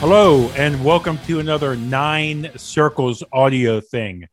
Hello, 0.00 0.48
and 0.50 0.84
welcome 0.84 1.18
to 1.26 1.40
another 1.40 1.74
Nine 1.74 2.52
Circles 2.54 3.24
audio 3.32 3.80
thing. 3.80 4.28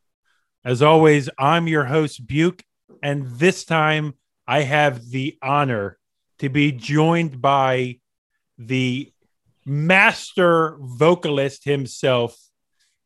As 0.63 0.83
always, 0.83 1.27
I'm 1.39 1.67
your 1.67 1.85
host, 1.85 2.27
Buke, 2.27 2.61
and 3.01 3.25
this 3.39 3.65
time 3.65 4.13
I 4.47 4.61
have 4.61 5.09
the 5.09 5.39
honor 5.41 5.97
to 6.37 6.49
be 6.49 6.71
joined 6.71 7.41
by 7.41 7.97
the 8.59 9.11
master 9.65 10.77
vocalist 10.79 11.65
himself 11.65 12.37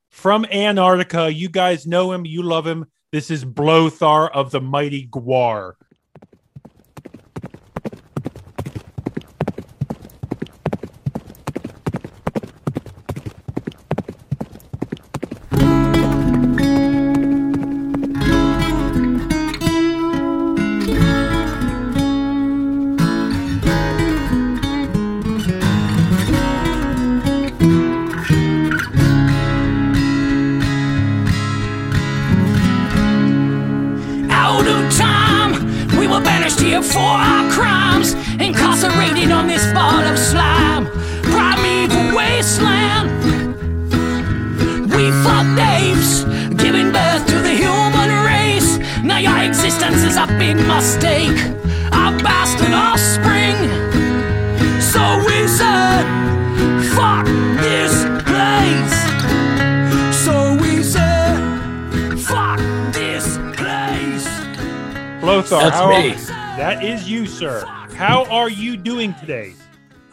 from 0.10 0.44
Antarctica. 0.52 1.34
You 1.34 1.48
guys 1.48 1.88
know 1.88 2.12
him, 2.12 2.26
you 2.26 2.44
love 2.44 2.68
him. 2.68 2.88
This 3.14 3.32
is 3.32 3.46
Blothar 3.46 4.30
of 4.30 4.52
the 4.52 4.60
Mighty 4.60 5.08
Gwar. 5.08 5.76
Doing 69.14 69.20
today? 69.28 69.54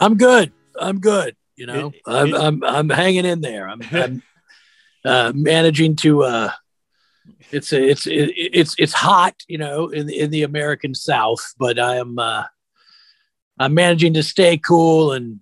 I'm 0.01 0.17
good. 0.17 0.53
I'm 0.79 1.01
good. 1.01 1.37
You 1.57 1.67
know, 1.67 1.89
It- 1.89 2.03
I'm, 2.07 2.35
it- 2.35 2.41
I'm 2.41 2.65
I'm 2.65 2.89
hanging 2.91 3.25
in 3.25 3.41
there. 3.41 3.69
I'm, 3.69 3.81
I'm 3.93 4.23
uh, 5.05 5.33
managing 5.35 5.97
to. 5.97 6.25
Uh, 6.25 6.51
it's 7.51 7.73
it's 7.73 8.07
it, 8.07 8.31
it's 8.37 8.75
it's 8.79 8.93
hot, 8.93 9.35
you 9.49 9.59
know, 9.59 9.89
in 9.89 10.09
in 10.11 10.31
the 10.31 10.43
American 10.43 10.95
South, 10.95 11.55
but 11.59 11.79
I'm 11.79 12.19
uh, 12.19 12.45
I'm 13.59 13.75
managing 13.75 14.15
to 14.15 14.23
stay 14.23 14.59
cool, 14.59 15.13
and 15.13 15.41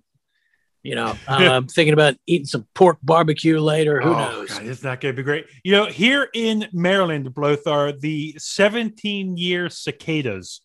you 0.83 0.95
know, 0.95 1.15
I'm 1.27 1.67
thinking 1.67 1.93
about 1.93 2.15
eating 2.27 2.45
some 2.45 2.65
pork 2.75 2.97
barbecue 3.03 3.59
later. 3.59 4.01
Who 4.01 4.09
Oh, 4.09 4.17
knows? 4.19 4.49
God, 4.49 4.65
it's 4.67 4.83
not 4.83 5.01
going 5.01 5.13
to 5.13 5.17
be 5.17 5.23
great. 5.23 5.45
You 5.63 5.73
know, 5.73 5.85
here 5.87 6.29
in 6.33 6.67
Maryland, 6.71 7.27
Blothar, 7.33 7.99
the 7.99 8.35
17 8.37 9.35
year 9.37 9.69
cicadas 9.69 10.61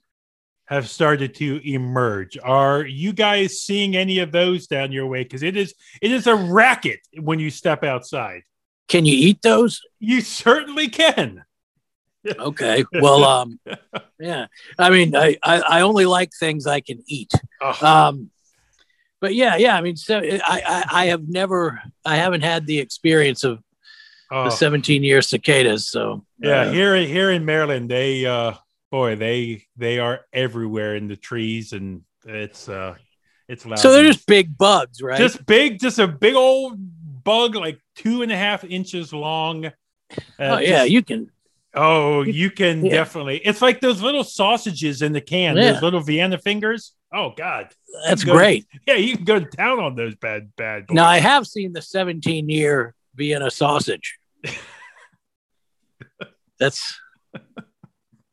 have 0.71 0.89
started 0.89 1.35
to 1.35 1.61
emerge. 1.69 2.39
Are 2.43 2.87
you 2.87 3.13
guys 3.13 3.61
seeing 3.61 3.97
any 3.97 4.21
of 4.21 4.33
those 4.33 4.67
down 4.67 4.93
your 4.93 5.07
way? 5.07 5.25
Because 5.25 5.43
it 5.43 5.57
is 5.57 5.75
it 6.01 6.13
is 6.13 6.27
a 6.27 6.35
racket 6.35 7.01
when 7.21 7.39
you 7.39 7.51
step 7.51 7.85
outside. 7.85 8.43
Can 8.89 9.05
you 9.05 9.15
eat 9.15 9.43
those? 9.43 9.81
You 9.99 10.21
certainly 10.21 10.89
can. 10.89 11.45
Okay. 12.39 12.85
Well, 12.93 13.25
um, 13.25 13.59
yeah. 14.21 14.47
I 14.79 14.91
mean, 14.91 15.17
I, 15.17 15.39
I 15.43 15.61
I 15.61 15.81
only 15.83 16.07
like 16.07 16.31
things 16.39 16.67
I 16.67 16.81
can 16.81 17.03
eat. 17.07 17.33
Um 17.83 18.31
but 19.21 19.35
yeah 19.35 19.55
yeah 19.57 19.77
i 19.77 19.83
mean 19.83 19.97
so 19.97 20.19
I, 20.19 20.41
I 20.47 20.85
i 20.91 21.07
have 21.09 21.29
never 21.29 21.79
i 22.07 22.17
haven't 22.17 22.41
had 22.41 22.65
the 22.65 22.79
experience 22.79 23.45
of 23.45 23.63
oh. 24.31 24.45
the 24.45 24.51
17 24.51 25.05
year 25.05 25.21
cicadas 25.21 25.91
so 25.91 26.25
yeah, 26.39 26.63
uh, 26.63 26.73
here 26.73 26.97
here 26.97 27.31
in 27.31 27.45
Maryland, 27.45 27.91
they 27.91 28.25
uh 28.25 28.55
boy, 28.91 29.17
they 29.17 29.65
they 29.77 29.99
are 29.99 30.21
everywhere 30.33 30.97
in 30.97 31.09
the 31.09 31.17
trees 31.17 31.73
and 31.73 32.03
it's 32.25 32.69
uh 32.69 32.95
it's 33.49 33.67
loud. 33.67 33.79
so 33.79 33.93
they're 33.93 34.05
just 34.05 34.27
big 34.27 34.57
bugs 34.57 35.03
right 35.03 35.19
just 35.19 35.45
big, 35.47 35.81
just 35.81 35.99
a 35.99 36.07
big 36.07 36.35
old 36.35 36.75
bug, 37.25 37.55
like 37.57 37.81
two 37.97 38.23
and 38.23 38.31
a 38.33 38.37
half 38.37 38.65
inches 38.65 39.13
long. 39.13 39.67
Uh, 39.67 39.71
oh 40.41 40.59
yeah 40.59 40.79
just- 40.81 40.91
you 40.91 41.03
can 41.03 41.31
oh, 41.75 42.23
you 42.23 42.51
can 42.51 42.85
Yeah. 42.85 42.93
definitely. 42.93 43.39
It's 43.39 43.63
like 43.63 43.81
those 43.81 44.03
little 44.03 44.25
sausages 44.25 45.03
in 45.03 45.13
the 45.13 45.21
can, 45.21 45.57
Yeah. 45.57 45.73
those 45.73 45.83
little 45.83 46.01
Vienna 46.01 46.39
fingers. 46.39 46.93
Oh 47.13 47.33
God, 47.37 47.69
that's 48.07 48.25
Good. 48.25 48.33
great 48.35 48.67
yeah, 48.87 48.95
you 48.95 49.17
can 49.17 49.25
go 49.25 49.41
to 49.41 49.47
town 49.47 49.81
on 49.81 49.97
those 49.97 50.15
bad 50.17 50.53
bad. 50.57 50.87
Boys. 50.87 50.95
now 50.95 51.07
i 51.07 51.19
have 51.19 51.47
seen 51.47 51.73
the 51.73 51.83
17 51.83 52.49
year 52.49 52.95
vienna 53.17 53.51
sausage 53.51 54.19
that's 56.59 57.01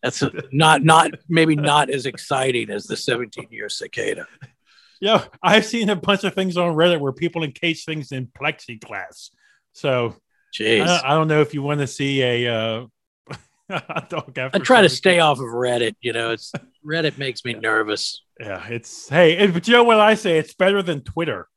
that's 0.03 0.23
not 0.51 0.83
not 0.83 1.11
maybe 1.27 1.55
not 1.55 1.89
as 1.89 2.05
exciting 2.05 2.69
as 2.69 2.85
the 2.85 2.95
17 2.97 3.47
year 3.51 3.69
cicada 3.69 4.25
yeah, 4.99 5.25
I've 5.43 5.63
seen 5.65 5.89
a 5.89 5.95
bunch 5.95 6.23
of 6.23 6.33
things 6.33 6.57
on 6.57 6.73
Reddit 6.75 6.99
where 6.99 7.11
people 7.11 7.43
encase 7.43 7.85
things 7.85 8.11
in 8.11 8.25
plexiglass. 8.25 9.29
So 9.73 10.15
I 10.15 10.57
jeez 10.59 10.85
don't, 10.87 11.05
I 11.05 11.09
don't 11.13 11.27
know 11.27 11.41
if 11.41 11.53
you 11.53 11.61
want 11.61 11.81
to 11.81 11.87
see 11.87 12.23
a 12.23 12.47
uh, 12.51 12.85
dog 14.09 14.35
after. 14.39 14.49
i 14.53 14.59
try 14.59 14.81
to 14.81 14.89
stay 14.89 15.19
off 15.19 15.37
of 15.37 15.45
reddit 15.45 15.95
you 16.01 16.13
know 16.13 16.31
it's 16.31 16.51
reddit 16.83 17.17
makes 17.19 17.45
me 17.45 17.53
nervous 17.69 18.23
Yeah, 18.39 18.65
it's 18.69 19.07
hey, 19.07 19.37
it- 19.37 19.53
but 19.53 19.67
you 19.67 19.73
know 19.75 19.83
what 19.83 19.99
I 19.99 20.15
say? 20.15 20.39
It's 20.39 20.55
better 20.55 20.81
than 20.81 21.01
Twitter. 21.01 21.47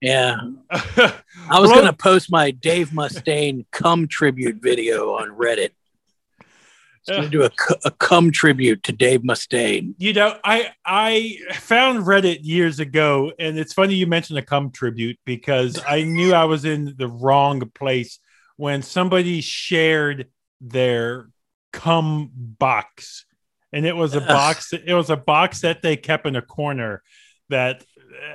yeah 0.00 0.36
I 0.70 1.14
I 1.50 1.60
was 1.60 1.70
going 1.70 1.84
to 1.86 1.92
post 1.92 2.30
my 2.30 2.52
Dave 2.52 2.88
Mustaine 2.90 3.66
cum 3.70 4.06
tribute 4.08 4.62
video 4.62 5.14
on 5.14 5.30
Reddit. 5.30 5.72
Going 7.08 7.22
to 7.22 7.28
do 7.28 7.44
a, 7.44 7.50
a 7.84 7.90
cum 7.90 8.30
tribute 8.30 8.82
to 8.84 8.92
Dave 8.92 9.20
Mustaine. 9.20 9.94
You 9.98 10.12
know, 10.12 10.36
I 10.44 10.70
I 10.84 11.38
found 11.54 12.04
Reddit 12.04 12.40
years 12.42 12.80
ago, 12.80 13.32
and 13.38 13.58
it's 13.58 13.72
funny 13.72 13.94
you 13.94 14.06
mentioned 14.06 14.38
a 14.38 14.42
cum 14.42 14.70
tribute 14.70 15.18
because 15.24 15.80
I 15.86 16.02
knew 16.02 16.32
I 16.32 16.44
was 16.44 16.64
in 16.64 16.94
the 16.96 17.08
wrong 17.08 17.62
place 17.74 18.18
when 18.56 18.82
somebody 18.82 19.40
shared 19.40 20.28
their 20.60 21.30
cum 21.72 22.30
box, 22.34 23.24
and 23.72 23.86
it 23.86 23.96
was 23.96 24.14
a 24.14 24.20
box. 24.20 24.72
It 24.72 24.94
was 24.94 25.10
a 25.10 25.16
box 25.16 25.62
that 25.62 25.82
they 25.82 25.96
kept 25.96 26.26
in 26.26 26.36
a 26.36 26.42
corner. 26.42 27.02
That 27.50 27.84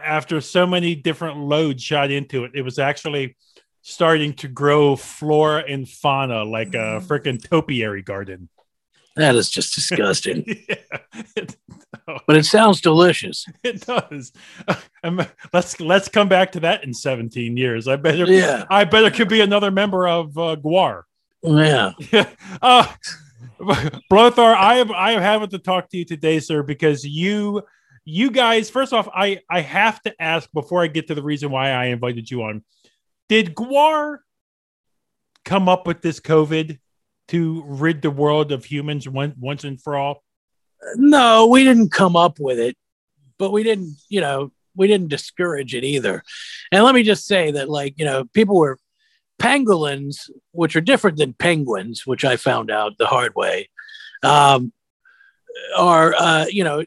after 0.04 0.42
so 0.42 0.66
many 0.66 0.96
different 0.96 1.38
loads 1.38 1.84
shot 1.84 2.12
into 2.12 2.46
it, 2.46 2.52
it 2.56 2.62
was 2.62 2.80
actually 2.80 3.36
starting 3.84 4.34
to 4.34 4.48
grow 4.48 4.96
flora 4.96 5.64
and 5.68 5.88
fauna 5.88 6.44
like 6.44 6.70
a 6.70 7.00
mm. 7.00 7.04
freaking 7.04 7.50
topiary 7.50 8.02
garden. 8.02 8.50
That 9.16 9.36
is 9.36 9.50
just 9.50 9.76
disgusting, 9.76 10.44
yeah. 10.70 10.76
It, 11.36 11.56
but 12.26 12.36
it 12.36 12.46
sounds 12.46 12.82
delicious. 12.82 13.46
it 13.64 13.82
does. 13.82 14.32
Let's 15.54 15.80
let's 15.80 16.08
come 16.08 16.28
back 16.28 16.52
to 16.54 16.62
that 16.62 16.84
in 16.84 16.94
17 16.94 17.56
years. 17.56 17.88
I 17.88 17.96
better 17.98 18.26
Yeah. 18.26 18.66
I 18.70 18.86
better 18.86 19.12
could 19.12 19.30
be 19.30 19.42
another 19.42 19.70
member 19.70 20.08
of 20.08 20.38
uh, 20.38 20.56
Gwar. 20.56 21.04
Yeah. 21.44 21.92
uh, 22.62 22.88
Blothar, 24.12 24.56
I 24.56 24.78
am 24.78 24.92
I 24.92 25.12
am 25.12 25.22
having 25.22 25.50
to 25.50 25.60
talk 25.60 25.90
to 25.90 25.98
you 25.98 26.06
today, 26.06 26.40
sir, 26.40 26.64
because 26.64 27.06
you 27.06 27.62
you 28.06 28.32
guys. 28.32 28.70
First 28.70 28.94
off, 28.94 29.08
I 29.14 29.40
I 29.50 29.62
have 29.62 30.02
to 30.04 30.22
ask 30.22 30.50
before 30.54 30.84
I 30.84 30.88
get 30.88 31.08
to 31.08 31.16
the 31.16 31.24
reason 31.24 31.52
why 31.52 31.70
I 31.72 31.86
invited 31.86 32.30
you 32.32 32.44
on. 32.44 32.64
Did 33.30 33.56
Gwar 33.56 34.20
come 35.46 35.70
up 35.70 35.86
with 35.86 36.02
this 36.02 36.20
COVID 36.20 36.80
to 37.34 37.64
rid 37.66 38.02
the 38.02 38.12
world 38.12 38.52
of 38.52 38.64
humans 38.64 39.10
one, 39.10 39.34
once 39.40 39.64
and 39.64 39.82
for 39.82 39.98
all? 39.98 40.24
No, 40.96 41.48
we 41.48 41.64
didn't 41.64 41.92
come 41.92 42.16
up 42.16 42.40
with 42.40 42.60
it, 42.60 42.78
but 43.38 43.52
we 43.52 43.64
didn't, 43.64 43.96
you 44.08 44.22
know, 44.22 44.52
we 44.76 44.88
didn't 44.88 45.10
discourage 45.10 45.74
it 45.76 45.84
either. 45.84 46.24
And 46.72 46.84
let 46.84 46.96
me 46.96 47.04
just 47.04 47.26
say 47.26 47.52
that, 47.52 47.70
like, 47.70 47.96
you 47.98 48.06
know, 48.06 48.26
people 48.34 48.58
were 48.58 48.80
pangolins, 49.42 50.30
which 50.52 50.76
are 50.76 50.82
different 50.82 51.18
than 51.18 51.34
penguins, 51.34 52.06
which 52.06 52.24
I 52.24 52.36
found 52.38 52.70
out 52.70 52.98
the 52.98 53.08
hard 53.08 53.34
way, 53.36 53.70
um, 54.24 54.72
are, 55.78 56.14
uh, 56.16 56.46
you 56.50 56.64
know, 56.64 56.84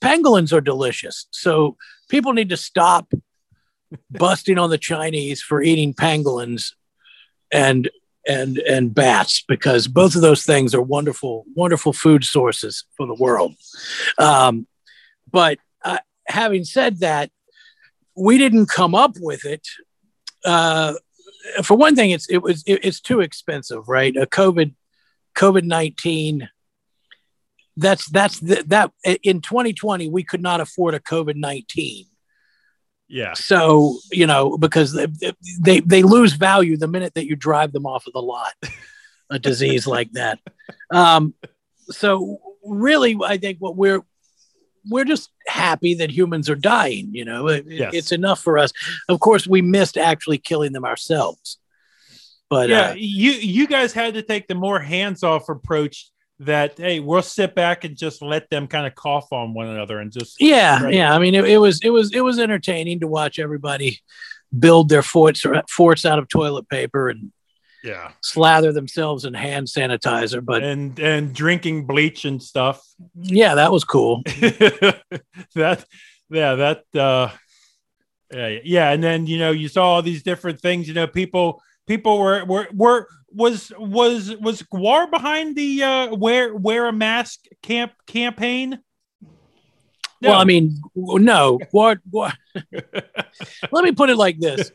pangolins 0.00 0.52
are 0.52 0.60
delicious. 0.60 1.26
So 1.30 1.76
people 2.08 2.32
need 2.32 2.50
to 2.50 2.56
stop 2.56 3.12
busting 4.10 4.58
on 4.58 4.70
the 4.70 4.78
Chinese 4.78 5.40
for 5.40 5.62
eating 5.62 5.94
pangolins 5.94 6.72
and 7.52 7.88
and 8.26 8.58
and 8.58 8.94
bats 8.94 9.44
because 9.46 9.86
both 9.86 10.14
of 10.14 10.22
those 10.22 10.44
things 10.44 10.74
are 10.74 10.82
wonderful 10.82 11.44
wonderful 11.54 11.92
food 11.92 12.24
sources 12.24 12.84
for 12.96 13.06
the 13.06 13.14
world. 13.14 13.54
Um, 14.18 14.66
but 15.30 15.58
uh, 15.84 15.98
having 16.26 16.64
said 16.64 17.00
that, 17.00 17.30
we 18.16 18.38
didn't 18.38 18.66
come 18.66 18.94
up 18.94 19.16
with 19.20 19.44
it. 19.44 19.66
Uh, 20.44 20.94
for 21.62 21.76
one 21.76 21.96
thing, 21.96 22.10
it's 22.10 22.28
it 22.28 22.38
was 22.38 22.62
it, 22.66 22.84
it's 22.84 23.00
too 23.00 23.20
expensive, 23.20 23.88
right? 23.88 24.16
A 24.16 24.26
COVID 24.26 24.74
COVID 25.34 25.64
nineteen. 25.64 26.48
That's 27.76 28.08
that's 28.08 28.38
the, 28.38 28.62
that 28.68 28.92
in 29.24 29.40
2020 29.40 30.08
we 30.08 30.22
could 30.22 30.42
not 30.42 30.60
afford 30.60 30.94
a 30.94 31.00
COVID 31.00 31.36
nineteen. 31.36 32.06
Yeah. 33.08 33.34
So 33.34 33.98
you 34.10 34.26
know 34.26 34.56
because 34.58 34.92
they, 34.92 35.06
they 35.60 35.80
they 35.80 36.02
lose 36.02 36.32
value 36.34 36.76
the 36.76 36.88
minute 36.88 37.14
that 37.14 37.26
you 37.26 37.36
drive 37.36 37.72
them 37.72 37.86
off 37.86 38.06
of 38.06 38.12
the 38.12 38.22
lot. 38.22 38.52
a 39.30 39.38
disease 39.38 39.86
like 39.86 40.12
that. 40.12 40.38
Um, 40.90 41.34
so 41.88 42.38
really, 42.64 43.16
I 43.24 43.38
think 43.38 43.58
what 43.58 43.76
we're 43.76 44.02
we're 44.90 45.04
just 45.04 45.30
happy 45.46 45.94
that 45.94 46.10
humans 46.10 46.50
are 46.50 46.54
dying. 46.54 47.08
You 47.12 47.24
know, 47.24 47.48
it, 47.48 47.64
Yes. 47.66 47.94
it's 47.94 48.12
enough 48.12 48.40
for 48.40 48.58
us. 48.58 48.72
Of 49.08 49.20
course, 49.20 49.46
we 49.46 49.62
missed 49.62 49.96
actually 49.96 50.38
killing 50.38 50.72
them 50.72 50.84
ourselves. 50.84 51.58
But 52.50 52.68
yeah, 52.68 52.90
uh, 52.90 52.94
you 52.96 53.32
you 53.32 53.66
guys 53.66 53.92
had 53.92 54.14
to 54.14 54.22
take 54.22 54.46
the 54.46 54.54
more 54.54 54.78
hands-off 54.78 55.48
approach 55.48 56.10
that 56.40 56.76
hey, 56.78 57.00
we'll 57.00 57.22
sit 57.22 57.54
back 57.54 57.84
and 57.84 57.96
just 57.96 58.20
let 58.22 58.50
them 58.50 58.66
kind 58.66 58.86
of 58.86 58.94
cough 58.94 59.32
on 59.32 59.54
one 59.54 59.68
another 59.68 60.00
and 60.00 60.10
just 60.12 60.40
yeah, 60.40 60.82
Right. 60.82 60.94
yeah. 60.94 61.14
I 61.14 61.18
mean, 61.18 61.34
it, 61.34 61.44
it 61.44 61.58
was 61.58 61.80
it 61.82 61.90
was 61.90 62.12
it 62.12 62.20
was 62.22 62.38
entertaining 62.38 63.00
to 63.00 63.06
watch 63.06 63.38
everybody 63.38 64.00
build 64.56 64.88
their 64.88 65.02
forts 65.02 65.44
forts 65.68 66.04
out 66.04 66.18
of 66.18 66.28
toilet 66.28 66.68
paper 66.68 67.08
and 67.08 67.32
yeah. 67.82 68.12
slather 68.22 68.72
themselves 68.72 69.24
in 69.24 69.34
hand 69.34 69.66
sanitizer. 69.68 70.44
But 70.44 70.62
And 70.64 70.98
and 70.98 71.34
drinking 71.34 71.86
bleach 71.86 72.24
and 72.24 72.42
stuff. 72.42 72.82
yeah, 73.14 73.54
that 73.56 73.70
was 73.72 73.84
cool. 73.84 74.22
that 74.26 75.84
yeah, 76.30 76.54
that 76.54 76.84
uh 76.96 77.30
yeah, 78.32 78.58
yeah, 78.64 78.90
and 78.90 79.02
then 79.02 79.26
you 79.26 79.38
know, 79.38 79.50
you 79.52 79.68
saw 79.68 79.84
all 79.92 80.02
these 80.02 80.22
different 80.22 80.60
things, 80.60 80.88
you 80.88 80.94
know, 80.94 81.06
people 81.06 81.62
people 81.86 82.18
were 82.18 82.44
were 82.44 82.66
were 82.72 83.06
was 83.34 83.72
was 83.78 84.34
was 84.36 84.62
Gwar 84.62 85.10
behind 85.10 85.56
the 85.56 85.82
uh 85.82 86.14
wear 86.14 86.54
wear 86.54 86.86
a 86.86 86.92
mask 86.92 87.40
camp 87.62 87.92
campaign? 88.06 88.80
No. 90.20 90.30
Well, 90.30 90.40
I 90.40 90.44
mean, 90.44 90.80
no. 90.94 91.58
What? 91.70 91.98
What? 92.10 92.34
Let 93.72 93.84
me 93.84 93.92
put 93.92 94.10
it 94.10 94.16
like 94.16 94.38
this: 94.38 94.70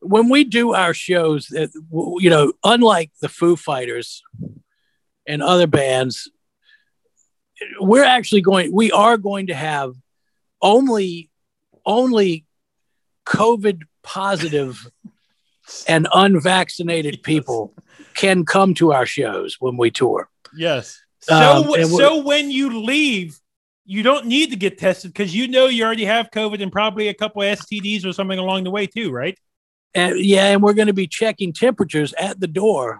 when 0.00 0.28
we 0.28 0.44
do 0.44 0.72
our 0.74 0.94
shows, 0.94 1.52
uh, 1.52 1.66
you 1.90 2.30
know, 2.30 2.52
unlike 2.64 3.10
the 3.20 3.28
Foo 3.28 3.56
Fighters 3.56 4.22
and 5.26 5.42
other 5.42 5.66
bands, 5.66 6.30
we're 7.80 8.04
actually 8.04 8.40
going. 8.40 8.72
We 8.72 8.92
are 8.92 9.18
going 9.18 9.48
to 9.48 9.54
have 9.54 9.94
only 10.62 11.30
only 11.84 12.46
COVID 13.26 13.82
positive 14.02 14.88
and 15.86 16.08
unvaccinated 16.12 17.22
people 17.22 17.74
can 18.14 18.44
come 18.44 18.74
to 18.74 18.92
our 18.92 19.06
shows 19.06 19.56
when 19.60 19.76
we 19.76 19.90
tour. 19.90 20.28
Yes. 20.56 21.00
So 21.20 21.34
Um, 21.34 21.74
and 21.74 21.88
so 21.88 22.22
when 22.22 22.50
you 22.50 22.80
leave, 22.80 23.38
you 23.84 24.02
don't 24.02 24.26
need 24.26 24.50
to 24.50 24.56
get 24.56 24.78
tested 24.78 25.12
because 25.12 25.34
you 25.34 25.48
know 25.48 25.66
you 25.66 25.84
already 25.84 26.04
have 26.04 26.30
COVID 26.30 26.62
and 26.62 26.70
probably 26.70 27.08
a 27.08 27.14
couple 27.14 27.42
of 27.42 27.58
STDs 27.58 28.04
or 28.04 28.12
something 28.12 28.38
along 28.38 28.64
the 28.64 28.70
way 28.70 28.86
too, 28.86 29.10
right? 29.10 29.38
And 29.94 30.18
yeah, 30.18 30.48
and 30.48 30.62
we're 30.62 30.74
going 30.74 30.88
to 30.88 30.94
be 30.94 31.06
checking 31.06 31.52
temperatures 31.52 32.12
at 32.18 32.38
the 32.38 32.46
door 32.46 32.98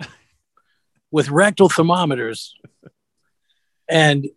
with 1.11 1.31
rectal 1.31 1.69
thermometers. 1.69 2.55
And 3.89 4.29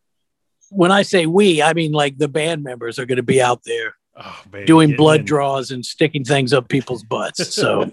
when 0.70 0.92
I 0.92 1.02
say 1.04 1.26
we, 1.26 1.62
I 1.62 1.74
mean 1.74 1.92
like 1.92 2.18
the 2.18 2.28
band 2.28 2.64
members 2.64 3.00
are 3.00 3.06
going 3.06 3.18
to 3.18 3.24
be 3.24 3.42
out 3.42 3.62
there 3.66 3.96
Oh, 4.16 4.42
baby, 4.52 4.66
doing 4.66 4.96
blood 4.96 5.22
in. 5.22 5.26
draws 5.26 5.72
and 5.72 5.86
sticking 5.86 6.24
things 6.24 6.52
up 6.54 6.68
people's 6.68 7.04
butts. 7.04 7.54
So 7.56 7.92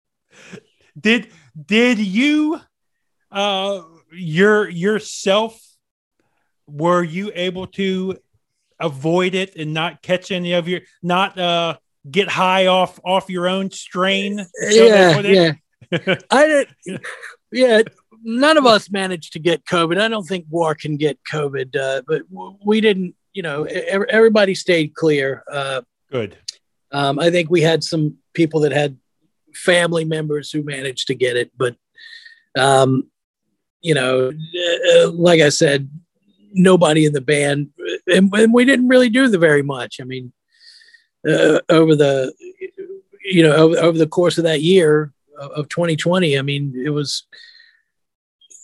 did 1.00 1.28
did 1.66 1.98
you 1.98 2.60
uh 3.30 3.82
your 4.12 4.68
yourself 4.68 5.60
were 6.66 7.02
you 7.02 7.30
able 7.34 7.66
to 7.68 8.16
avoid 8.80 9.34
it 9.34 9.54
and 9.56 9.72
not 9.74 10.02
catch 10.02 10.30
any 10.30 10.52
of 10.52 10.66
your 10.68 10.80
not 11.02 11.38
uh 11.38 11.76
get 12.10 12.28
high 12.28 12.66
off 12.66 12.98
off 13.04 13.28
your 13.30 13.46
own 13.48 13.70
strain 13.70 14.44
yeah, 14.70 15.14
put 15.14 15.24
it- 15.26 15.34
yeah. 15.34 15.52
I 16.30 16.46
didn't. 16.46 17.02
Yeah, 17.50 17.82
none 18.22 18.56
of 18.56 18.64
us 18.66 18.90
managed 18.92 19.32
to 19.32 19.40
get 19.40 19.64
COVID. 19.64 20.00
I 20.00 20.06
don't 20.06 20.22
think 20.24 20.46
Gwar 20.48 20.78
can 20.78 20.96
get 20.96 21.18
COVID, 21.28 21.74
uh, 21.74 22.02
but 22.06 22.30
w- 22.32 22.56
we 22.64 22.80
didn't. 22.80 23.16
You 23.32 23.42
know, 23.42 23.64
everybody 23.64 24.54
stayed 24.54 24.94
clear. 24.94 25.44
Uh, 25.50 25.82
good 26.10 26.36
Um, 26.92 27.18
I 27.18 27.30
think 27.30 27.50
we 27.50 27.60
had 27.60 27.84
some 27.84 28.16
people 28.34 28.60
that 28.60 28.72
had 28.72 28.96
family 29.54 30.04
members 30.04 30.50
who 30.50 30.62
managed 30.62 31.06
to 31.08 31.14
get 31.14 31.36
it, 31.36 31.52
but 31.56 31.76
um, 32.58 33.08
you 33.80 33.94
know, 33.94 34.30
uh, 34.30 35.10
like 35.12 35.40
I 35.40 35.48
said, 35.48 35.88
nobody 36.52 37.06
in 37.06 37.12
the 37.12 37.20
band, 37.20 37.70
and, 38.06 38.34
and 38.34 38.52
we 38.52 38.64
didn't 38.64 38.88
really 38.88 39.08
do 39.08 39.28
the 39.28 39.38
very 39.38 39.62
much. 39.62 40.00
I 40.00 40.04
mean, 40.04 40.32
uh, 41.28 41.60
over 41.68 41.94
the 41.94 42.34
you 43.24 43.42
know 43.42 43.54
over, 43.54 43.76
over 43.78 43.98
the 43.98 44.06
course 44.06 44.38
of 44.38 44.44
that 44.44 44.62
year 44.62 45.12
of, 45.38 45.50
of 45.52 45.68
2020, 45.68 46.38
I 46.38 46.42
mean, 46.42 46.74
it 46.76 46.90
was. 46.90 47.26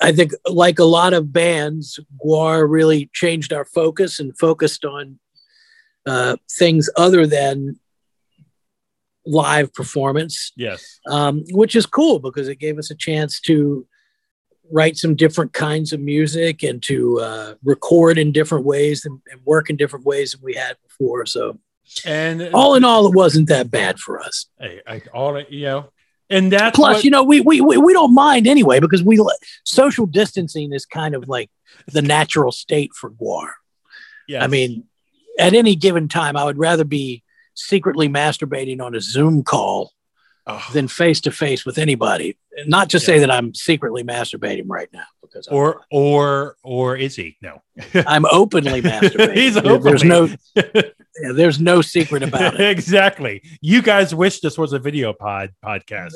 I 0.00 0.12
think, 0.12 0.32
like 0.46 0.78
a 0.78 0.84
lot 0.84 1.14
of 1.14 1.32
bands, 1.32 1.98
Gwar 2.24 2.68
really 2.68 3.10
changed 3.12 3.52
our 3.52 3.64
focus 3.64 4.20
and 4.20 4.38
focused 4.38 4.84
on 4.84 5.18
uh, 6.06 6.36
things 6.58 6.90
other 6.96 7.26
than 7.26 7.80
live 9.24 9.72
performance, 9.74 10.52
yes 10.56 11.00
um, 11.10 11.44
which 11.50 11.74
is 11.74 11.86
cool 11.86 12.18
because 12.18 12.48
it 12.48 12.60
gave 12.60 12.78
us 12.78 12.90
a 12.90 12.94
chance 12.94 13.40
to 13.40 13.86
write 14.70 14.96
some 14.96 15.14
different 15.14 15.52
kinds 15.52 15.92
of 15.92 16.00
music 16.00 16.62
and 16.62 16.82
to 16.82 17.20
uh, 17.20 17.54
record 17.64 18.18
in 18.18 18.32
different 18.32 18.64
ways 18.64 19.04
and, 19.04 19.20
and 19.30 19.40
work 19.44 19.70
in 19.70 19.76
different 19.76 20.04
ways 20.04 20.32
than 20.32 20.40
we 20.42 20.54
had 20.54 20.76
before. 20.82 21.24
So, 21.26 21.58
and 22.04 22.52
all 22.52 22.74
in 22.74 22.84
all, 22.84 23.06
it 23.06 23.14
wasn't 23.14 23.48
that 23.48 23.70
bad 23.70 23.98
for 23.98 24.20
us. 24.20 24.46
hey, 24.58 24.80
I, 24.86 25.02
all 25.14 25.40
you 25.42 25.66
know 25.66 25.90
and 26.30 26.52
that's 26.52 26.76
Plus, 26.76 26.96
what- 26.96 27.04
you 27.04 27.10
know, 27.10 27.22
we, 27.22 27.40
we 27.40 27.60
we 27.60 27.76
we 27.76 27.92
don't 27.92 28.14
mind 28.14 28.46
anyway 28.46 28.80
because 28.80 29.02
we 29.02 29.18
social 29.64 30.06
distancing 30.06 30.72
is 30.72 30.86
kind 30.86 31.14
of 31.14 31.28
like 31.28 31.50
the 31.86 32.02
natural 32.02 32.52
state 32.52 32.92
for 32.94 33.10
Gwar. 33.10 33.50
Yeah, 34.28 34.42
I 34.42 34.46
mean, 34.48 34.84
at 35.38 35.54
any 35.54 35.76
given 35.76 36.08
time, 36.08 36.36
I 36.36 36.44
would 36.44 36.58
rather 36.58 36.84
be 36.84 37.22
secretly 37.54 38.08
masturbating 38.08 38.80
on 38.80 38.94
a 38.94 39.00
Zoom 39.00 39.42
call 39.42 39.92
Oh. 40.48 40.64
than 40.72 40.86
face 40.86 41.20
to 41.22 41.32
face 41.32 41.66
with 41.66 41.76
anybody. 41.76 42.38
Not 42.66 42.90
to 42.90 43.00
say 43.00 43.18
that 43.18 43.30
I'm 43.32 43.52
secretly 43.52 44.04
masturbating 44.04 44.66
right 44.66 44.88
now 44.92 45.06
because 45.20 45.48
or 45.48 45.82
or 45.90 46.56
or 46.62 46.96
is 46.96 47.16
he 47.16 47.36
no 47.42 47.62
I'm 47.94 48.24
openly 48.26 48.80
masturbating. 48.90 49.34
He's 49.34 49.54
There- 49.54 49.78
There's 49.78 50.04
no 50.04 50.28
yeah, 50.54 51.32
there's 51.32 51.58
no 51.60 51.82
secret 51.82 52.22
about 52.22 52.60
it. 52.60 52.68
exactly. 52.70 53.42
You 53.60 53.82
guys 53.82 54.14
wish 54.14 54.38
this 54.40 54.56
was 54.56 54.72
a 54.72 54.78
video 54.78 55.12
pod 55.12 55.52
podcast. 55.64 56.12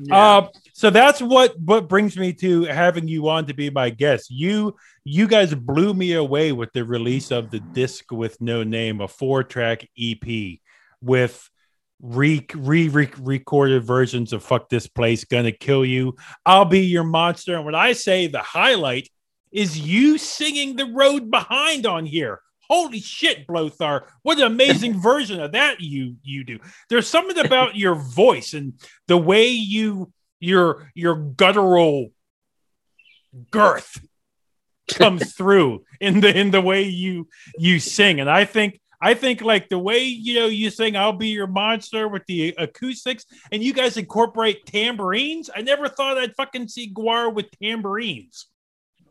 Yeah. 0.00 0.16
Uh, 0.16 0.48
so 0.72 0.90
that's 0.90 1.20
what 1.20 1.58
what 1.58 1.88
brings 1.88 2.16
me 2.16 2.32
to 2.34 2.64
having 2.66 3.08
you 3.08 3.28
on 3.28 3.46
to 3.46 3.54
be 3.54 3.70
my 3.70 3.90
guest. 3.90 4.30
You 4.30 4.76
you 5.02 5.26
guys 5.26 5.52
blew 5.52 5.94
me 5.94 6.12
away 6.12 6.52
with 6.52 6.72
the 6.74 6.84
release 6.84 7.32
of 7.32 7.50
the 7.50 7.58
disc 7.58 8.12
with 8.12 8.40
no 8.40 8.62
name, 8.62 9.00
a 9.00 9.08
four 9.08 9.42
track 9.42 9.88
EP 10.00 10.58
with 11.00 11.50
re, 12.04 12.46
re 12.54 12.88
re 12.88 13.08
recorded 13.18 13.82
versions 13.82 14.32
of 14.32 14.44
"Fuck 14.44 14.68
This 14.68 14.86
Place," 14.86 15.24
"Gonna 15.24 15.52
Kill 15.52 15.84
You," 15.84 16.16
"I'll 16.44 16.66
Be 16.66 16.80
Your 16.80 17.04
Monster," 17.04 17.56
and 17.56 17.64
when 17.64 17.74
I 17.74 17.92
say 17.92 18.26
the 18.26 18.40
highlight 18.40 19.08
is 19.50 19.78
you 19.78 20.18
singing 20.18 20.76
"The 20.76 20.86
Road 20.86 21.30
Behind" 21.30 21.86
on 21.86 22.04
here. 22.04 22.40
Holy 22.68 23.00
shit, 23.00 23.46
Blothar! 23.46 24.06
What 24.22 24.38
an 24.38 24.44
amazing 24.44 25.00
version 25.00 25.40
of 25.40 25.52
that 25.52 25.80
you 25.80 26.16
you 26.22 26.44
do. 26.44 26.58
There's 26.90 27.08
something 27.08 27.44
about 27.44 27.76
your 27.76 27.94
voice 27.94 28.52
and 28.52 28.74
the 29.08 29.18
way 29.18 29.48
you 29.48 30.12
your 30.40 30.90
your 30.94 31.16
guttural 31.16 32.10
girth 33.50 33.98
comes 34.88 35.34
through 35.34 35.84
in 36.00 36.20
the 36.20 36.38
in 36.38 36.50
the 36.50 36.60
way 36.60 36.82
you 36.82 37.26
you 37.58 37.80
sing 37.80 38.20
and 38.20 38.28
i 38.28 38.44
think 38.44 38.78
i 39.04 39.14
think 39.14 39.40
like 39.40 39.68
the 39.68 39.78
way 39.78 40.02
you 40.02 40.34
know 40.34 40.46
you 40.46 40.70
sing 40.70 40.96
i'll 40.96 41.12
be 41.12 41.28
your 41.28 41.46
monster 41.46 42.08
with 42.08 42.24
the 42.26 42.54
acoustics 42.58 43.24
and 43.52 43.62
you 43.62 43.72
guys 43.72 43.96
incorporate 43.96 44.64
tambourines 44.66 45.50
i 45.54 45.60
never 45.62 45.88
thought 45.88 46.18
i'd 46.18 46.34
fucking 46.34 46.66
see 46.66 46.92
gwar 46.92 47.32
with 47.32 47.46
tambourines 47.62 48.46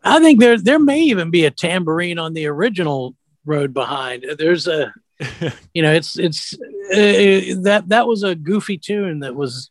I 0.03 0.19
think 0.19 0.39
there 0.39 0.57
there 0.57 0.79
may 0.79 1.01
even 1.01 1.31
be 1.31 1.45
a 1.45 1.51
tambourine 1.51 2.19
on 2.19 2.33
the 2.33 2.47
original 2.47 3.15
road 3.45 3.73
behind. 3.73 4.25
There's 4.37 4.67
a 4.67 4.93
you 5.73 5.81
know 5.81 5.93
it's 5.93 6.17
it's 6.19 6.53
uh, 6.53 7.61
that 7.61 7.85
that 7.87 8.07
was 8.07 8.23
a 8.23 8.35
goofy 8.35 8.77
tune 8.77 9.19
that 9.19 9.35
was 9.35 9.69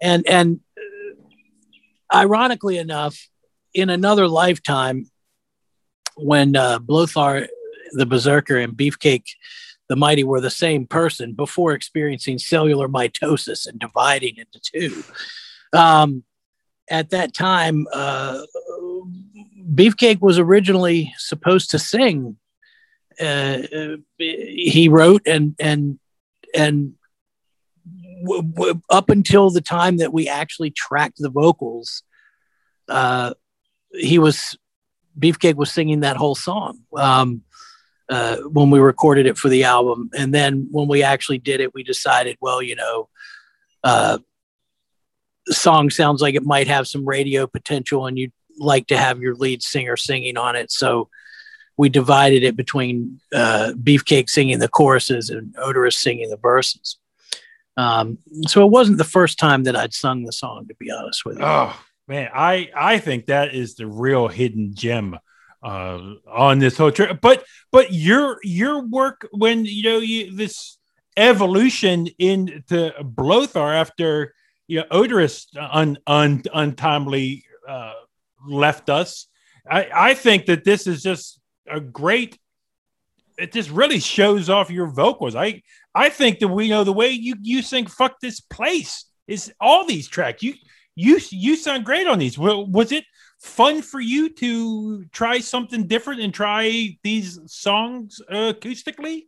and 0.00 0.26
and 0.26 0.60
uh, 0.76 2.16
ironically 2.16 2.78
enough 2.78 3.28
in 3.72 3.90
another 3.90 4.26
lifetime 4.26 5.08
when 6.16 6.56
uh 6.56 6.78
Blothar 6.78 7.46
the 7.92 8.06
berserker 8.06 8.56
and 8.56 8.74
beefcake 8.74 9.24
the 9.88 9.96
mighty 9.96 10.24
were 10.24 10.40
the 10.40 10.50
same 10.50 10.86
person 10.86 11.32
before 11.32 11.72
experiencing 11.72 12.38
cellular 12.38 12.88
mitosis 12.88 13.66
and 13.66 13.78
dividing 13.78 14.36
into 14.36 14.60
two. 14.60 15.04
Um, 15.72 16.24
at 16.90 17.10
that 17.10 17.34
time, 17.34 17.86
uh, 17.92 18.42
Beefcake 19.74 20.20
was 20.20 20.38
originally 20.38 21.12
supposed 21.18 21.70
to 21.70 21.78
sing. 21.78 22.36
Uh, 23.20 23.62
he 24.18 24.88
wrote 24.88 25.22
and 25.26 25.54
and 25.58 25.98
and 26.54 26.94
w- 28.22 28.42
w- 28.42 28.80
up 28.90 29.08
until 29.08 29.50
the 29.50 29.60
time 29.60 29.96
that 29.98 30.12
we 30.12 30.28
actually 30.28 30.70
tracked 30.70 31.18
the 31.18 31.30
vocals, 31.30 32.02
uh, 32.88 33.32
he 33.92 34.18
was 34.18 34.56
Beefcake 35.18 35.54
was 35.54 35.72
singing 35.72 36.00
that 36.00 36.16
whole 36.16 36.34
song 36.34 36.80
um, 36.96 37.42
uh, 38.08 38.36
when 38.36 38.70
we 38.70 38.78
recorded 38.78 39.26
it 39.26 39.38
for 39.38 39.48
the 39.48 39.64
album, 39.64 40.10
and 40.16 40.32
then 40.32 40.68
when 40.70 40.88
we 40.88 41.02
actually 41.02 41.38
did 41.38 41.60
it, 41.60 41.74
we 41.74 41.82
decided, 41.82 42.36
well, 42.40 42.62
you 42.62 42.76
know, 42.76 43.08
uh, 43.82 44.18
song 45.48 45.90
sounds 45.90 46.20
like 46.22 46.34
it 46.34 46.44
might 46.44 46.68
have 46.68 46.86
some 46.86 47.06
radio 47.06 47.46
potential, 47.46 48.06
and 48.06 48.18
you'd 48.18 48.32
like 48.58 48.86
to 48.88 48.96
have 48.96 49.20
your 49.20 49.34
lead 49.34 49.62
singer 49.62 49.96
singing 49.96 50.36
on 50.36 50.56
it, 50.56 50.70
so 50.70 51.08
we 51.76 51.88
divided 51.88 52.42
it 52.42 52.56
between 52.56 53.20
uh, 53.34 53.72
Beefcake 53.76 54.30
singing 54.30 54.58
the 54.58 54.68
choruses 54.68 55.28
and 55.28 55.54
Oderus 55.56 55.94
singing 55.94 56.30
the 56.30 56.38
verses. 56.38 56.98
Um, 57.76 58.18
so 58.46 58.64
it 58.64 58.70
wasn't 58.70 58.98
the 58.98 59.04
first 59.04 59.38
time 59.38 59.64
that 59.64 59.76
I'd 59.76 59.92
sung 59.92 60.24
the 60.24 60.32
song, 60.32 60.66
to 60.68 60.74
be 60.74 60.90
honest 60.90 61.24
with 61.26 61.38
you. 61.38 61.44
Oh 61.44 61.78
man, 62.08 62.30
I 62.34 62.70
I 62.74 62.98
think 62.98 63.26
that 63.26 63.54
is 63.54 63.74
the 63.74 63.86
real 63.86 64.28
hidden 64.28 64.74
gem 64.74 65.18
uh, 65.62 66.14
on 66.28 66.58
this 66.58 66.76
whole 66.76 66.92
trip. 66.92 67.20
But 67.20 67.44
but 67.72 67.92
your 67.92 68.38
your 68.42 68.82
work 68.82 69.28
when 69.32 69.64
you 69.64 69.82
know 69.82 69.98
you, 69.98 70.34
this 70.34 70.78
evolution 71.16 72.08
into 72.18 72.92
Blothar 73.00 73.74
after 73.74 74.34
you 74.66 74.80
know 74.80 74.86
Oderus 74.90 75.46
un, 75.58 75.98
un, 76.06 76.42
untimely 76.52 77.44
uh, 77.66 77.94
left 78.46 78.90
us. 78.90 79.26
I, 79.68 79.88
I 79.92 80.14
think 80.14 80.46
that 80.46 80.64
this 80.64 80.86
is 80.86 81.02
just 81.02 81.40
a 81.68 81.80
great. 81.80 82.38
It 83.38 83.52
just 83.52 83.70
really 83.70 84.00
shows 84.00 84.48
off 84.48 84.70
your 84.70 84.86
vocals. 84.86 85.34
I 85.34 85.62
I 85.94 86.08
think 86.08 86.38
that 86.38 86.48
we 86.48 86.68
know 86.68 86.84
the 86.84 86.92
way 86.92 87.10
you 87.10 87.34
you 87.42 87.62
sing 87.62 87.86
"fuck 87.86 88.20
this 88.20 88.40
place" 88.40 89.06
is 89.26 89.52
all 89.60 89.86
these 89.86 90.08
tracks. 90.08 90.42
You 90.42 90.54
you 90.94 91.18
you 91.30 91.56
sound 91.56 91.84
great 91.84 92.06
on 92.06 92.18
these. 92.18 92.38
Was 92.38 92.92
it 92.92 93.04
fun 93.38 93.82
for 93.82 94.00
you 94.00 94.28
to 94.30 95.04
try 95.06 95.38
something 95.38 95.86
different 95.86 96.20
and 96.20 96.32
try 96.32 96.96
these 97.02 97.38
songs 97.46 98.20
acoustically? 98.30 99.22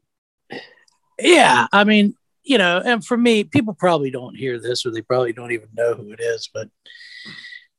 Yeah, 1.18 1.66
I 1.72 1.84
mean, 1.84 2.14
you 2.44 2.58
know, 2.58 2.80
and 2.84 3.04
for 3.04 3.16
me, 3.16 3.44
people 3.44 3.74
probably 3.74 4.10
don't 4.10 4.36
hear 4.36 4.60
this 4.60 4.86
or 4.86 4.90
they 4.90 5.02
probably 5.02 5.32
don't 5.32 5.52
even 5.52 5.68
know 5.74 5.94
who 5.94 6.12
it 6.12 6.20
is, 6.20 6.48
but 6.52 6.68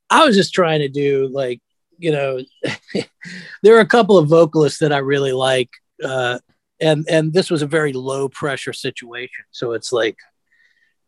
I 0.10 0.26
was 0.26 0.36
just 0.36 0.54
trying 0.54 0.80
to 0.80 0.90
do 0.90 1.28
like, 1.28 1.62
you 1.98 2.12
know, 2.12 2.40
there 3.64 3.78
are 3.78 3.82
a 3.82 3.88
couple 3.88 4.18
of 4.18 4.30
vocalists 4.30 4.80
that 4.80 4.94
I 4.94 5.00
really 5.00 5.34
like. 5.34 5.70
Uh, 6.04 6.40
and 6.80 7.06
and 7.10 7.34
this 7.34 7.50
was 7.50 7.62
a 7.62 7.68
very 7.68 7.94
low 7.94 8.30
pressure 8.30 8.74
situation. 8.74 9.44
So 9.52 9.74
it's 9.74 9.92
like 9.92 10.18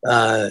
uh 0.07 0.49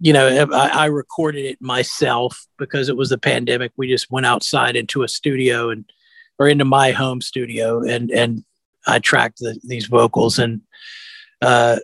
you 0.00 0.12
know, 0.12 0.46
I, 0.52 0.68
I 0.68 0.84
recorded 0.86 1.44
it 1.44 1.60
myself 1.60 2.46
because 2.58 2.88
it 2.88 2.96
was 2.96 3.08
the 3.08 3.18
pandemic. 3.18 3.72
We 3.76 3.88
just 3.88 4.10
went 4.10 4.26
outside 4.26 4.76
into 4.76 5.02
a 5.02 5.08
studio 5.08 5.70
and 5.70 5.84
or 6.38 6.48
into 6.48 6.64
my 6.64 6.92
home 6.92 7.20
studio 7.20 7.82
and 7.82 8.10
and 8.10 8.44
I 8.86 8.98
tracked 8.98 9.38
the, 9.38 9.58
these 9.64 9.86
vocals 9.86 10.38
and 10.38 10.60
uh 11.40 11.78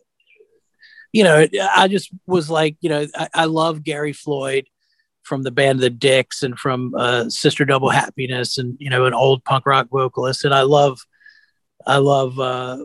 you 1.12 1.24
know, 1.24 1.46
I 1.76 1.88
just 1.88 2.08
was 2.26 2.48
like, 2.48 2.76
you 2.80 2.88
know, 2.88 3.06
I, 3.14 3.28
I 3.34 3.44
love 3.44 3.84
Gary 3.84 4.14
Floyd 4.14 4.66
from 5.22 5.42
the 5.42 5.50
band 5.50 5.80
The 5.80 5.90
Dicks 5.90 6.42
and 6.42 6.58
from 6.58 6.94
uh, 6.96 7.28
Sister 7.28 7.64
Double 7.64 7.90
Happiness 7.90 8.58
and 8.58 8.76
you 8.80 8.90
know 8.90 9.06
an 9.06 9.14
old 9.14 9.44
punk 9.44 9.66
rock 9.66 9.88
vocalist 9.90 10.44
and 10.44 10.54
I 10.54 10.62
love 10.62 11.00
I 11.86 11.98
love 11.98 12.38
uh, 12.38 12.84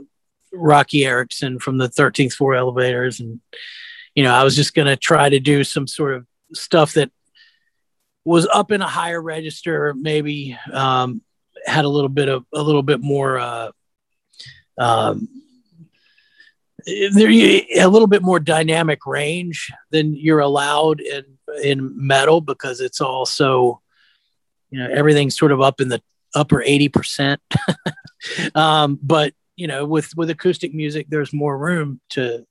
Roky 0.54 1.06
Erickson 1.06 1.60
from 1.60 1.78
the 1.78 1.90
13th 1.90 2.34
Floor 2.34 2.56
Elevators 2.56 3.20
and 3.20 3.40
you 4.18 4.24
know 4.24 4.34
I 4.34 4.44
was 4.44 4.56
just 4.56 4.74
going 4.74 4.88
to 4.88 4.98
try 4.98 5.30
to 5.30 5.40
do 5.40 5.64
some 5.64 5.86
sort 5.86 6.16
of 6.16 6.26
stuff 6.52 6.96
that 6.96 7.12
was 8.26 8.48
up 8.48 8.72
in 8.72 8.82
a 8.82 8.88
higher 8.88 9.22
register 9.22 9.94
maybe 9.94 10.58
um, 10.74 11.22
had 11.68 11.86
a 11.86 11.90
little 11.90 12.10
bit 12.10 12.28
of 12.28 12.44
a 12.52 12.64
little 12.64 12.82
bit 12.82 13.00
more 13.00 13.38
uh, 13.38 13.70
um, 14.80 15.30
a 16.88 17.86
little 17.88 18.08
bit 18.08 18.24
more 18.24 18.40
dynamic 18.40 19.06
range 19.06 19.72
than 19.92 20.16
you're 20.16 20.40
allowed 20.40 21.00
in 21.00 21.24
in 21.62 21.92
metal 21.96 22.42
because 22.42 22.82
it's 22.82 23.02
also 23.02 23.82
you 24.72 24.80
know 24.80 24.90
everything's 24.92 25.38
sort 25.38 25.52
of 25.52 25.62
up 25.62 25.80
in 25.80 25.90
the 25.90 26.02
upper 26.34 26.64
80% 26.68 27.38
um, 28.56 28.98
but 29.00 29.34
you 29.56 29.68
know 29.68 29.86
with 29.86 30.18
with 30.18 30.32
acoustic 30.32 30.74
music 30.74 31.06
there's 31.08 31.32
more 31.32 31.56
room 31.56 32.02
to 32.10 32.48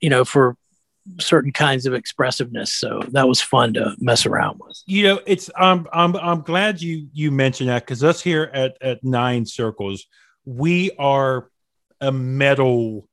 you 0.00 0.10
know 0.10 0.24
for 0.24 0.56
certain 1.20 1.52
kinds 1.52 1.86
of 1.86 1.94
expressiveness. 1.94 2.72
So 2.72 3.02
that 3.10 3.28
was 3.28 3.40
fun 3.40 3.74
to 3.74 3.94
mess 3.98 4.26
around 4.26 4.60
with. 4.64 4.82
You 4.86 5.04
know 5.04 5.20
it's 5.26 5.50
i'm 5.56 5.86
i'm, 5.92 6.16
I'm 6.16 6.40
glad 6.42 6.80
you 6.80 7.08
you 7.12 7.30
mentioned 7.30 7.68
that 7.68 7.82
because 7.82 8.02
us 8.02 8.20
here 8.20 8.50
at 8.52 8.76
at 8.80 9.04
nine 9.04 9.46
circles 9.46 10.06
we 10.44 10.90
are 10.98 11.50
a 12.00 12.12
metal 12.12 13.08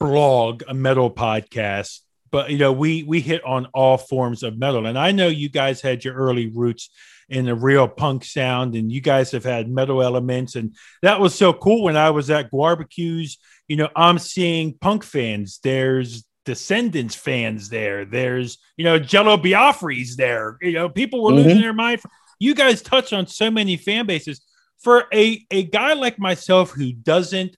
blog 0.00 0.62
a 0.68 0.74
metal 0.74 1.10
podcast 1.10 2.00
but 2.30 2.50
you 2.50 2.58
know 2.58 2.72
we 2.72 3.04
we 3.04 3.20
hit 3.20 3.44
on 3.44 3.66
all 3.66 3.96
forms 3.96 4.42
of 4.42 4.58
metal. 4.58 4.86
And 4.86 4.98
i 4.98 5.12
know 5.12 5.28
you 5.28 5.48
guys 5.48 5.80
had 5.80 6.04
your 6.04 6.14
early 6.14 6.48
roots 6.48 6.90
in 7.28 7.46
the 7.46 7.54
real 7.54 7.88
punk 7.88 8.24
sound 8.24 8.74
and 8.74 8.92
you 8.92 9.00
guys 9.00 9.30
have 9.30 9.44
had 9.44 9.68
metal 9.68 10.02
elements 10.02 10.56
and 10.56 10.74
that 11.02 11.20
was 11.20 11.34
so 11.34 11.52
cool 11.52 11.84
when 11.84 11.96
i 11.96 12.10
was 12.10 12.28
at 12.30 12.50
barbecues 12.50 13.38
you 13.68 13.76
know 13.76 13.88
i'm 13.96 14.18
seeing 14.18 14.74
punk 14.80 15.04
fans 15.04 15.60
there's 15.62 16.24
descendents 16.44 17.14
fans 17.14 17.68
there 17.68 18.04
there's 18.04 18.58
you 18.76 18.84
know 18.84 18.98
jello 18.98 19.36
biafra's 19.36 20.16
there 20.16 20.58
you 20.60 20.72
know 20.72 20.88
people 20.88 21.22
were 21.22 21.30
mm-hmm. 21.30 21.44
losing 21.44 21.62
their 21.62 21.72
mind 21.72 22.00
you 22.38 22.54
guys 22.54 22.82
touch 22.82 23.12
on 23.12 23.26
so 23.26 23.50
many 23.50 23.76
fan 23.76 24.06
bases 24.06 24.42
for 24.78 25.06
a 25.12 25.44
a 25.50 25.62
guy 25.64 25.94
like 25.94 26.18
myself 26.18 26.70
who 26.70 26.92
doesn't 26.92 27.56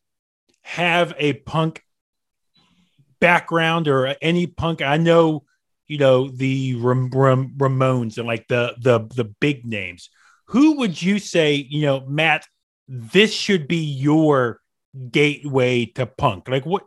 have 0.62 1.14
a 1.18 1.32
punk 1.32 1.82
background 3.18 3.88
or 3.88 4.14
any 4.20 4.46
punk 4.46 4.82
i 4.82 4.96
know 4.96 5.42
you 5.86 5.98
know 5.98 6.28
the 6.28 6.74
Ram- 6.76 7.10
Ram- 7.10 7.54
Ramones 7.56 8.18
and 8.18 8.26
like 8.26 8.48
the 8.48 8.74
the 8.78 9.00
the 9.14 9.24
big 9.24 9.64
names. 9.64 10.10
Who 10.46 10.78
would 10.78 11.00
you 11.00 11.18
say, 11.18 11.54
you 11.54 11.82
know, 11.82 12.04
Matt? 12.06 12.46
This 12.88 13.32
should 13.32 13.66
be 13.66 13.78
your 13.78 14.60
gateway 15.10 15.86
to 15.86 16.06
punk. 16.06 16.48
Like, 16.48 16.66
what 16.66 16.86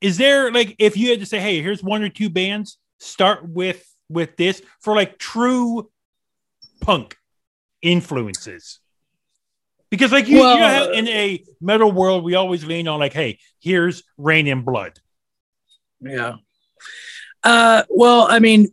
is 0.00 0.16
there? 0.16 0.52
Like, 0.52 0.76
if 0.78 0.96
you 0.96 1.10
had 1.10 1.20
to 1.20 1.26
say, 1.26 1.40
hey, 1.40 1.60
here's 1.60 1.82
one 1.82 2.02
or 2.02 2.08
two 2.08 2.30
bands, 2.30 2.78
start 2.98 3.48
with 3.48 3.84
with 4.08 4.36
this 4.36 4.62
for 4.80 4.94
like 4.94 5.18
true 5.18 5.90
punk 6.80 7.16
influences. 7.82 8.80
Because 9.90 10.12
like 10.12 10.28
you, 10.28 10.40
well, 10.40 10.54
you 10.54 10.60
know, 10.60 10.92
in 10.92 11.08
a 11.08 11.44
metal 11.60 11.90
world, 11.90 12.24
we 12.24 12.34
always 12.34 12.64
lean 12.64 12.88
on 12.88 13.00
like, 13.00 13.14
hey, 13.14 13.38
here's 13.60 14.02
Reign 14.18 14.46
in 14.46 14.62
Blood. 14.62 14.98
Yeah. 16.00 16.34
Uh, 17.42 17.84
well, 17.88 18.26
I 18.28 18.38
mean, 18.38 18.68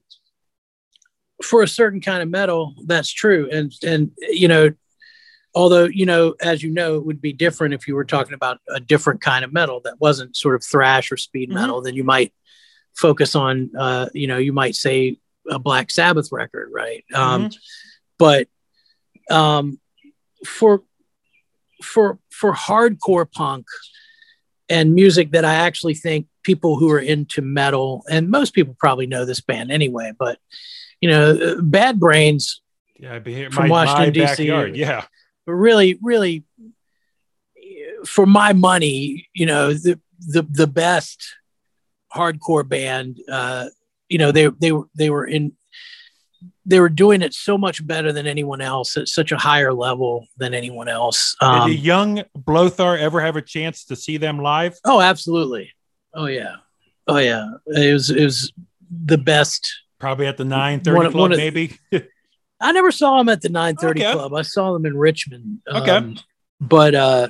for 1.42 1.64
a 1.64 1.68
certain 1.68 2.02
kind 2.02 2.22
of 2.22 2.30
metal, 2.30 2.76
that's 2.86 3.12
true, 3.12 3.50
and 3.52 3.72
and 3.84 4.12
you 4.20 4.48
know, 4.48 4.72
although 5.56 5.86
you 5.86 6.06
know, 6.06 6.36
as 6.42 6.62
you 6.62 6.72
know, 6.72 6.96
it 6.96 7.06
would 7.06 7.22
be 7.22 7.34
different 7.34 7.74
if 7.74 7.88
you 7.88 7.96
were 7.96 8.06
talking 8.06 8.34
about 8.34 8.60
a 8.70 8.80
different 8.80 9.22
kind 9.22 9.44
of 9.44 9.54
metal 9.54 9.82
that 9.86 10.00
wasn't 10.00 10.36
sort 10.36 10.56
of 10.56 10.64
thrash 10.64 11.12
or 11.12 11.18
speed 11.18 11.50
mm-hmm. 11.50 11.60
metal. 11.60 11.82
Then 11.82 11.96
you 11.96 12.04
might 12.04 12.34
focus 12.96 13.36
on, 13.36 13.72
uh, 13.78 14.10
you 14.14 14.28
know, 14.28 14.38
you 14.38 14.54
might 14.54 14.76
say 14.76 15.18
a 15.50 15.58
Black 15.58 15.90
Sabbath 15.90 16.30
record, 16.32 16.70
right? 16.74 17.04
Um, 17.14 17.50
mm-hmm. 17.50 17.58
But 18.18 18.48
um, 19.32 19.80
for 20.46 20.84
for 21.82 22.20
for 22.30 22.54
hardcore 22.54 23.30
punk 23.32 23.66
and 24.70 24.94
music 24.94 25.32
that 25.32 25.46
I 25.46 25.56
actually 25.56 25.94
think 25.94 26.28
people 26.44 26.78
who 26.78 26.92
are 26.92 27.00
into 27.00 27.42
metal, 27.42 28.04
and 28.10 28.30
most 28.30 28.54
people 28.54 28.76
probably 28.80 29.08
know 29.08 29.26
this 29.26 29.42
band 29.42 29.72
anyway, 29.72 30.12
but 30.18 30.38
you 31.02 31.10
know, 31.10 31.58
Bad 31.62 32.00
Brains. 32.00 32.62
Yeah, 32.98 33.20
be 33.20 33.34
here, 33.34 33.52
from 33.52 33.68
my, 33.68 33.86
Washington 33.86 34.14
D.C. 34.14 34.48
Yeah, 34.80 35.06
really, 35.46 35.98
really, 36.02 36.44
for 38.06 38.26
my 38.26 38.54
money, 38.54 39.28
you 39.34 39.46
know, 39.46 39.74
the 39.74 40.00
the 40.20 40.44
the 40.44 40.68
best 40.68 41.36
hardcore 42.14 42.68
band. 42.68 43.20
Uh, 43.32 43.68
you 44.10 44.18
know, 44.18 44.32
they 44.32 44.48
they 44.48 44.72
were 44.72 44.88
they 44.96 45.10
were 45.10 45.26
in 45.26 45.54
they 46.66 46.80
were 46.80 46.90
doing 46.90 47.22
it 47.22 47.34
so 47.34 47.58
much 47.58 47.86
better 47.86 48.12
than 48.12 48.26
anyone 48.26 48.62
else 48.62 48.98
at 48.98 49.08
such 49.08 49.32
a 49.32 49.38
higher 49.38 49.74
level 49.74 50.28
than 50.38 50.54
anyone 50.54 50.88
else. 50.88 51.36
Um, 51.42 51.70
Did 51.70 51.78
a 51.78 51.82
young 51.82 52.24
Blothar 52.38 52.98
ever 53.00 53.22
have 53.22 53.36
a 53.36 53.42
chance 53.42 53.86
to 53.86 53.96
see 53.96 54.18
them 54.18 54.40
live? 54.40 54.76
oh, 54.86 55.02
absolutely. 55.02 55.72
Oh 56.14 56.26
yeah. 56.26 56.56
Oh 57.08 57.18
yeah. 57.18 57.46
It 57.68 57.94
was 57.94 58.10
it 58.10 58.24
was 58.24 58.52
the 58.90 59.18
best. 59.18 59.72
Probably 60.00 60.28
at 60.28 60.38
the 60.38 60.46
930 60.46 60.98
One 60.98 61.12
club, 61.12 61.22
one 61.22 61.32
of- 61.34 61.38
maybe. 61.38 61.78
I 62.66 62.72
never 62.72 62.92
saw 62.92 63.18
them 63.18 63.30
at 63.30 63.42
the 63.42 63.50
930 63.50 64.02
Okay. 64.02 64.12
club. 64.14 64.34
I 64.34 64.42
saw 64.42 64.74
them 64.74 64.86
in 64.86 64.98
Richmond. 64.98 65.60
Okay. 65.68 65.92
Um, 65.92 66.16
but 66.60 66.96
uh, 66.96 67.28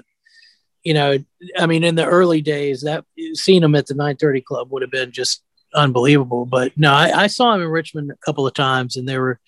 you 0.84 0.94
know, 0.94 1.18
I 1.58 1.66
mean, 1.66 1.84
in 1.84 1.96
the 1.96 2.06
early 2.06 2.42
days, 2.42 2.82
that 2.82 3.06
seeing 3.34 3.62
them 3.62 3.76
at 3.76 3.88
the 3.88 3.96
930 3.96 4.42
club 4.42 4.72
would 4.72 4.82
have 4.82 4.92
been 4.92 5.12
just 5.12 5.44
unbelievable. 5.74 6.46
But 6.46 6.72
no, 6.78 6.92
I, 6.94 7.24
I 7.24 7.28
saw 7.28 7.52
them 7.54 7.62
in 7.64 7.70
Richmond 7.70 8.12
a 8.12 8.18
couple 8.26 8.46
of 8.48 8.54
times, 8.54 8.96
and 8.98 9.08
they 9.08 9.18
were 9.18 9.40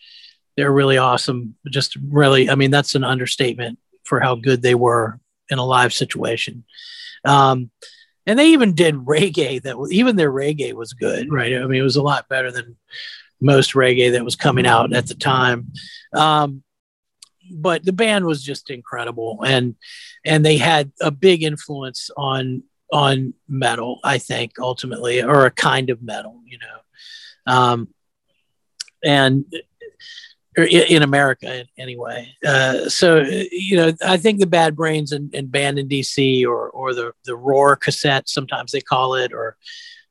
they 0.55 0.63
were 0.63 0.73
really 0.73 0.97
awesome. 0.97 1.55
Just 1.69 1.95
really, 2.09 2.49
I 2.49 2.55
mean, 2.55 2.71
that's 2.71 2.95
an 2.95 3.03
understatement 3.03 3.77
for 4.03 4.19
how 4.19 4.35
good 4.35 4.61
they 4.61 4.75
were 4.75 5.19
in 5.49 5.59
a 5.59 5.65
live 5.65 5.93
situation. 5.93 6.63
Um, 7.23 7.71
and 8.25 8.37
they 8.37 8.47
even 8.49 8.73
did 8.73 8.95
reggae 8.95 9.61
that 9.61 9.77
was 9.77 9.91
even 9.93 10.15
their 10.15 10.31
reggae 10.31 10.73
was 10.73 10.93
good, 10.93 11.31
right? 11.31 11.55
I 11.55 11.65
mean, 11.65 11.79
it 11.79 11.83
was 11.83 11.95
a 11.95 12.01
lot 12.01 12.27
better 12.27 12.51
than 12.51 12.75
most 13.39 13.73
reggae 13.73 14.11
that 14.11 14.25
was 14.25 14.35
coming 14.35 14.65
out 14.65 14.93
at 14.93 15.07
the 15.07 15.15
time. 15.15 15.71
Um, 16.13 16.63
but 17.51 17.85
the 17.85 17.93
band 17.93 18.25
was 18.25 18.43
just 18.43 18.69
incredible, 18.69 19.43
and 19.45 19.75
and 20.25 20.45
they 20.45 20.57
had 20.57 20.91
a 21.01 21.11
big 21.11 21.43
influence 21.43 22.09
on 22.17 22.63
on 22.91 23.33
metal. 23.47 23.99
I 24.03 24.17
think 24.17 24.53
ultimately, 24.59 25.21
or 25.21 25.45
a 25.45 25.51
kind 25.51 25.89
of 25.89 26.01
metal, 26.01 26.41
you 26.45 26.57
know, 26.59 27.53
um, 27.53 27.87
and 29.03 29.45
in 30.57 31.03
America 31.03 31.65
anyway. 31.77 32.33
Uh, 32.45 32.89
so 32.89 33.23
you 33.51 33.77
know, 33.77 33.93
I 34.03 34.17
think 34.17 34.39
the 34.39 34.47
Bad 34.47 34.75
Brains 34.75 35.11
and, 35.11 35.33
and 35.33 35.51
Banned 35.51 35.77
in 35.77 35.87
DC, 35.87 36.45
or 36.45 36.69
or 36.69 36.93
the 36.93 37.13
the 37.25 37.35
Roar 37.35 37.75
cassette, 37.75 38.27
sometimes 38.27 38.71
they 38.71 38.81
call 38.81 39.15
it, 39.15 39.33
or 39.33 39.55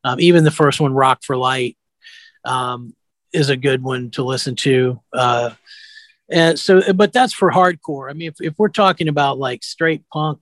um, 0.04 0.20
even 0.20 0.44
the 0.44 0.50
first 0.50 0.80
one, 0.80 0.94
Rock 0.94 1.24
for 1.24 1.36
Light, 1.36 1.76
um, 2.44 2.94
is 3.36 3.50
a 3.50 3.56
good 3.56 3.82
one 3.82 4.10
to 4.12 4.24
listen 4.24 4.56
to. 4.56 5.00
Uh, 5.12 5.50
and 6.30 6.58
so, 6.58 6.92
but 6.92 7.12
that's 7.12 7.32
for 7.32 7.50
hardcore. 7.50 8.10
I 8.10 8.14
mean, 8.14 8.28
if, 8.28 8.36
if 8.40 8.54
we're 8.58 8.68
talking 8.68 9.08
about 9.08 9.38
like 9.38 9.62
straight 9.62 10.02
punk, 10.12 10.40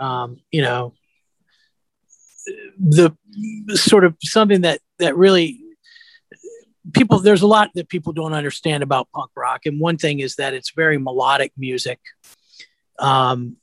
um, 0.00 0.40
you 0.50 0.62
know, 0.62 0.94
the 2.78 3.14
sort 3.74 4.04
of 4.04 4.16
something 4.22 4.62
that 4.62 4.80
that 4.98 5.16
really 5.16 5.60
people 6.94 7.18
there's 7.18 7.42
a 7.42 7.46
lot 7.46 7.70
that 7.74 7.88
people 7.88 8.12
don't 8.12 8.32
understand 8.32 8.82
about 8.82 9.08
punk 9.14 9.30
rock 9.36 9.66
and 9.66 9.78
one 9.80 9.98
thing 9.98 10.20
is 10.20 10.36
that 10.36 10.54
it's 10.54 10.72
very 10.74 10.96
melodic 10.96 11.52
music 11.58 11.98
um 12.98 13.56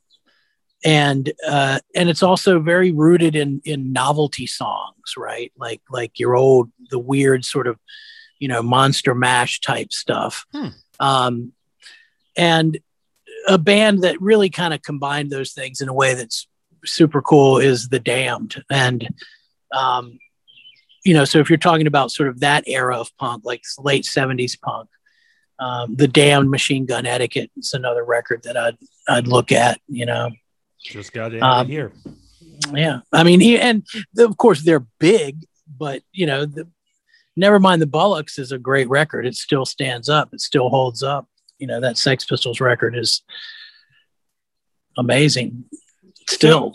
and 0.84 1.32
uh 1.48 1.80
and 1.94 2.08
it's 2.08 2.22
also 2.22 2.60
very 2.60 2.92
rooted 2.92 3.34
in 3.34 3.60
in 3.64 3.92
novelty 3.92 4.46
songs 4.46 5.14
right 5.16 5.52
like 5.58 5.80
like 5.90 6.18
your 6.20 6.36
old 6.36 6.70
the 6.90 6.98
weird 6.98 7.44
sort 7.44 7.66
of 7.66 7.78
you 8.38 8.48
know 8.48 8.62
monster 8.62 9.14
mash 9.14 9.60
type 9.60 9.92
stuff 9.92 10.44
Hmm. 10.52 10.68
um 11.00 11.52
and 12.36 12.78
a 13.48 13.58
band 13.58 14.02
that 14.02 14.20
really 14.20 14.50
kind 14.50 14.74
of 14.74 14.82
combined 14.82 15.30
those 15.30 15.52
things 15.52 15.80
in 15.80 15.88
a 15.88 15.94
way 15.94 16.14
that's 16.14 16.48
super 16.84 17.22
cool 17.22 17.58
is 17.58 17.88
the 17.88 17.98
damned 18.00 18.62
and 18.70 19.08
um 19.72 20.18
you 21.04 21.14
know 21.14 21.24
so 21.24 21.38
if 21.38 21.48
you're 21.50 21.56
talking 21.56 21.86
about 21.86 22.10
sort 22.10 22.28
of 22.28 22.40
that 22.40 22.64
era 22.66 22.96
of 22.96 23.16
punk 23.16 23.42
like 23.44 23.62
late 23.78 24.04
70s 24.04 24.60
punk 24.60 24.88
um, 25.58 25.96
the 25.96 26.06
damned 26.06 26.50
machine 26.50 26.84
gun 26.84 27.06
etiquette 27.06 27.50
is 27.56 27.72
another 27.74 28.04
record 28.04 28.42
that 28.44 28.56
i'd 28.56 28.76
i'd 29.08 29.26
look 29.26 29.50
at 29.52 29.80
you 29.88 30.04
know 30.06 30.30
Just 30.82 31.12
got 31.12 31.32
it 31.32 31.42
Um, 31.42 31.66
here. 31.66 31.92
yeah 32.74 33.00
i 33.12 33.22
mean 33.24 33.40
he, 33.40 33.58
and 33.58 33.84
the, 34.14 34.24
of 34.26 34.36
course 34.36 34.62
they're 34.62 34.86
big 35.00 35.44
but 35.78 36.02
you 36.12 36.26
know 36.26 36.44
the 36.46 36.68
never 37.36 37.60
mind 37.60 37.82
the 37.82 37.86
bollocks 37.86 38.38
is 38.38 38.52
a 38.52 38.58
great 38.58 38.88
record. 38.88 39.26
It 39.26 39.34
still 39.34 39.64
stands 39.64 40.08
up. 40.08 40.32
It 40.32 40.40
still 40.40 40.68
holds 40.68 41.02
up. 41.02 41.28
You 41.58 41.66
know 41.66 41.80
that 41.80 41.98
sex 41.98 42.24
pistols 42.24 42.60
record 42.60 42.96
is 42.96 43.22
amazing. 44.98 45.64
Still. 46.28 46.74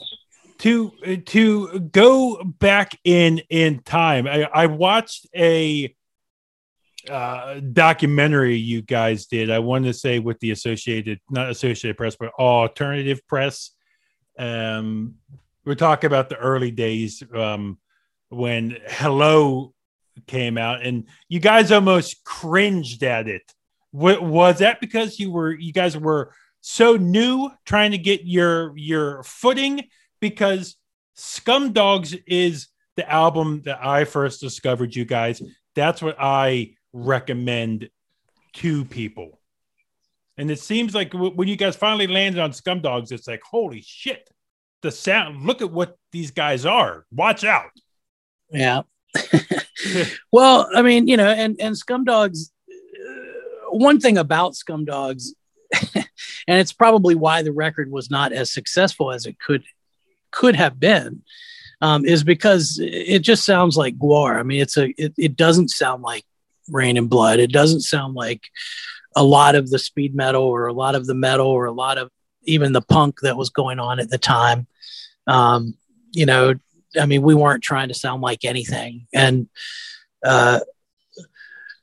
To 0.59 0.91
to 1.25 1.79
go 1.79 2.43
back 2.43 2.95
in 3.03 3.41
in 3.49 3.79
time 3.79 4.27
i, 4.27 4.43
I 4.43 4.67
watched 4.67 5.25
a 5.35 5.95
uh, 7.09 7.59
documentary 7.73 8.57
you 8.57 8.83
guys 8.83 9.25
did. 9.25 9.49
I 9.49 9.57
want 9.57 9.85
to 9.85 9.93
say 9.93 10.19
with 10.19 10.39
the 10.39 10.51
associated 10.51 11.19
not 11.31 11.49
associated 11.49 11.97
press 11.97 12.15
but 12.15 12.31
alternative 12.37 13.25
press. 13.27 13.71
Um 14.37 15.15
we're 15.65 15.75
talking 15.75 16.07
about 16.07 16.29
the 16.29 16.37
early 16.37 16.71
days 16.71 17.23
um 17.35 17.79
when 18.29 18.77
hello 18.87 19.73
came 20.27 20.57
out 20.57 20.85
and 20.85 21.05
you 21.29 21.39
guys 21.39 21.71
almost 21.71 22.23
cringed 22.23 23.03
at 23.03 23.27
it 23.27 23.43
Wa- 23.91 24.21
was 24.21 24.59
that 24.59 24.79
because 24.79 25.19
you 25.19 25.31
were 25.31 25.53
you 25.53 25.73
guys 25.73 25.97
were 25.97 26.33
so 26.61 26.95
new 26.95 27.49
trying 27.65 27.91
to 27.91 27.97
get 27.97 28.23
your 28.23 28.75
your 28.77 29.23
footing 29.23 29.83
because 30.19 30.77
Scum 31.15 31.73
Dogs 31.73 32.15
is 32.27 32.67
the 32.95 33.09
album 33.09 33.61
that 33.65 33.83
I 33.85 34.05
first 34.05 34.41
discovered 34.41 34.95
you 34.95 35.05
guys. 35.05 35.41
That's 35.75 36.01
what 36.01 36.15
I 36.19 36.75
recommend 36.93 37.89
to 38.53 38.85
people. 38.85 39.39
And 40.37 40.49
it 40.49 40.59
seems 40.59 40.95
like 40.95 41.11
w- 41.11 41.33
when 41.33 41.47
you 41.47 41.55
guys 41.55 41.75
finally 41.75 42.07
landed 42.07 42.39
on 42.39 42.53
Scum 42.53 42.81
Dogs, 42.81 43.11
it's 43.11 43.27
like, 43.27 43.41
holy 43.43 43.81
shit, 43.81 44.29
the 44.81 44.91
sound, 44.91 45.45
look 45.45 45.61
at 45.61 45.71
what 45.71 45.97
these 46.11 46.31
guys 46.31 46.65
are. 46.65 47.05
Watch 47.11 47.43
out. 47.43 47.71
Yeah. 48.49 48.81
well, 50.31 50.69
I 50.73 50.81
mean, 50.81 51.07
you 51.07 51.17
know, 51.17 51.27
and 51.27 51.59
and 51.59 51.75
Scumdogs. 51.75 52.51
Uh, 52.69 53.71
one 53.71 53.99
thing 53.99 54.17
about 54.17 54.53
Scumdogs, 54.53 55.27
and 55.95 56.05
it's 56.47 56.73
probably 56.73 57.15
why 57.15 57.41
the 57.41 57.51
record 57.51 57.91
was 57.91 58.09
not 58.09 58.31
as 58.31 58.51
successful 58.51 59.11
as 59.11 59.25
it 59.25 59.39
could 59.39 59.63
could 60.31 60.55
have 60.55 60.79
been, 60.79 61.23
um, 61.81 62.05
is 62.05 62.23
because 62.23 62.79
it 62.81 63.19
just 63.19 63.45
sounds 63.45 63.77
like 63.77 63.97
Gwar. 63.97 64.39
I 64.39 64.43
mean, 64.43 64.61
it's 64.61 64.77
a 64.77 64.89
it, 65.01 65.13
it 65.17 65.35
doesn't 65.35 65.69
sound 65.69 66.03
like 66.03 66.25
Reign 66.69 66.97
and 66.97 67.09
Blood. 67.09 67.39
It 67.39 67.51
doesn't 67.51 67.81
sound 67.81 68.15
like 68.15 68.43
a 69.15 69.23
lot 69.23 69.55
of 69.55 69.69
the 69.69 69.79
speed 69.79 70.15
metal 70.15 70.43
or 70.43 70.67
a 70.67 70.73
lot 70.73 70.95
of 70.95 71.05
the 71.05 71.13
metal 71.13 71.47
or 71.47 71.65
a 71.65 71.71
lot 71.71 71.97
of 71.97 72.09
even 72.43 72.71
the 72.71 72.81
punk 72.81 73.19
that 73.21 73.37
was 73.37 73.49
going 73.49 73.79
on 73.79 73.99
at 73.99 74.09
the 74.09 74.17
time. 74.17 74.67
Um, 75.27 75.75
you 76.11 76.25
know, 76.25 76.55
I 76.99 77.05
mean, 77.05 77.21
we 77.21 77.35
weren't 77.35 77.63
trying 77.63 77.87
to 77.89 77.93
sound 77.93 78.21
like 78.21 78.43
anything. 78.43 79.07
And, 79.13 79.47
uh, 80.25 80.59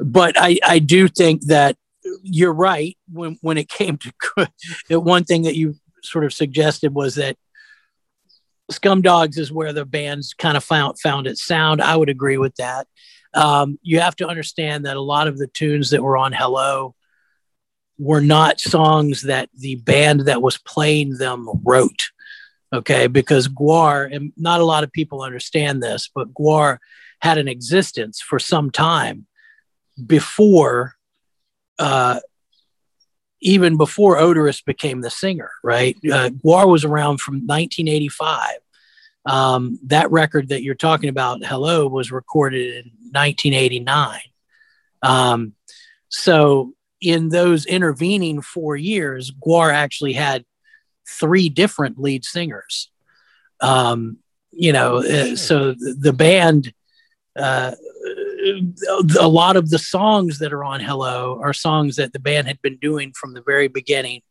but 0.01 0.37
I, 0.39 0.59
I 0.65 0.79
do 0.79 1.09
think 1.09 1.47
that 1.47 1.77
you're 2.23 2.53
right. 2.53 2.97
When, 3.13 3.39
when 3.41 3.59
it 3.59 3.69
came 3.69 3.99
to 3.99 4.13
that 4.89 5.01
one 5.01 5.25
thing 5.25 5.43
that 5.43 5.57
you 5.57 5.75
sort 6.03 6.25
of 6.25 6.33
suggested 6.33 6.95
was 6.95 7.17
that 7.17 7.37
Scum 8.71 9.01
Dogs 9.03 9.39
is 9.39 9.51
where 9.51 9.73
the 9.73 9.85
bands 9.85 10.35
kind 10.35 10.57
of 10.57 10.63
found, 10.63 10.99
found 11.01 11.27
its 11.27 11.45
sound. 11.45 11.81
I 11.81 11.97
would 11.97 12.11
agree 12.11 12.37
with 12.37 12.55
that. 12.57 12.87
Um, 13.35 13.79
you 13.83 14.01
have 14.01 14.17
to 14.17 14.29
understand 14.29 14.87
that 14.87 14.97
a 14.97 15.03
lot 15.03 15.29
of 15.29 15.39
the 15.39 15.47
tunes 15.47 15.91
that 15.91 16.03
were 16.03 16.17
on 16.17 16.33
Hello 16.33 16.95
were 17.99 18.21
not 18.21 18.61
songs 18.61 19.23
that 19.23 19.49
the 19.57 19.77
band 19.77 20.21
that 20.21 20.43
was 20.43 20.59
playing 20.59 21.19
them 21.19 21.49
wrote 21.65 22.11
okay? 22.73 23.07
Because 23.07 23.49
gwar 23.49 24.09
and 24.15 24.33
not 24.37 24.61
a 24.61 24.65
lot 24.65 24.85
of 24.85 24.93
people 24.93 25.23
understand 25.23 25.83
this 25.83 26.11
but 26.15 26.33
gwar 26.35 26.79
had 27.21 27.39
an 27.39 27.49
existence 27.49 28.21
for 28.21 28.39
some 28.39 28.71
time 28.71 29.27
before 30.07 30.95
uh, 31.79 32.21
even 33.41 33.77
before 33.77 34.17
oderus 34.17 34.65
became 34.65 35.01
the 35.01 35.11
singer 35.11 35.51
right? 35.63 35.97
Uh, 36.05 36.31
gwar 36.31 36.69
was 36.69 36.85
around 36.85 37.21
from 37.21 37.35
1985 37.47 38.57
um, 39.27 39.79
that 39.87 40.11
record 40.11 40.49
that 40.49 40.63
you're 40.63 40.75
talking 40.75 41.09
about 41.09 41.45
hello 41.45 41.89
was 41.89 42.13
recorded 42.13 42.85
in 42.85 42.93
1989 43.13 44.21
um, 45.03 45.55
so 46.09 46.73
in 47.01 47.29
those 47.29 47.65
intervening 47.67 48.41
four 48.41 48.77
years 48.77 49.31
guar 49.31 49.73
actually 49.73 50.13
had 50.13 50.45
three 51.09 51.49
different 51.49 51.99
lead 51.99 52.25
singers. 52.25 52.91
Um, 53.61 54.19
you 54.53 54.73
know, 54.73 54.99
uh, 54.99 55.37
so 55.37 55.75
the, 55.75 56.13
band, 56.13 56.73
uh, 57.37 57.75
a 59.21 59.29
lot 59.29 59.57
of 59.57 59.71
the 59.71 59.79
songs 59.79 60.39
that 60.39 60.53
are 60.53 60.65
on 60.65 60.81
Hello 60.81 61.41
are 61.43 61.53
songs 61.53 61.97
that 61.97 62.13
the 62.13 62.19
band 62.19 62.47
had 62.47 62.61
been 62.63 62.77
doing 62.77 63.13
from 63.13 63.35
the 63.35 63.43
very 63.43 63.69
beginning. 63.69 64.23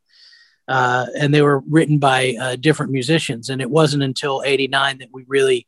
Uh, 0.68 1.06
and 1.18 1.34
they 1.34 1.42
were 1.42 1.64
written 1.70 1.98
by 1.98 2.36
uh, 2.42 2.56
different 2.58 2.92
musicians. 2.92 3.50
And 3.50 3.62
it 3.62 3.70
wasn't 3.70 4.04
until 4.04 4.44
89 4.46 4.98
that 4.98 5.10
we 5.14 5.24
really 5.28 5.66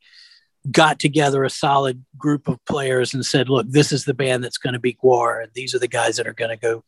got 0.71 0.99
together 0.99 1.43
a 1.43 1.49
solid 1.49 2.03
group 2.17 2.47
of 2.47 2.63
players 2.65 3.13
and 3.13 3.25
said, 3.25 3.49
look, 3.49 3.67
this 3.69 3.91
is 3.91 4.05
the 4.05 4.13
band 4.13 4.43
that's 4.43 4.57
going 4.57 4.73
to 4.73 4.79
be 4.79 4.93
GWAR, 4.93 5.43
and 5.43 5.51
these 5.53 5.73
are 5.73 5.79
the 5.79 5.87
guys 5.87 6.17
that 6.17 6.27
are 6.27 6.33
going 6.33 6.49
to 6.49 6.57
go 6.57 6.83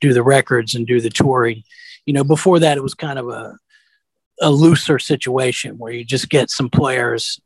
do 0.00 0.12
the 0.12 0.22
records 0.22 0.74
and 0.74 0.86
do 0.86 1.00
the 1.00 1.10
touring. 1.10 1.64
You 2.08 2.14
know, 2.14 2.24
before 2.24 2.58
that, 2.60 2.78
it 2.78 2.82
was 2.82 2.94
kind 2.94 3.18
of 3.18 3.28
a, 3.28 3.54
a 4.40 4.50
looser 4.50 4.98
situation 4.98 5.76
where 5.76 5.92
you 5.92 6.06
just 6.06 6.30
get 6.30 6.48
some 6.48 6.70
players, 6.70 7.38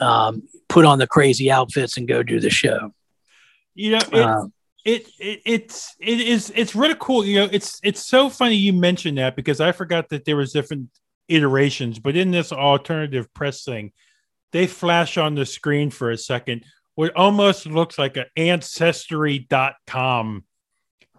um, 0.00 0.42
put 0.68 0.84
on 0.84 0.98
the 0.98 1.06
crazy 1.06 1.52
outfits, 1.52 1.96
and 1.96 2.08
go 2.08 2.24
do 2.24 2.40
the 2.40 2.50
show. 2.50 2.92
You 3.76 3.92
know, 3.92 4.00
it, 4.12 4.22
um, 4.22 4.52
it, 4.84 5.08
it 5.20 5.40
it's 5.46 5.94
it 6.00 6.20
is 6.20 6.52
it's 6.56 6.74
really 6.74 6.96
cool. 6.98 7.24
You 7.24 7.40
know, 7.40 7.48
it's 7.52 7.78
it's 7.84 8.04
so 8.04 8.28
funny 8.28 8.56
you 8.56 8.72
mentioned 8.72 9.18
that 9.18 9.36
because 9.36 9.60
I 9.60 9.70
forgot 9.70 10.08
that 10.08 10.24
there 10.24 10.36
was 10.36 10.52
different 10.52 10.88
iterations, 11.28 12.00
but 12.00 12.16
in 12.16 12.32
this 12.32 12.50
alternative 12.50 13.32
press 13.34 13.62
thing, 13.62 13.92
they 14.50 14.66
flash 14.66 15.16
on 15.16 15.36
the 15.36 15.46
screen 15.46 15.90
for 15.90 16.10
a 16.10 16.18
second 16.18 16.64
what 16.96 17.14
almost 17.16 17.66
looks 17.66 17.98
like 17.98 18.16
an 18.16 18.26
ancestry.com 18.36 20.44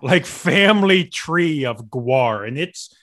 like 0.01 0.25
family 0.25 1.05
tree 1.05 1.65
of 1.65 1.85
GWAR. 1.85 2.47
And 2.47 2.57
it's 2.57 2.95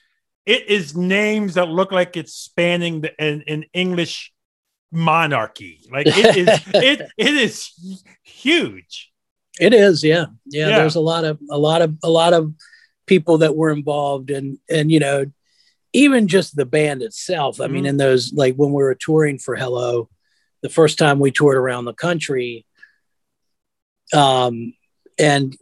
it 0.45 0.69
is 0.69 0.97
names 0.97 1.55
that 1.55 1.69
look 1.69 1.93
like 1.93 2.17
it's 2.17 2.35
spanning 2.35 3.03
the, 3.03 3.21
an, 3.21 3.45
an 3.47 3.65
English 3.73 4.33
monarchy. 4.91 5.81
Like 5.91 6.07
it 6.09 6.37
is 6.37 6.49
it 6.75 7.11
it 7.17 7.35
is 7.35 8.05
huge. 8.23 9.11
It 9.61 9.75
is, 9.75 10.03
yeah. 10.03 10.27
yeah. 10.47 10.69
yeah. 10.69 10.79
There's 10.79 10.97
a 10.97 11.01
lot 11.01 11.25
of 11.25 11.39
a 11.51 11.59
lot 11.59 11.83
of 11.83 11.97
a 12.03 12.11
lot 12.11 12.33
of 12.33 12.55
people 13.07 13.39
that 13.39 13.57
were 13.57 13.71
involved 13.71 14.31
and 14.31 14.59
and 14.71 14.91
you 14.91 15.01
know, 15.01 15.27
even 15.93 16.29
just 16.29 16.57
the 16.57 16.67
band 16.67 17.03
itself. 17.03 17.61
I 17.61 17.65
mm-hmm. 17.65 17.75
mean, 17.75 17.87
in 17.87 17.97
those 17.97 18.33
like 18.33 18.55
when 18.57 18.73
we 18.73 18.83
were 18.83 18.95
touring 18.95 19.39
for 19.39 19.57
Hello, 19.57 20.09
the 20.63 20.69
first 20.69 20.99
time 20.99 21.19
we 21.19 21.31
toured 21.31 21.57
around 21.57 21.85
the 21.85 21.95
country, 21.95 22.67
um, 24.15 24.75
and 25.19 25.57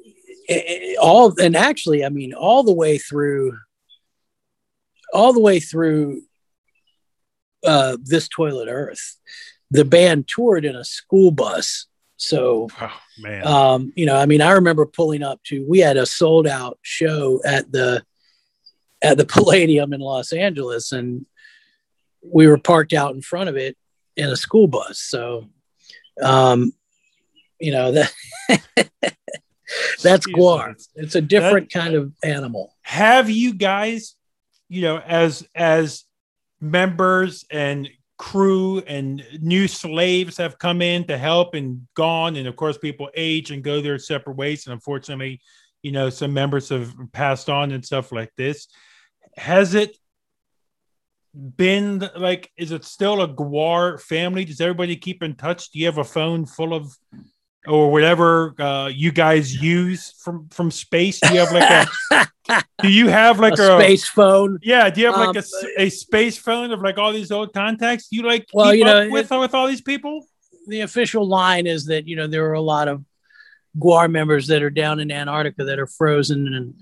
all 1.00 1.34
and 1.40 1.56
actually, 1.56 2.04
I 2.04 2.08
mean, 2.08 2.32
all 2.34 2.62
the 2.62 2.72
way 2.72 2.98
through, 2.98 3.58
all 5.12 5.32
the 5.32 5.40
way 5.40 5.60
through 5.60 6.22
uh, 7.64 7.96
this 8.02 8.28
toilet 8.28 8.68
Earth, 8.68 9.16
the 9.70 9.84
band 9.84 10.28
toured 10.28 10.64
in 10.64 10.76
a 10.76 10.84
school 10.84 11.30
bus. 11.30 11.86
So, 12.16 12.68
oh, 12.80 13.00
man, 13.18 13.46
um, 13.46 13.92
you 13.96 14.06
know, 14.06 14.16
I 14.16 14.26
mean, 14.26 14.42
I 14.42 14.52
remember 14.52 14.84
pulling 14.86 15.22
up 15.22 15.42
to. 15.44 15.64
We 15.68 15.78
had 15.78 15.96
a 15.96 16.04
sold 16.04 16.46
out 16.46 16.78
show 16.82 17.40
at 17.44 17.70
the 17.72 18.04
at 19.00 19.16
the 19.16 19.24
Palladium 19.26 19.92
in 19.92 20.00
Los 20.00 20.32
Angeles, 20.32 20.92
and 20.92 21.24
we 22.22 22.46
were 22.46 22.58
parked 22.58 22.92
out 22.92 23.14
in 23.14 23.22
front 23.22 23.48
of 23.48 23.56
it 23.56 23.76
in 24.16 24.28
a 24.28 24.36
school 24.36 24.66
bus. 24.66 24.98
So, 24.98 25.48
um, 26.22 26.72
you 27.60 27.72
know 27.72 27.92
that 27.92 28.12
that's 30.02 30.26
GWAR. 30.26 30.74
It's 30.94 31.14
a 31.14 31.20
different 31.20 31.72
that, 31.72 31.78
kind 31.78 31.94
of 31.94 32.12
animal. 32.22 32.74
Have 32.82 33.30
you 33.30 33.54
guys, 33.54 34.16
you 34.68 34.82
know, 34.82 34.98
as 34.98 35.46
as 35.54 36.04
members 36.60 37.44
and 37.50 37.88
crew 38.18 38.80
and 38.80 39.24
new 39.40 39.66
slaves 39.66 40.36
have 40.36 40.58
come 40.58 40.82
in 40.82 41.06
to 41.06 41.16
help 41.16 41.54
and 41.54 41.86
gone, 41.94 42.36
and 42.36 42.46
of 42.46 42.56
course 42.56 42.78
people 42.78 43.10
age 43.14 43.50
and 43.50 43.62
go 43.62 43.80
their 43.80 43.98
separate 43.98 44.36
ways, 44.36 44.66
and 44.66 44.74
unfortunately, 44.74 45.40
you 45.82 45.92
know, 45.92 46.10
some 46.10 46.32
members 46.32 46.68
have 46.68 46.92
passed 47.12 47.48
on 47.48 47.72
and 47.72 47.84
stuff 47.84 48.12
like 48.12 48.30
this. 48.36 48.68
Has 49.36 49.74
it 49.74 49.96
been 51.56 52.08
like 52.16 52.50
is 52.56 52.72
it 52.72 52.84
still 52.84 53.22
a 53.22 53.28
GWAR 53.28 54.00
family 54.00 54.44
does 54.44 54.60
everybody 54.60 54.96
keep 54.96 55.22
in 55.22 55.36
touch 55.36 55.70
do 55.70 55.78
you 55.78 55.86
have 55.86 55.98
a 55.98 56.02
phone 56.02 56.44
full 56.44 56.74
of 56.74 56.92
or 57.66 57.90
whatever 57.90 58.54
uh, 58.60 58.88
you 58.88 59.12
guys 59.12 59.54
use 59.54 60.12
from 60.18 60.48
from 60.48 60.70
space 60.70 61.20
do 61.20 61.34
you 61.34 61.40
have 61.40 61.52
like 61.52 61.88
a 62.50 62.62
do 62.82 62.88
you 62.88 63.08
have 63.08 63.38
like 63.38 63.58
a, 63.58 63.76
a, 63.76 63.80
space 63.80 64.08
phone? 64.08 64.58
Yeah 64.62 64.88
do 64.90 65.00
you 65.00 65.06
have 65.08 65.16
like 65.16 65.36
um, 65.36 65.44
a, 65.76 65.82
a 65.82 65.90
space 65.90 66.38
phone 66.38 66.72
of 66.72 66.80
like 66.80 66.98
all 66.98 67.12
these 67.12 67.30
old 67.30 67.52
contacts? 67.52 68.08
Do 68.08 68.16
you 68.16 68.22
like 68.22 68.46
well 68.52 68.74
you 68.74 68.84
know 68.84 69.08
with, 69.10 69.30
it, 69.30 69.38
with 69.38 69.54
all 69.54 69.66
these 69.66 69.82
people? 69.82 70.26
The 70.68 70.80
official 70.80 71.26
line 71.26 71.66
is 71.66 71.86
that 71.86 72.06
you 72.08 72.16
know 72.16 72.26
there 72.26 72.48
are 72.48 72.54
a 72.54 72.60
lot 72.60 72.88
of 72.88 73.04
GWAR 73.78 74.10
members 74.10 74.48
that 74.48 74.62
are 74.62 74.70
down 74.70 74.98
in 74.98 75.12
antarctica 75.12 75.64
that 75.64 75.78
are 75.78 75.86
frozen 75.86 76.52
and 76.54 76.74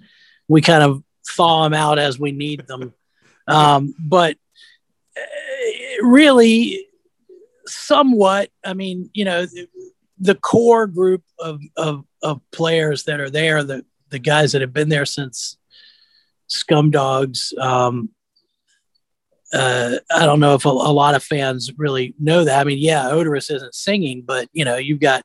we 0.46 0.62
kind 0.62 0.82
of 0.82 1.02
thaw 1.26 1.64
them 1.64 1.74
out 1.74 1.98
as 1.98 2.18
we 2.18 2.32
need 2.32 2.66
them. 2.66 2.94
Um, 3.50 3.94
but 3.98 4.36
uh, 5.16 6.06
really, 6.06 6.86
somewhat, 7.64 8.50
I 8.62 8.74
mean, 8.74 9.08
you 9.14 9.24
know, 9.24 9.46
the 10.20 10.34
core 10.34 10.86
group 10.86 11.22
of, 11.38 11.60
of, 11.76 12.04
of 12.22 12.40
players 12.50 13.04
that 13.04 13.20
are 13.20 13.30
there, 13.30 13.62
the, 13.62 13.84
the 14.10 14.18
guys 14.18 14.52
that 14.52 14.60
have 14.60 14.72
been 14.72 14.88
there 14.88 15.06
since 15.06 15.56
Scum 16.46 16.90
Dogs, 16.90 17.52
um, 17.60 18.10
uh, 19.52 19.96
I 20.10 20.26
don't 20.26 20.40
know 20.40 20.54
if 20.54 20.66
a, 20.66 20.68
a, 20.68 20.70
lot 20.70 21.14
of 21.14 21.24
fans 21.24 21.72
really 21.78 22.14
know 22.18 22.44
that. 22.44 22.60
I 22.60 22.64
mean, 22.64 22.78
yeah, 22.78 23.04
Oderus 23.04 23.54
isn't 23.54 23.74
singing, 23.74 24.22
but 24.26 24.48
you 24.52 24.64
know, 24.64 24.76
you've 24.76 25.00
got 25.00 25.22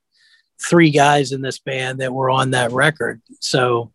three 0.61 0.91
guys 0.91 1.31
in 1.31 1.41
this 1.41 1.59
band 1.59 1.99
that 1.99 2.13
were 2.13 2.29
on 2.29 2.51
that 2.51 2.71
record. 2.71 3.21
So, 3.41 3.91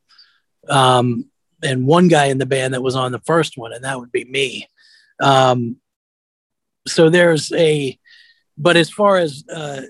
um, 0.69 1.27
and 1.63 1.87
one 1.87 2.09
guy 2.09 2.27
in 2.27 2.39
the 2.39 2.47
band 2.47 2.75
that 2.75 2.83
was 2.83 2.95
on 2.95 3.13
the 3.13 3.21
first 3.21 3.57
one, 3.57 3.73
and 3.73 3.85
that 3.85 3.99
would 3.99 4.13
be 4.13 4.25
me. 4.25 4.69
Um, 5.21 5.77
so 6.87 7.09
there's 7.11 7.51
a, 7.53 7.99
but 8.57 8.77
as 8.77 8.91
far 8.91 9.17
as 9.17 9.45
uh, 9.53 9.83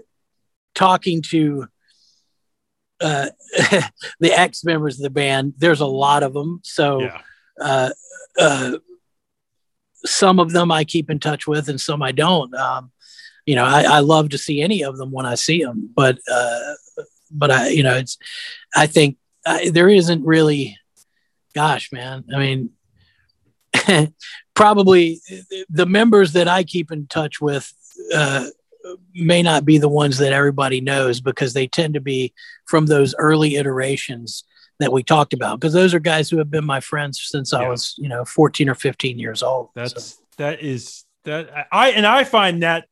talking 0.79 1.23
to 1.23 1.67
uh, 3.01 3.29
the 4.21 4.33
ex 4.33 4.65
members 4.65 4.97
of 4.97 5.03
the 5.03 5.11
band, 5.11 5.55
there's 5.59 5.81
a 5.81 5.87
lot 5.87 6.23
of 6.23 6.33
them. 6.33 6.61
So 6.63 7.01
yeah. 7.01 7.21
uh, 7.61 7.91
uh, 8.41 8.79
some 10.05 10.39
of 10.39 10.53
them 10.53 10.71
I 10.71 10.85
keep 10.85 11.11
in 11.11 11.19
touch 11.19 11.47
with, 11.47 11.69
and 11.69 11.81
some 11.81 12.03
I 12.03 12.13
don't. 12.13 12.55
Um, 12.55 12.93
you 13.45 13.57
know, 13.57 13.65
I, 13.65 13.83
I, 13.83 14.01
love 14.01 14.29
to 14.31 14.39
see 14.39 14.61
any 14.61 14.85
of 14.85 14.99
them 14.99 15.11
when 15.11 15.27
I 15.27 15.35
see 15.35 15.65
them, 15.65 15.91
but 15.95 16.19
uh, 16.31 16.75
but 17.31 17.51
I, 17.51 17.69
you 17.69 17.83
know, 17.83 17.97
it's 17.97 18.19
I 18.77 18.87
think 18.87 19.17
I, 19.45 19.71
there 19.71 19.89
isn't 19.89 20.25
really 20.25 20.79
gosh, 21.55 21.91
man. 21.91 22.25
I 22.33 22.39
mean, 22.39 24.13
probably 24.55 25.21
the 25.69 25.87
members 25.87 26.35
that 26.35 26.47
I 26.47 26.63
keep 26.63 26.93
in 26.93 27.07
touch 27.07 27.41
with 27.41 27.73
uh, 28.15 28.47
may 29.15 29.43
not 29.43 29.65
be 29.65 29.79
the 29.79 29.89
ones 29.89 30.19
that 30.19 30.33
everybody 30.33 30.81
knows 30.81 31.21
because 31.21 31.53
they 31.53 31.67
tend 31.67 31.95
to 31.95 32.01
be 32.01 32.33
from 32.67 32.87
those 32.87 33.15
early 33.19 33.57
iterations 33.57 34.45
that 34.79 34.93
we 34.93 35.03
talked 35.03 35.33
about 35.33 35.59
because 35.59 35.73
those 35.73 35.95
are 35.95 36.01
guys 36.01 36.31
who 36.31 36.39
have 36.39 36.51
been 36.51 36.65
my 36.65 36.81
friends 36.81 37.21
since 37.25 37.53
yeah. 37.53 37.61
I 37.61 37.69
was, 37.69 37.95
you 37.99 38.09
know, 38.09 38.25
14 38.25 38.69
or 38.69 38.75
15 38.75 39.19
years 39.19 39.43
old. 39.43 39.71
That's 39.75 40.15
so. 40.15 40.23
that 40.39 40.63
is 40.63 41.05
that 41.25 41.69
I 41.73 41.91
and 41.91 42.07
I 42.07 42.25
find 42.25 42.63
that 42.63 42.87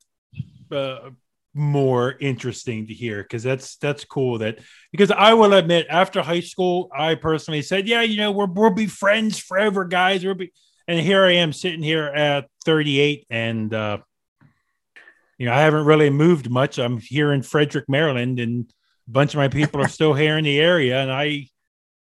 uh, 0.70 1.10
more 1.54 2.14
interesting 2.20 2.86
to 2.86 2.92
hear 2.92 3.22
because 3.22 3.42
that's 3.42 3.76
that's 3.76 4.04
cool 4.04 4.38
that 4.38 4.58
because 4.92 5.10
I 5.10 5.32
will 5.34 5.54
admit 5.54 5.86
after 5.88 6.20
high 6.20 6.40
school 6.40 6.90
I 6.94 7.14
personally 7.14 7.62
said 7.62 7.88
yeah 7.88 8.02
you 8.02 8.18
know 8.18 8.30
we're 8.30 8.46
we'll 8.46 8.74
be 8.74 8.86
friends 8.86 9.38
forever 9.38 9.86
guys 9.86 10.22
we'll 10.22 10.34
be 10.34 10.52
and 10.86 11.00
here 11.00 11.24
I 11.24 11.32
am 11.36 11.54
sitting 11.54 11.82
here 11.82 12.04
at 12.04 12.50
38 12.66 13.26
and 13.30 13.72
uh 13.72 13.98
you 15.38 15.46
know 15.46 15.52
I 15.52 15.60
haven't 15.60 15.84
really 15.84 16.10
moved 16.10 16.50
much 16.50 16.78
I'm 16.78 16.98
here 16.98 17.32
in 17.32 17.42
Frederick 17.42 17.88
Maryland 17.88 18.40
and 18.40 18.70
a 19.08 19.10
bunch 19.10 19.34
of 19.34 19.38
my 19.38 19.48
people 19.48 19.80
are 19.80 19.88
still 19.88 20.14
here 20.14 20.38
in 20.38 20.44
the 20.44 20.58
area 20.58 21.00
and 21.00 21.12
I 21.12 21.48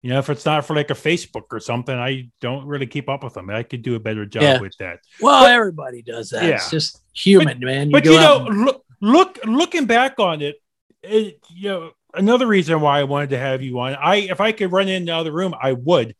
you 0.03 0.11
know 0.11 0.19
if 0.19 0.31
it's 0.31 0.45
not 0.45 0.65
for 0.65 0.75
like 0.75 0.91
a 0.91 0.95
Facebook 0.95 1.45
or 1.51 1.61
something 1.61 1.97
I 1.97 2.31
don't 2.41 2.67
really 2.67 2.87
keep 2.87 3.09
up 3.09 3.25
with 3.25 3.35
them 3.35 3.51
I 3.51 3.63
could 3.63 3.83
do 3.83 3.95
a 3.95 4.01
better 4.01 4.27
job 4.27 4.43
yeah. 4.43 4.61
with 4.61 4.77
that 4.79 5.01
well 5.21 5.43
but, 5.43 5.53
everybody 5.53 6.03
does 6.03 6.31
that 6.31 6.45
yeah. 6.45 6.55
it's 6.57 6.71
just 6.71 7.03
human 7.13 7.61
but, 7.61 7.67
man 7.67 7.89
you 7.89 7.93
but 7.93 8.05
you 8.05 8.13
know 8.13 8.47
look 8.51 8.85
look 9.01 9.39
looking 9.45 9.87
back 9.87 10.19
on 10.19 10.43
it, 10.43 10.57
it, 11.03 11.39
you 11.51 11.69
know 11.69 11.91
another 12.15 12.47
reason 12.47 12.81
why 12.81 13.01
I 13.01 13.05
wanted 13.05 13.31
to 13.31 13.39
have 13.39 13.63
you 13.63 13.79
on. 13.81 13.95
I 13.95 14.17
if 14.17 14.41
I 14.41 14.53
could 14.53 14.73
run 14.73 14.89
in 14.89 15.05
the 15.05 15.15
other 15.15 15.33
room, 15.33 15.55
I 15.61 15.73
would. 15.73 16.15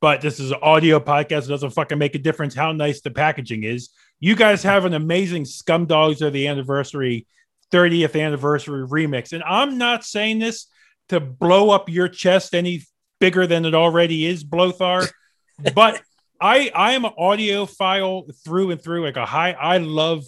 But 0.00 0.20
this 0.20 0.40
is 0.40 0.50
an 0.50 0.58
audio 0.62 0.98
podcast. 0.98 1.44
It 1.44 1.48
doesn't 1.48 1.70
fucking 1.70 1.98
make 1.98 2.16
a 2.16 2.18
difference 2.18 2.54
how 2.54 2.72
nice 2.72 3.02
the 3.02 3.10
packaging 3.10 3.62
is. 3.62 3.90
You 4.24 4.36
guys 4.36 4.62
have 4.62 4.84
an 4.84 4.94
amazing 4.94 5.46
Scum 5.46 5.86
Dogs 5.86 6.22
of 6.22 6.32
the 6.32 6.46
anniversary, 6.46 7.26
30th 7.72 8.18
anniversary 8.24 8.86
remix. 8.86 9.32
And 9.32 9.42
I'm 9.42 9.78
not 9.78 10.04
saying 10.04 10.38
this 10.38 10.68
to 11.08 11.18
blow 11.18 11.70
up 11.70 11.88
your 11.88 12.06
chest 12.06 12.54
any 12.54 12.84
bigger 13.18 13.48
than 13.48 13.64
it 13.64 13.74
already 13.74 14.24
is, 14.26 14.44
Blothar. 14.44 15.10
but 15.74 16.00
I 16.40 16.70
I 16.72 16.92
am 16.92 17.04
an 17.04 17.10
audiophile 17.18 18.32
through 18.44 18.70
and 18.70 18.80
through, 18.80 19.04
like 19.04 19.16
a 19.16 19.26
high. 19.26 19.54
I 19.54 19.78
love 19.78 20.22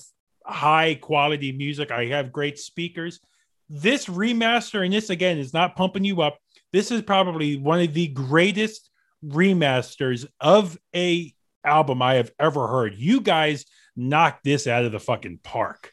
high 0.45 0.97
quality 0.97 1.53
music. 1.53 1.93
I 1.93 2.07
have 2.07 2.33
great 2.33 2.59
speakers. 2.59 3.21
This 3.69 4.07
remaster, 4.07 4.85
and 4.85 4.93
this 4.93 5.09
again 5.09 5.39
is 5.39 5.55
not 5.55 5.77
pumping 5.77 6.03
you 6.03 6.21
up. 6.21 6.39
This 6.73 6.91
is 6.91 7.01
probably 7.01 7.59
one 7.59 7.81
of 7.81 7.95
the 7.95 8.09
greatest 8.09 8.91
remasters 9.25 10.27
of 10.41 10.77
a 10.97 11.33
album 11.65 12.03
I 12.03 12.15
have 12.15 12.33
ever 12.41 12.67
heard. 12.67 12.97
You 12.97 13.21
guys 13.21 13.65
knocked 13.97 14.45
this 14.45 14.67
out 14.67 14.85
of 14.85 14.93
the 14.93 15.01
fucking 15.01 15.39
park. 15.43 15.93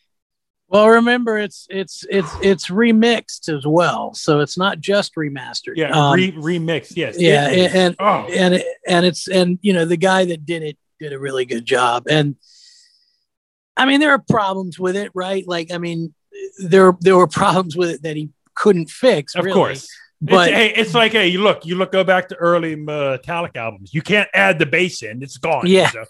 Well, 0.68 0.88
remember 0.88 1.38
it's 1.38 1.68
it's 1.70 2.06
it's 2.10 2.34
it's 2.42 2.70
remixed 2.70 3.50
as 3.56 3.66
well, 3.68 4.14
so 4.14 4.40
it's 4.40 4.58
not 4.58 4.80
just 4.80 5.16
remastered. 5.16 5.76
Yeah, 5.76 5.92
Um, 5.92 6.14
re- 6.16 6.32
remix. 6.32 6.96
Yes. 6.96 7.20
yeah, 7.20 7.50
is. 7.50 7.76
and 7.76 7.96
oh, 8.00 8.28
and 8.32 8.54
it, 8.56 8.66
and 8.88 9.06
it's 9.06 9.28
and 9.28 9.60
you 9.62 9.74
know 9.74 9.84
the 9.86 9.98
guy 9.98 10.24
that 10.26 10.46
did 10.46 10.64
it 10.64 10.78
did 11.00 11.12
a 11.14 11.20
really 11.20 11.46
good 11.46 11.66
job 11.66 12.04
and 12.08 12.36
i 13.76 13.88
mean 13.88 14.00
there 14.00 14.12
are 14.12 14.24
problems 14.30 14.78
with 14.78 14.96
it 14.96 15.10
right 15.16 15.48
like 15.48 15.72
i 15.72 15.80
mean 15.80 16.14
there 16.64 16.96
there 17.02 17.18
were 17.18 17.26
problems 17.42 17.76
with 17.76 17.90
it 17.90 18.04
that 18.04 18.16
he 18.16 18.30
couldn't 18.54 18.88
fix 18.88 19.34
of 19.34 19.44
really. 19.44 19.56
course. 19.56 19.90
But 20.24 20.50
it's, 20.50 20.58
hey, 20.58 20.74
it's 20.76 20.94
like, 20.94 21.14
hey, 21.14 21.30
you 21.30 21.42
look, 21.42 21.66
you 21.66 21.76
look, 21.76 21.92
go 21.92 22.04
back 22.04 22.30
to 22.30 22.36
early 22.36 22.76
Metallica 22.76 23.56
albums. 23.56 23.92
You 23.94 24.04
can't 24.04 24.30
add 24.34 24.60
the 24.60 24.68
bass 24.68 25.02
in; 25.02 25.24
it's 25.24 25.38
gone. 25.38 25.64
Yeah. 25.66 25.90
So- 25.90 26.06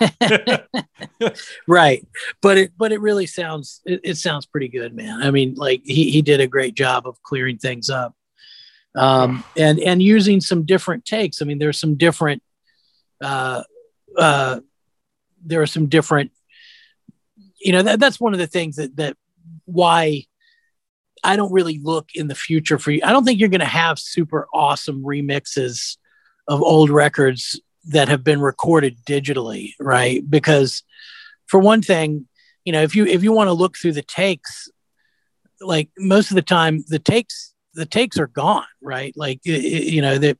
right 1.67 2.05
but 2.41 2.57
it 2.57 2.71
but 2.77 2.91
it 2.91 2.99
really 3.01 3.25
sounds 3.25 3.81
it, 3.85 4.01
it 4.03 4.15
sounds 4.15 4.45
pretty 4.45 4.67
good 4.67 4.93
man 4.95 5.21
i 5.21 5.31
mean 5.31 5.53
like 5.55 5.81
he, 5.85 6.09
he 6.11 6.21
did 6.21 6.39
a 6.39 6.47
great 6.47 6.73
job 6.73 7.07
of 7.07 7.21
clearing 7.23 7.57
things 7.57 7.89
up 7.89 8.15
um 8.95 9.43
and 9.55 9.79
and 9.79 10.01
using 10.01 10.41
some 10.41 10.63
different 10.63 11.05
takes 11.05 11.41
i 11.41 11.45
mean 11.45 11.59
there's 11.59 11.79
some 11.79 11.95
different 11.95 12.41
uh 13.21 13.61
uh 14.17 14.59
there 15.45 15.61
are 15.61 15.67
some 15.67 15.87
different 15.87 16.31
you 17.59 17.71
know 17.71 17.81
that, 17.83 17.99
that's 17.99 18.19
one 18.19 18.33
of 18.33 18.39
the 18.39 18.47
things 18.47 18.75
that 18.75 18.95
that 18.95 19.15
why 19.65 20.25
i 21.23 21.35
don't 21.35 21.51
really 21.51 21.79
look 21.83 22.09
in 22.15 22.27
the 22.27 22.35
future 22.35 22.77
for 22.77 22.91
you. 22.91 23.01
I 23.03 23.11
don't 23.11 23.23
think 23.23 23.39
you're 23.39 23.49
going 23.49 23.59
to 23.59 23.65
have 23.65 23.99
super 23.99 24.47
awesome 24.53 25.03
remixes 25.03 25.97
of 26.47 26.61
old 26.61 26.89
records 26.89 27.59
that 27.85 28.09
have 28.09 28.23
been 28.23 28.41
recorded 28.41 28.97
digitally 29.05 29.73
right? 29.79 30.27
Because 30.29 30.83
for 31.47 31.59
one 31.59 31.81
thing 31.81 32.27
you 32.65 32.73
know 32.73 32.81
if 32.81 32.95
you 32.95 33.05
if 33.05 33.23
you 33.23 33.31
want 33.31 33.47
to 33.47 33.53
look 33.53 33.75
through 33.77 33.93
the 33.93 34.01
takes 34.01 34.69
like 35.59 35.89
most 35.97 36.31
of 36.31 36.35
the 36.35 36.41
time 36.41 36.83
the 36.87 36.99
takes 36.99 37.53
the 37.73 37.85
takes 37.85 38.17
are 38.17 38.27
gone 38.27 38.65
right? 38.81 39.13
Like 39.15 39.41
y- 39.45 39.53
y- 39.53 39.87
you 39.95 40.01
know 40.01 40.17
that 40.17 40.37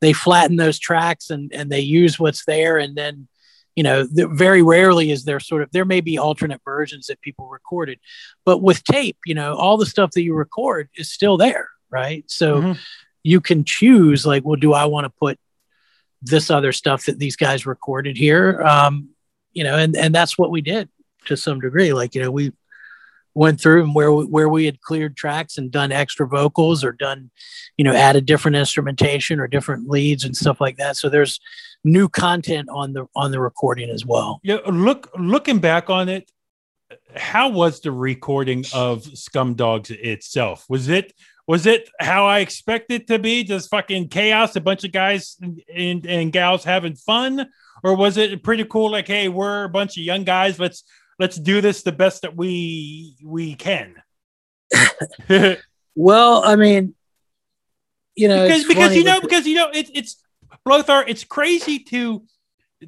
they 0.00 0.12
flatten 0.12 0.56
those 0.56 0.78
tracks 0.78 1.30
and 1.30 1.52
and 1.52 1.70
they 1.70 1.80
use 1.80 2.18
what's 2.18 2.44
there 2.44 2.78
and 2.78 2.96
then 2.96 3.28
you 3.76 3.82
know 3.82 4.04
the, 4.04 4.28
very 4.28 4.62
rarely 4.62 5.10
is 5.10 5.24
there 5.24 5.40
sort 5.40 5.62
of 5.62 5.70
there 5.72 5.84
may 5.84 6.00
be 6.00 6.18
alternate 6.18 6.60
versions 6.64 7.06
that 7.06 7.20
people 7.22 7.48
recorded 7.48 7.98
but 8.44 8.58
with 8.58 8.84
tape 8.84 9.16
you 9.24 9.34
know 9.34 9.54
all 9.54 9.76
the 9.76 9.86
stuff 9.86 10.10
that 10.12 10.22
you 10.22 10.34
record 10.34 10.88
is 10.96 11.10
still 11.10 11.36
there 11.36 11.68
right? 11.90 12.24
So 12.30 12.62
Mhm. 12.62 12.78
you 13.22 13.40
can 13.40 13.64
choose 13.64 14.24
like 14.26 14.44
well 14.44 14.56
do 14.56 14.72
i 14.72 14.84
want 14.86 15.04
to 15.04 15.10
put 15.10 15.38
this 16.22 16.50
other 16.50 16.72
stuff 16.72 17.04
that 17.06 17.18
these 17.18 17.36
guys 17.36 17.66
recorded 17.66 18.16
here? 18.16 18.62
Um 18.62 19.10
you 19.52 19.64
know 19.64 19.76
and 19.76 19.96
and 19.96 20.14
that's 20.14 20.38
what 20.38 20.50
we 20.50 20.60
did 20.62 20.88
to 21.26 21.36
some 21.36 21.60
degree 21.60 21.92
like 21.92 22.14
you 22.14 22.22
know 22.22 22.30
we 22.30 22.52
went 23.34 23.60
through 23.60 23.82
and 23.84 23.94
where 23.94 24.12
we, 24.12 24.24
where 24.24 24.48
we 24.48 24.66
had 24.66 24.80
cleared 24.80 25.16
tracks 25.16 25.56
and 25.56 25.70
done 25.70 25.90
extra 25.92 26.26
vocals 26.26 26.82
or 26.84 26.92
done 26.92 27.30
you 27.76 27.84
know 27.84 27.92
added 27.94 28.26
different 28.26 28.56
instrumentation 28.56 29.40
or 29.40 29.46
different 29.46 29.88
leads 29.88 30.24
and 30.24 30.36
stuff 30.36 30.60
like 30.60 30.76
that. 30.78 30.96
So 30.96 31.08
there's 31.08 31.40
new 31.84 32.08
content 32.08 32.68
on 32.70 32.92
the 32.92 33.06
on 33.16 33.30
the 33.30 33.40
recording 33.40 33.90
as 33.90 34.06
well 34.06 34.40
Yeah, 34.42 34.58
look 34.66 35.10
looking 35.18 35.58
back 35.58 35.90
on 35.90 36.08
it, 36.08 36.30
how 37.16 37.48
was 37.48 37.80
the 37.80 37.92
recording 37.92 38.64
of 38.74 39.04
Scum 39.16 39.54
Dogs 39.54 39.90
itself? 39.90 40.64
Was 40.68 40.88
it 40.88 41.12
was 41.46 41.66
it 41.66 41.90
how 41.98 42.26
I 42.26 42.38
expected 42.38 43.02
it 43.02 43.06
to 43.08 43.18
be? 43.18 43.44
Just 43.44 43.70
fucking 43.70 44.08
chaos, 44.08 44.54
a 44.54 44.60
bunch 44.60 44.84
of 44.84 44.92
guys 44.92 45.36
and, 45.40 45.60
and, 45.74 46.06
and 46.06 46.32
gals 46.32 46.64
having 46.64 46.94
fun, 46.94 47.48
or 47.82 47.96
was 47.96 48.16
it 48.16 48.42
pretty 48.42 48.64
cool? 48.64 48.90
Like, 48.90 49.08
hey, 49.08 49.28
we're 49.28 49.64
a 49.64 49.68
bunch 49.68 49.96
of 49.98 50.04
young 50.04 50.24
guys. 50.24 50.58
Let's 50.58 50.84
let's 51.18 51.36
do 51.36 51.60
this 51.60 51.82
the 51.82 51.92
best 51.92 52.22
that 52.22 52.36
we 52.36 53.16
we 53.24 53.54
can. 53.54 53.96
well 55.94 56.42
i 56.44 56.56
mean 56.56 56.94
you 58.14 58.26
know 58.26 58.46
it's 58.46 58.66
because 58.66 58.96
you 58.96 59.04
know 59.04 59.20
because 59.20 59.46
you 59.46 59.54
know 59.54 59.68
it's 59.74 59.90
it's 59.94 60.21
Blothar, 60.66 61.04
it's 61.06 61.24
crazy 61.24 61.80
to 61.80 62.22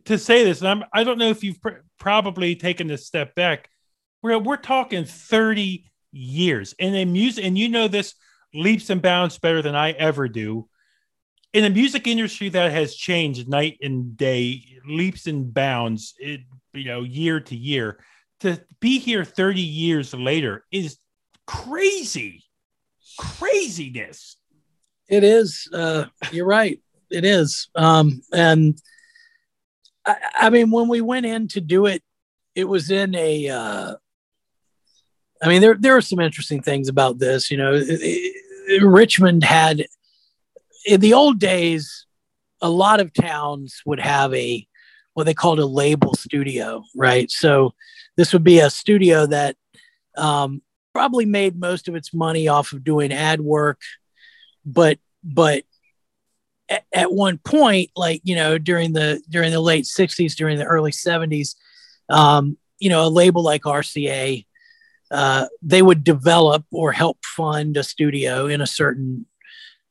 to 0.07 0.19
say 0.19 0.45
this, 0.45 0.61
and 0.61 0.69
I'm 0.69 0.85
I 0.93 1.05
don't 1.05 1.19
know 1.19 1.31
if 1.31 1.45
you've 1.45 1.61
pr- 1.61 1.83
probably 1.99 2.57
taken 2.57 2.91
a 2.91 2.99
step 2.99 3.35
back. 3.35 3.69
We're 4.23 4.39
we're 4.39 4.57
talking 4.57 5.05
30 5.05 5.85
years 6.13 6.75
in 6.79 6.95
a 6.95 7.05
music, 7.05 7.45
and 7.45 7.59
you 7.59 7.69
know 7.69 7.89
this 7.89 8.15
leaps 8.53 8.91
and 8.91 9.03
bounds 9.03 9.39
better 9.39 9.63
than 9.63 9.75
I 9.75 9.93
ever 9.93 10.29
do. 10.29 10.69
In 11.53 11.65
a 11.65 11.71
music 11.71 12.07
industry 12.07 12.49
that 12.49 12.73
has 12.73 12.97
changed 12.97 13.49
night 13.49 13.79
and 13.81 14.17
day, 14.17 14.65
leaps 14.87 15.27
and 15.27 15.55
bounds, 15.55 16.15
it, 16.19 16.41
you 16.73 16.85
know, 16.85 17.03
year 17.03 17.39
to 17.41 17.57
year, 17.57 18.01
to 18.41 18.61
be 18.81 18.99
here 18.99 19.25
30 19.25 19.61
years 19.61 20.13
later 20.15 20.65
is 20.73 20.99
crazy, 21.47 22.45
craziness. 23.19 24.37
It 25.09 25.23
is. 25.23 25.69
Uh, 25.73 26.07
you're 26.33 26.47
right. 26.47 26.81
It 27.11 27.25
is. 27.25 27.69
Um, 27.75 28.23
and 28.33 28.81
I, 30.07 30.17
I 30.35 30.51
mean, 30.51 30.71
when 30.71 30.89
we 30.89 31.01
went 31.01 31.27
in 31.27 31.49
to 31.49 31.61
do 31.61 31.87
it, 31.87 32.03
it 32.55 32.65
was 32.65 32.91
in 32.91 33.15
a. 33.15 33.49
Uh, 33.49 33.95
I 35.43 35.49
mean, 35.49 35.61
there 35.61 35.75
there 35.75 35.97
are 35.97 36.01
some 36.03 36.21
interesting 36.21 36.63
things 36.63 36.89
about 36.89 37.19
this. 37.19 37.51
You 37.51 37.59
know, 37.59 37.75
it- 37.75 37.87
it- 37.89 38.35
Richmond 38.83 39.45
had 39.45 39.85
in 40.87 41.01
the 41.01 41.13
old 41.15 41.39
days, 41.39 42.07
a 42.63 42.71
lot 42.71 43.01
of 43.01 43.13
towns 43.13 43.83
would 43.85 44.01
have 44.01 44.33
a 44.35 44.67
what 45.13 45.25
they 45.25 45.35
called 45.35 45.61
a 45.61 45.67
label 45.67 46.15
studio, 46.15 46.83
right? 46.97 47.31
So 47.31 47.75
this 48.17 48.33
would 48.33 48.43
be 48.43 48.59
a 48.59 48.71
studio 48.71 49.27
that 49.27 49.57
um, 50.17 50.63
probably 50.93 51.25
made 51.27 51.59
most 51.59 51.89
of 51.89 51.95
its 51.95 52.13
money 52.15 52.49
off 52.49 52.73
of 52.73 52.83
doing 52.85 53.13
ad 53.13 53.41
work, 53.41 53.81
but 54.65 54.99
but 55.23 55.65
at, 56.69 56.85
at 56.93 57.13
one 57.13 57.39
point, 57.39 57.91
like 57.97 58.21
you 58.25 58.37
know, 58.37 58.59
during 58.59 58.93
the 58.93 59.23
during 59.29 59.53
the 59.53 59.61
late 59.61 59.85
'60s, 59.85 60.35
during 60.35 60.59
the 60.59 60.65
early 60.65 60.93
'70s, 60.93 61.57
um, 62.09 62.57
you 62.79 62.91
know, 62.91 63.07
a 63.07 63.09
label 63.09 63.43
like 63.43 63.63
RCA, 63.63 64.47
uh, 65.11 65.47
they 65.63 65.83
would 65.83 66.05
develop 66.05 66.65
or 66.73 66.93
help 66.93 67.19
fund 67.25 67.77
a 67.77 67.83
studio 67.83 68.47
in 68.47 68.61
a 68.61 68.67
certain 68.67 69.27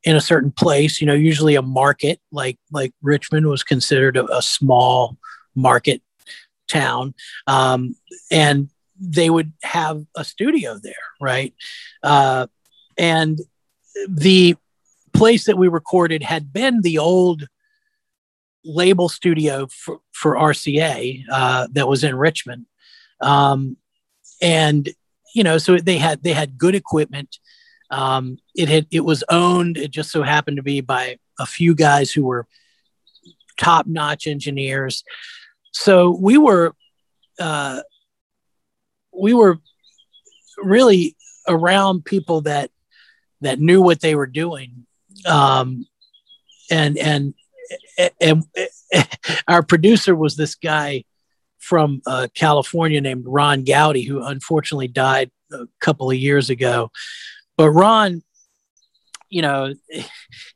in 0.04 0.16
a 0.16 0.22
certain 0.22 0.52
place. 0.52 1.00
You 1.00 1.08
know, 1.08 1.14
usually 1.14 1.56
a 1.56 1.62
market 1.62 2.20
like 2.32 2.58
like 2.72 2.94
Richmond 3.02 3.48
was 3.48 3.64
considered 3.64 4.18
a, 4.18 4.26
a 4.36 4.42
small 4.42 5.18
market 5.56 6.02
town, 6.68 7.14
um, 7.48 7.96
and 8.32 8.70
they 9.00 9.30
would 9.30 9.54
have 9.64 10.04
a 10.16 10.24
studio 10.24 10.78
there, 10.82 10.94
right? 11.22 11.54
Uh, 12.02 12.48
and 12.98 13.40
the 14.08 14.56
place 15.14 15.46
that 15.46 15.58
we 15.58 15.68
recorded 15.68 16.24
had 16.24 16.52
been 16.52 16.82
the 16.82 16.98
old 16.98 17.48
label 18.66 19.10
studio 19.10 19.68
for, 19.68 20.00
for 20.12 20.36
RCA 20.36 21.24
uh, 21.32 21.68
that 21.72 21.88
was 21.88 22.04
in 22.04 22.16
Richmond. 22.16 22.66
Um, 23.22 23.78
and 24.42 24.90
you 25.34 25.44
know, 25.44 25.58
so 25.58 25.78
they 25.78 25.98
had 25.98 26.24
they 26.24 26.34
had 26.34 26.58
good 26.58 26.76
equipment. 26.76 27.40
Um, 27.90 28.38
it 28.56 28.70
had 28.70 28.88
it 28.92 29.02
was 29.02 29.24
owned. 29.30 29.78
It 29.78 29.92
just 29.92 30.12
so 30.12 30.24
happened 30.24 30.58
to 30.58 30.64
be 30.64 30.82
by 30.82 31.18
a 31.40 31.46
few 31.46 31.74
guys 31.74 32.12
who 32.12 32.26
were 32.26 32.48
top 33.58 33.88
notch 33.88 34.28
engineers. 34.28 35.04
So 35.72 36.12
we 36.12 36.38
were 36.38 36.76
uh, 37.40 37.82
we 39.12 39.34
were 39.34 39.60
really 40.58 41.16
around 41.48 42.06
people 42.06 42.42
that 42.42 42.70
that 43.42 43.60
knew 43.60 43.82
what 43.82 44.02
they 44.02 44.16
were 44.16 44.28
doing 44.28 44.86
um, 45.26 45.86
and 46.72 46.98
and 46.98 47.34
and 48.20 48.44
our 49.48 49.64
producer 49.64 50.16
was 50.16 50.36
this 50.36 50.56
guy 50.56 51.04
from 51.60 52.02
uh, 52.06 52.28
California 52.34 53.00
named 53.00 53.24
Ron 53.26 53.64
Goudie, 53.64 54.04
who 54.04 54.24
unfortunately 54.24 54.88
died 54.88 55.32
a 55.52 55.66
couple 55.80 56.10
of 56.12 56.18
years 56.18 56.50
ago. 56.50 56.92
But 57.58 57.72
Ron, 57.72 58.22
you 59.30 59.42
know, 59.42 59.74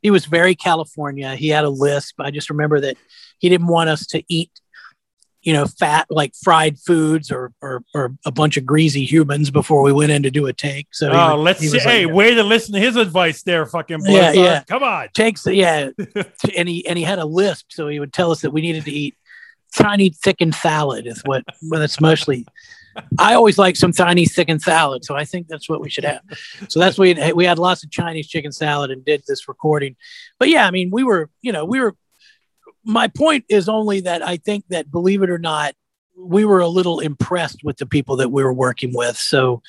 he 0.02 0.10
was 0.10 0.26
very 0.26 0.54
California. 0.54 1.34
He 1.34 1.48
had 1.48 1.64
a 1.64 1.70
lisp. 1.70 2.20
I 2.20 2.30
just 2.30 2.50
remember 2.50 2.80
that 2.80 2.96
he 3.38 3.48
didn't 3.48 3.68
want 3.68 3.88
us 3.88 4.06
to 4.08 4.22
eat, 4.28 4.50
you 5.42 5.52
know, 5.52 5.66
fat 5.66 6.06
like 6.10 6.32
fried 6.42 6.78
foods 6.78 7.30
or 7.30 7.52
or, 7.62 7.82
or 7.94 8.14
a 8.26 8.32
bunch 8.32 8.56
of 8.56 8.66
greasy 8.66 9.04
humans 9.04 9.50
before 9.50 9.82
we 9.82 9.92
went 9.92 10.10
in 10.10 10.22
to 10.24 10.30
do 10.30 10.46
a 10.46 10.52
take. 10.52 10.88
So 10.92 11.10
Oh, 11.10 11.36
let's 11.40 11.60
he 11.60 11.68
see. 11.68 11.78
like, 11.78 11.86
Hey, 11.86 12.06
way 12.06 12.34
to 12.34 12.42
listen 12.42 12.74
to 12.74 12.80
his 12.80 12.96
advice 12.96 13.42
there, 13.42 13.64
fucking 13.66 14.00
Yeah, 14.06 14.32
yeah. 14.32 14.64
Come 14.64 14.82
on. 14.82 15.08
takes 15.14 15.46
yeah 15.46 15.90
and 16.56 16.68
he 16.68 16.86
and 16.86 16.98
he 16.98 17.04
had 17.04 17.18
a 17.18 17.24
lisp 17.24 17.66
so 17.70 17.88
he 17.88 18.00
would 18.00 18.12
tell 18.12 18.30
us 18.30 18.40
that 18.42 18.50
we 18.50 18.60
needed 18.60 18.84
to 18.84 18.90
eat 18.92 19.16
tiny 19.74 20.10
thickened 20.10 20.54
salad 20.54 21.06
is 21.06 21.20
what 21.24 21.44
well 21.62 21.78
that's 21.80 22.00
mostly 22.00 22.46
i 23.18 23.34
always 23.34 23.58
like 23.58 23.76
some 23.76 23.92
tiny 23.92 24.24
thickened 24.24 24.62
salad 24.62 25.04
so 25.04 25.14
i 25.14 25.24
think 25.24 25.46
that's 25.46 25.68
what 25.68 25.80
we 25.82 25.90
should 25.90 26.04
have 26.04 26.22
so 26.68 26.80
that's 26.80 26.96
what 26.98 27.04
we, 27.16 27.32
we 27.34 27.44
had 27.44 27.58
lots 27.58 27.84
of 27.84 27.90
chinese 27.90 28.26
chicken 28.26 28.50
salad 28.50 28.90
and 28.90 29.04
did 29.04 29.22
this 29.28 29.46
recording 29.46 29.94
but 30.38 30.48
yeah 30.48 30.66
i 30.66 30.70
mean 30.70 30.88
we 30.90 31.04
were 31.04 31.28
you 31.42 31.52
know 31.52 31.64
we 31.66 31.80
were 31.80 31.94
my 32.88 33.06
point 33.06 33.44
is 33.48 33.68
only 33.68 34.00
that 34.00 34.26
i 34.26 34.36
think 34.36 34.64
that 34.68 34.90
believe 34.90 35.22
it 35.22 35.30
or 35.30 35.38
not 35.38 35.74
we 36.18 36.44
were 36.44 36.58
a 36.58 36.68
little 36.68 37.00
impressed 37.00 37.62
with 37.62 37.76
the 37.76 37.86
people 37.86 38.16
that 38.16 38.30
we 38.30 38.42
were 38.42 38.52
working 38.52 38.92
with. 38.92 39.16
So 39.16 39.62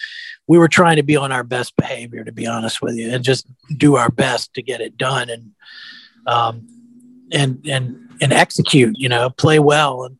we 0.47 0.57
were 0.57 0.67
trying 0.67 0.95
to 0.95 1.03
be 1.03 1.15
on 1.15 1.31
our 1.31 1.43
best 1.43 1.75
behavior, 1.75 2.23
to 2.23 2.31
be 2.31 2.47
honest 2.47 2.81
with 2.81 2.95
you, 2.95 3.11
and 3.11 3.23
just 3.23 3.47
do 3.77 3.95
our 3.95 4.09
best 4.09 4.53
to 4.55 4.63
get 4.63 4.81
it 4.81 4.97
done 4.97 5.29
and 5.29 5.51
um, 6.25 6.67
and 7.31 7.65
and 7.67 8.09
and 8.19 8.33
execute. 8.33 8.97
You 8.97 9.09
know, 9.09 9.29
play 9.29 9.59
well 9.59 10.03
and 10.03 10.17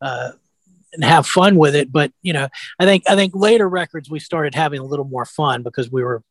uh, 0.00 0.32
and 0.92 1.04
have 1.04 1.26
fun 1.26 1.56
with 1.56 1.74
it. 1.74 1.90
But 1.90 2.12
you 2.22 2.32
know, 2.32 2.48
I 2.78 2.84
think 2.84 3.04
I 3.08 3.16
think 3.16 3.34
later 3.34 3.68
records 3.68 4.08
we 4.08 4.20
started 4.20 4.54
having 4.54 4.78
a 4.80 4.84
little 4.84 5.06
more 5.06 5.26
fun 5.26 5.62
because 5.62 5.90
we 5.90 6.04
were 6.04 6.22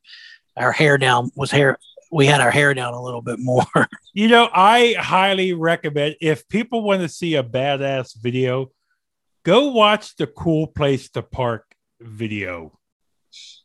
our 0.56 0.71
hair 0.71 0.97
down 0.97 1.32
was 1.36 1.52
hair 1.52 1.78
we 2.13 2.28
had 2.28 2.41
our 2.41 2.52
hair 2.52 2.73
down 2.73 2.93
a 2.93 3.02
little 3.02 3.21
bit 3.21 3.39
more. 3.39 3.65
You 4.15 4.28
know, 4.28 4.47
I 4.54 4.93
highly 4.99 5.54
recommend 5.54 6.17
if 6.21 6.47
people 6.47 6.84
want 6.84 7.02
to 7.02 7.10
see 7.10 7.34
a 7.34 7.41
badass 7.41 8.15
video, 8.15 8.69
go 9.43 9.71
watch 9.71 10.15
the 10.17 10.28
Cool 10.28 10.67
Place 10.67 11.10
to 11.10 11.23
Park 11.23 11.65
video. 11.99 12.78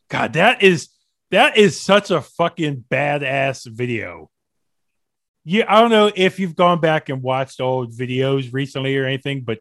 God, 0.09 0.33
that 0.33 0.63
is 0.63 0.89
that 1.29 1.55
is 1.55 1.79
such 1.79 2.09
a 2.09 2.21
fucking 2.21 2.85
badass 2.89 3.67
video. 3.67 4.31
Yeah, 5.45 5.65
I 5.69 5.81
don't 5.81 5.91
know 5.91 6.11
if 6.15 6.39
you've 6.39 6.55
gone 6.55 6.79
back 6.79 7.09
and 7.09 7.21
watched 7.21 7.61
old 7.61 7.93
videos 7.93 8.51
recently 8.51 8.97
or 8.97 9.05
anything, 9.05 9.41
but 9.41 9.59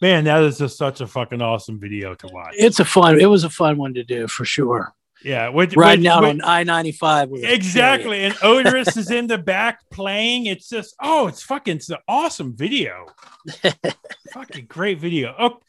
man, 0.00 0.24
that 0.24 0.42
is 0.42 0.56
just 0.56 0.78
such 0.78 1.02
a 1.02 1.06
fucking 1.06 1.42
awesome 1.42 1.78
video 1.78 2.14
to 2.14 2.28
watch. 2.28 2.54
It's 2.56 2.80
a 2.80 2.84
fun. 2.86 3.20
It 3.20 3.26
was 3.26 3.44
a 3.44 3.50
fun 3.50 3.76
one 3.76 3.92
to 3.92 4.04
do 4.04 4.26
for 4.26 4.46
sure. 4.46 4.94
Yeah, 5.24 5.48
which, 5.48 5.76
riding 5.76 6.04
which, 6.04 6.10
out 6.10 6.22
which, 6.22 6.30
on 6.30 6.42
I 6.42 6.62
ninety 6.62 6.92
five. 6.92 7.30
Exactly, 7.32 8.24
and 8.24 8.34
Oderus 8.36 8.96
is 8.96 9.10
in 9.10 9.26
the 9.26 9.38
back 9.38 9.80
playing. 9.90 10.46
It's 10.46 10.68
just 10.68 10.94
oh, 11.02 11.26
it's 11.26 11.42
fucking 11.42 11.76
it's 11.76 11.90
an 11.90 11.98
awesome 12.06 12.56
video. 12.56 13.06
fucking 14.32 14.66
great 14.66 15.00
video. 15.00 15.34
Oh, 15.38 15.60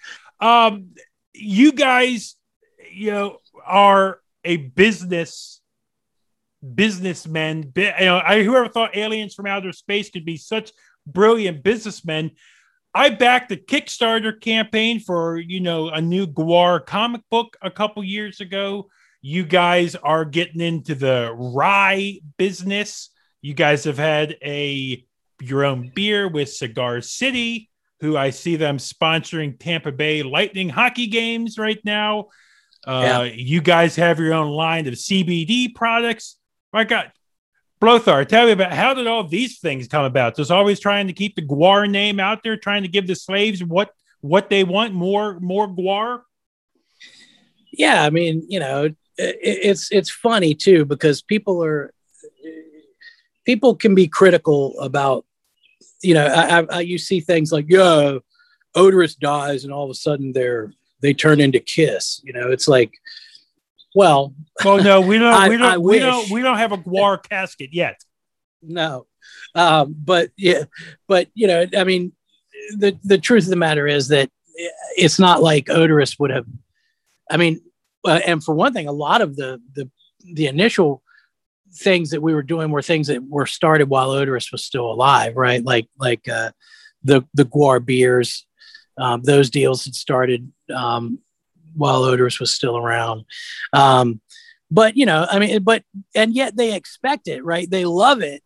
um, 0.45 0.91
you 1.33 1.71
guys, 1.71 2.35
you 2.91 3.12
know, 3.12 3.38
are 3.65 4.19
a 4.43 4.57
business 4.57 5.62
businessmen. 6.75 7.71
You 7.75 7.91
know, 8.01 8.21
I 8.23 8.43
whoever 8.43 8.69
thought 8.69 8.95
aliens 8.95 9.33
from 9.33 9.47
outer 9.47 9.73
space 9.73 10.09
could 10.09 10.25
be 10.25 10.38
such 10.38 10.71
brilliant 11.07 11.63
businessmen. 11.63 12.31
I 12.93 13.09
backed 13.09 13.49
the 13.49 13.57
Kickstarter 13.57 14.39
campaign 14.39 14.99
for 14.99 15.38
you 15.38 15.59
know 15.59 15.89
a 15.89 16.01
new 16.01 16.27
Gwar 16.27 16.85
comic 16.85 17.21
book 17.29 17.57
a 17.62 17.71
couple 17.71 18.03
years 18.03 18.41
ago. 18.41 18.89
You 19.21 19.43
guys 19.43 19.95
are 19.95 20.25
getting 20.25 20.62
into 20.62 20.95
the 20.95 21.32
rye 21.34 22.19
business. 22.38 23.10
You 23.41 23.53
guys 23.53 23.84
have 23.84 23.97
had 23.97 24.38
a 24.43 25.05
your 25.41 25.65
own 25.65 25.91
beer 25.93 26.27
with 26.27 26.51
Cigar 26.51 27.01
City, 27.01 27.69
who 28.01 28.17
I 28.17 28.29
see 28.29 28.55
them 28.55 28.77
sponsoring 28.77 29.58
Tampa 29.60 29.91
Bay 29.91 30.23
Lightning 30.23 30.69
hockey 30.69 31.08
games 31.08 31.58
right 31.58 31.79
now. 31.84 32.27
Uh, 32.86 33.23
yeah. 33.25 33.34
You 33.34 33.62
guys 33.62 33.95
have 33.97 34.19
your 34.19 34.34
own 34.34 34.51
line 34.51 34.88
of 34.88 34.93
CBD 34.93 35.73
products. 35.75 36.38
My 36.71 36.84
God, 36.84 37.12
Blothar, 37.82 38.27
tell 38.27 38.45
me 38.45 38.51
about 38.51 38.73
how 38.73 38.93
did 38.93 39.08
all 39.08 39.23
these 39.23 39.60
things 39.60 39.88
come 39.88 40.03
about? 40.03 40.36
Just 40.36 40.51
always 40.51 40.79
trying 40.79 41.08
to 41.08 41.13
keep 41.13 41.36
the 41.36 41.41
Gwar 41.41 41.89
name 41.89 42.19
out 42.19 42.43
there, 42.43 42.58
trying 42.58 42.84
to 42.84 42.89
give 42.89 43.08
the 43.08 43.15
slaves 43.15 43.63
what 43.63 43.91
what 44.21 44.49
they 44.49 44.63
want 44.63 44.93
more 44.93 45.39
more 45.39 45.67
Gwar. 45.67 46.21
Yeah, 47.71 48.03
I 48.03 48.10
mean, 48.10 48.45
you 48.49 48.60
know, 48.60 48.89
it's 49.19 49.91
it's 49.91 50.10
funny 50.10 50.55
too 50.55 50.86
because 50.86 51.21
people 51.21 51.63
are 51.63 51.93
people 53.45 53.75
can 53.75 53.95
be 53.95 54.08
critical 54.08 54.79
about 54.79 55.25
you 56.01 56.13
know 56.13 56.25
I, 56.25 56.65
I, 56.69 56.79
you 56.82 56.97
see 56.97 57.19
things 57.19 57.51
like 57.51 57.65
yeah 57.67 58.17
Oderus 58.75 59.17
dies 59.17 59.63
and 59.63 59.73
all 59.73 59.84
of 59.84 59.89
a 59.89 59.95
sudden 59.95 60.32
they're 60.32 60.73
they 61.01 61.13
turn 61.13 61.41
into 61.41 61.60
kiss 61.60 62.21
you 62.23 62.34
know 62.34 62.51
it's 62.51 62.67
like 62.67 62.93
well. 63.95 64.36
Well 64.63 64.84
no 64.84 65.01
we 65.01 65.17
don't 65.17 65.34
I, 65.34 65.49
we 65.49 65.58
don't 65.58 65.82
we 65.82 65.99
don't 65.99 66.29
we 66.32 66.41
don't 66.41 66.58
have 66.58 66.71
a 66.71 66.77
Gwar 66.77 67.21
casket 67.21 67.73
yet. 67.73 68.01
No 68.62 69.08
um, 69.55 69.95
but 69.97 70.32
yeah 70.38 70.63
but 71.08 71.27
you 71.34 71.47
know 71.47 71.65
i 71.77 71.84
mean 71.84 72.12
the 72.77 72.97
the 73.03 73.17
truth 73.17 73.45
of 73.45 73.49
the 73.49 73.55
matter 73.55 73.88
is 73.88 74.10
that 74.10 74.29
it's 74.97 75.19
not 75.19 75.41
like 75.41 75.65
Oderus 75.65 76.19
would 76.19 76.32
have 76.32 76.45
i 77.29 77.38
mean 77.38 77.62
uh, 78.05 78.19
and 78.25 78.43
for 78.43 78.53
one 78.55 78.73
thing 78.73 78.88
a 78.88 78.91
lot 78.91 79.21
of 79.21 79.35
the 79.35 79.62
the 79.73 79.89
the 80.33 80.47
initial 80.47 81.01
things 81.73 82.09
that 82.09 82.21
we 82.21 82.33
were 82.33 82.43
doing 82.43 82.71
were 82.71 82.81
things 82.81 83.07
that 83.07 83.23
were 83.27 83.45
started 83.45 83.89
while 83.89 84.09
Oderus 84.09 84.51
was 84.51 84.63
still 84.63 84.91
alive, 84.91 85.35
right? 85.35 85.63
Like 85.63 85.88
like 85.99 86.27
uh, 86.27 86.51
the 87.03 87.23
the 87.33 87.45
Gwar 87.45 87.83
beers, 87.83 88.45
um, 88.97 89.21
those 89.23 89.49
deals 89.49 89.85
had 89.85 89.95
started 89.95 90.51
um, 90.73 91.19
while 91.75 92.01
Oderus 92.01 92.39
was 92.39 92.53
still 92.53 92.77
around. 92.77 93.25
Um, 93.73 94.21
but 94.71 94.97
you 94.97 95.05
know, 95.05 95.25
I 95.29 95.39
mean, 95.39 95.63
but 95.63 95.83
and 96.15 96.33
yet 96.33 96.55
they 96.55 96.73
expect 96.73 97.27
it, 97.27 97.43
right? 97.43 97.69
They 97.69 97.85
love 97.85 98.21
it 98.21 98.43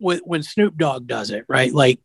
with, 0.00 0.20
when 0.24 0.42
Snoop 0.42 0.76
Dogg 0.76 1.06
does 1.06 1.30
it, 1.30 1.44
right? 1.48 1.72
Like, 1.72 2.00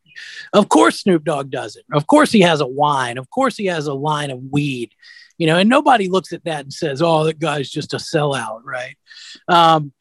of 0.52 0.70
course 0.70 1.02
Snoop 1.02 1.24
Dogg 1.24 1.50
does 1.50 1.76
it. 1.76 1.86
Of 1.92 2.08
course 2.08 2.32
he 2.32 2.42
has 2.42 2.62
a 2.62 2.68
wine. 2.68 3.18
Of 3.18 3.30
course 3.30 3.58
he 3.58 3.66
has 3.66 3.88
a 3.88 3.94
line 3.94 4.30
of 4.30 4.40
weed. 4.52 4.92
You 5.38 5.48
know, 5.48 5.58
and 5.58 5.70
nobody 5.70 6.10
looks 6.10 6.32
at 6.32 6.44
that 6.46 6.62
and 6.62 6.74
says, 6.74 7.02
"Oh, 7.02 7.24
that 7.26 7.40
guy's 7.40 7.70
just 7.70 7.94
a 7.94 7.98
sellout," 7.98 8.62
right? 8.64 8.96
Um, 9.48 9.94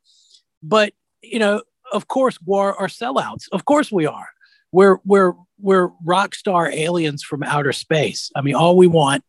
but 0.63 0.93
you 1.23 1.39
know, 1.39 1.63
of 1.93 2.09
course, 2.09 2.39
Gwar 2.39 2.75
are 2.79 2.89
sellouts. 2.89 3.49
Of 3.53 3.65
course, 3.65 3.91
we 3.91 4.07
are. 4.07 4.29
We're 4.73 4.99
we're 5.05 5.35
we're 5.59 5.91
rock 6.05 6.35
star 6.35 6.71
aliens 6.71 7.23
from 7.23 7.43
outer 7.43 7.73
space. 7.73 8.31
I 8.35 8.43
mean, 8.43 8.55
all 8.55 8.77
we 8.77 8.87
want 8.87 9.25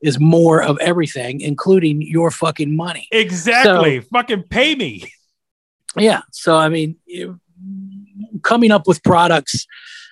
is 0.00 0.20
more 0.20 0.62
of 0.62 0.78
everything, 0.78 1.40
including 1.40 2.02
your 2.02 2.30
fucking 2.30 2.76
money. 2.76 3.08
Exactly. 3.10 4.00
So, 4.00 4.06
fucking 4.12 4.44
pay 4.44 4.74
me. 4.74 5.12
Yeah. 5.96 6.22
So 6.32 6.56
I 6.56 6.68
mean, 6.68 6.96
coming 8.42 8.70
up 8.70 8.86
with 8.86 9.02
products. 9.02 9.66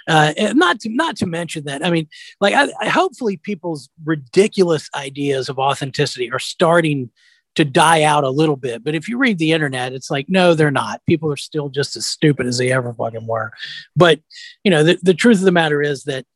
Uh, 0.09 0.33
not 0.55 0.79
to 0.81 0.89
not 0.89 1.17
to 1.17 1.27
mention 1.27 1.65
that 1.65 1.85
I 1.85 1.91
mean, 1.91 2.07
like, 2.41 2.55
I, 2.55 2.69
I, 2.81 2.89
hopefully 2.89 3.39
people's 3.39 3.89
ridiculous 4.05 4.89
ideas 4.95 5.49
of 5.49 5.59
authenticity 5.59 6.31
are 6.31 6.39
starting 6.39 7.11
to 7.57 7.65
die 7.65 8.03
out 8.03 8.23
a 8.23 8.31
little 8.31 8.57
bit. 8.57 8.85
But 8.85 8.95
if 8.95 9.09
you 9.09 9.19
read 9.19 9.39
the 9.39 9.53
internet, 9.53 9.93
it's 9.93 10.11
like, 10.11 10.27
no, 10.29 10.55
they're 10.55 10.71
not. 10.71 11.01
People 11.07 11.33
are 11.33 11.39
still 11.39 11.69
just 11.69 11.97
as 11.97 12.07
stupid 12.07 12.47
as 12.47 12.59
they 12.59 12.71
ever 12.71 12.95
fucking 12.95 13.27
were. 13.27 13.51
But, 13.97 14.21
you 14.63 14.71
know, 14.71 14.85
the, 14.85 14.99
the 15.03 15.15
truth 15.15 15.39
of 15.39 15.45
the 15.45 15.53
matter 15.53 15.83
is 15.83 16.05
that 16.05 16.27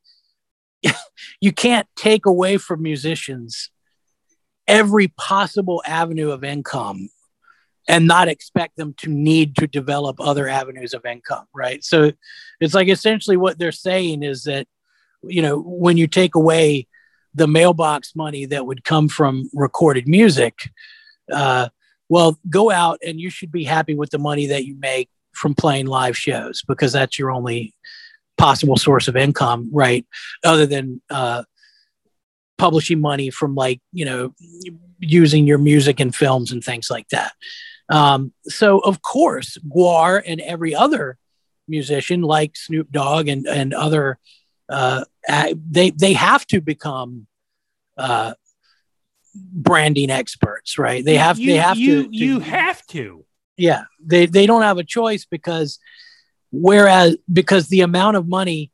you 1.41 1.53
can't 1.53 1.87
take 1.95 2.27
away 2.27 2.57
from 2.57 2.83
musicians 2.83 3.71
every 4.67 5.09
possible 5.09 5.83
avenue 5.87 6.31
of 6.31 6.43
income 6.43 7.11
and 7.89 8.07
not 8.07 8.29
expect 8.29 8.77
them 8.77 8.95
to 8.99 9.09
need 9.09 9.57
to 9.57 9.67
develop 9.67 10.21
other 10.21 10.49
avenues 10.49 10.95
of 10.95 11.05
income, 11.05 11.47
right? 11.55 11.83
So 11.83 12.13
it's 12.61 12.75
like 12.75 12.89
essentially 12.89 13.37
what 13.37 13.59
they're 13.59 13.73
saying 13.73 14.23
is 14.23 14.45
that, 14.45 14.67
you 15.23 15.43
know, 15.43 15.59
when 15.59 15.97
you 15.97 16.07
take 16.07 16.35
away 16.35 16.87
the 17.35 17.47
mailbox 17.47 18.15
money 18.15 18.45
that 18.47 18.67
would 18.67 18.85
come 18.85 19.09
from 19.09 19.51
recorded 19.55 20.07
music, 20.07 20.71
uh, 21.33 21.69
well, 22.09 22.39
go 22.49 22.71
out 22.71 22.99
and 23.07 23.21
you 23.21 23.31
should 23.31 23.53
be 23.53 23.65
happy 23.65 23.95
with 23.95 24.11
the 24.11 24.19
money 24.19 24.47
that 24.47 24.65
you 24.65 24.77
make 24.79 25.09
from 25.33 25.55
playing 25.55 25.87
live 25.87 26.17
shows 26.17 26.63
because 26.67 26.93
that's 26.93 27.19
your 27.19 27.31
only 27.31 27.75
possible 28.37 28.77
source 28.77 29.07
of 29.07 29.17
income, 29.17 29.69
right? 29.73 30.07
Other 30.45 30.67
than 30.67 31.01
uh, 31.09 31.45
publishing 32.59 33.01
money 33.01 33.31
from 33.31 33.55
like, 33.55 33.81
you 33.93 34.05
know, 34.05 34.35
using 34.99 35.47
your 35.47 35.59
music 35.59 36.01
in 36.01 36.11
films 36.11 36.53
and 36.53 36.63
things 36.63 36.91
like 36.91 37.09
that. 37.09 37.33
Um, 37.91 38.33
so, 38.45 38.79
of 38.79 39.03
course, 39.03 39.59
Gwar 39.59 40.23
and 40.25 40.41
every 40.41 40.75
other 40.75 41.19
musician 41.67 42.23
like 42.23 42.57
Snoop 42.57 42.91
Dogg 42.91 43.29
and, 43.29 43.47
and 43.47 43.75
other, 43.75 44.19
uh, 44.69 45.05
they, 45.55 45.91
they 45.91 46.13
have 46.13 46.47
to 46.47 46.61
become 46.61 47.27
uh, 47.99 48.35
branding 49.35 50.11
experts, 50.11 50.79
right? 50.79 51.05
They 51.05 51.17
have 51.17 51.39
you, 51.39 51.53
they 51.53 51.59
have 51.59 51.77
you, 51.77 52.05
to, 52.05 52.09
to 52.09 52.17
you 52.17 52.39
have 52.41 52.87
to. 52.89 53.25
Yeah. 53.57 53.85
They 54.03 54.27
they 54.27 54.47
don't 54.47 54.63
have 54.63 54.79
a 54.79 54.85
choice 54.85 55.27
because 55.27 55.79
whereas 56.51 57.17
because 57.31 57.69
the 57.69 57.83
amount 57.83 58.17
of 58.17 58.27
money 58.27 58.71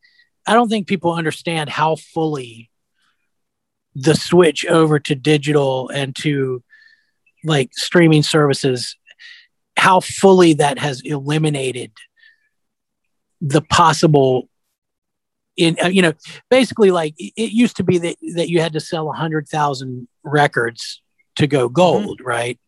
I 0.47 0.55
don't 0.55 0.69
think 0.69 0.87
people 0.87 1.13
understand 1.13 1.71
how 1.71 1.97
fully 1.97 2.71
the 3.97 4.15
switch 4.15 4.65
over 4.67 5.01
to 5.01 5.15
digital 5.15 5.89
and 5.89 6.15
to 6.17 6.63
like 7.43 7.71
streaming 7.73 8.23
services 8.23 8.97
how 9.77 10.01
fully 10.01 10.55
that 10.55 10.79
has 10.79 11.01
eliminated 11.03 11.93
the 13.41 13.61
possible 13.61 14.49
in 15.57 15.77
uh, 15.83 15.89
you 15.89 16.03
know 16.03 16.13
basically 16.51 16.91
like 16.91 17.15
it 17.19 17.53
used 17.53 17.77
to 17.77 17.85
be 17.85 17.99
that 17.99 18.17
that 18.35 18.49
you 18.49 18.61
had 18.61 18.73
to 18.73 18.81
sell 18.81 19.07
100,000 19.07 20.09
records 20.23 21.03
to 21.37 21.47
go 21.47 21.67
mm-hmm. 21.67 21.75
gold 21.75 22.19
mm-hmm. 22.19 22.29
right 22.29 22.61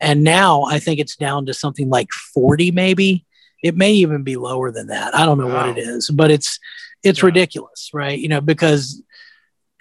and 0.00 0.22
now 0.22 0.62
i 0.64 0.78
think 0.78 1.00
it's 1.00 1.16
down 1.16 1.46
to 1.46 1.54
something 1.54 1.88
like 1.88 2.08
40 2.10 2.70
maybe 2.70 3.24
it 3.62 3.76
may 3.76 3.92
even 3.92 4.22
be 4.22 4.36
lower 4.36 4.70
than 4.70 4.88
that 4.88 5.14
i 5.14 5.26
don't 5.26 5.38
know 5.38 5.46
wow. 5.46 5.68
what 5.68 5.78
it 5.78 5.80
is 5.80 6.10
but 6.10 6.30
it's 6.30 6.58
it's 7.02 7.20
yeah. 7.20 7.26
ridiculous 7.26 7.90
right 7.92 8.18
you 8.18 8.28
know 8.28 8.40
because 8.40 9.02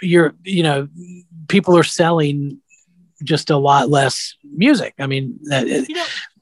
you're 0.02 0.34
you 0.44 0.64
know 0.64 0.88
people 1.48 1.78
are 1.78 1.84
selling 1.84 2.60
just 3.24 3.50
a 3.50 3.58
lot 3.58 3.90
less 3.90 4.36
music. 4.44 4.94
I 5.00 5.08
mean, 5.08 5.40
that, 5.44 5.68
You 5.68 5.96
know, 5.96 6.06
Just 6.06 6.10
how 6.10 6.32
it 6.32 6.33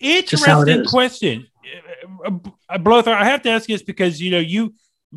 interesting 0.00 0.84
question. 0.84 1.46
Uh, 2.24 2.30
uh, 2.68 3.02
I 3.06 3.24
have 3.24 3.42
to 3.42 3.50
ask 3.50 3.66
this 3.66 3.82
because 3.82 4.20
you 4.20 4.30
know 4.30 4.38
you 4.38 4.74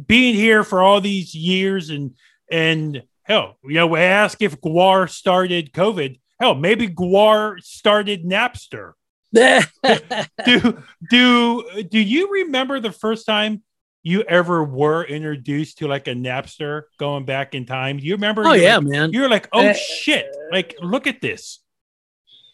being 0.08 0.36
here 0.36 0.64
for 0.64 0.82
all 0.82 1.02
these 1.02 1.34
years 1.36 1.90
and 1.90 2.16
and 2.52 3.04
hell, 3.24 3.58
you 3.64 3.76
know, 3.76 3.88
we 3.88 4.00
ask 4.00 4.42
if 4.42 4.60
Gwar 4.60 5.10
started 5.10 5.72
COVID. 5.74 6.20
Hell, 6.40 6.56
maybe 6.56 6.88
Gwar 6.88 7.62
started 7.62 8.26
Napster. 8.26 8.94
Do 9.32 10.84
do 11.12 11.84
do 11.88 12.00
you 12.00 12.32
remember 12.32 12.80
the 12.80 12.92
first 12.92 13.28
time 13.28 13.62
you 14.02 14.24
ever 14.24 14.64
were 14.64 15.04
introduced 15.04 15.78
to 15.80 15.88
like 15.88 16.08
a 16.08 16.14
Napster 16.14 16.84
going 16.98 17.26
back 17.26 17.54
in 17.54 17.68
time? 17.68 17.98
Do 17.98 18.06
you 18.08 18.16
remember? 18.16 18.48
oh 18.48 18.54
yeah, 18.54 18.78
like- 18.78 18.88
man. 18.88 19.12
you're 19.12 19.30
like, 19.30 19.48
oh 19.54 19.68
Uh, 19.68 19.74
shit! 19.74 20.26
Like, 20.52 20.76
look 20.82 21.06
at 21.06 21.22
this. 21.22 21.60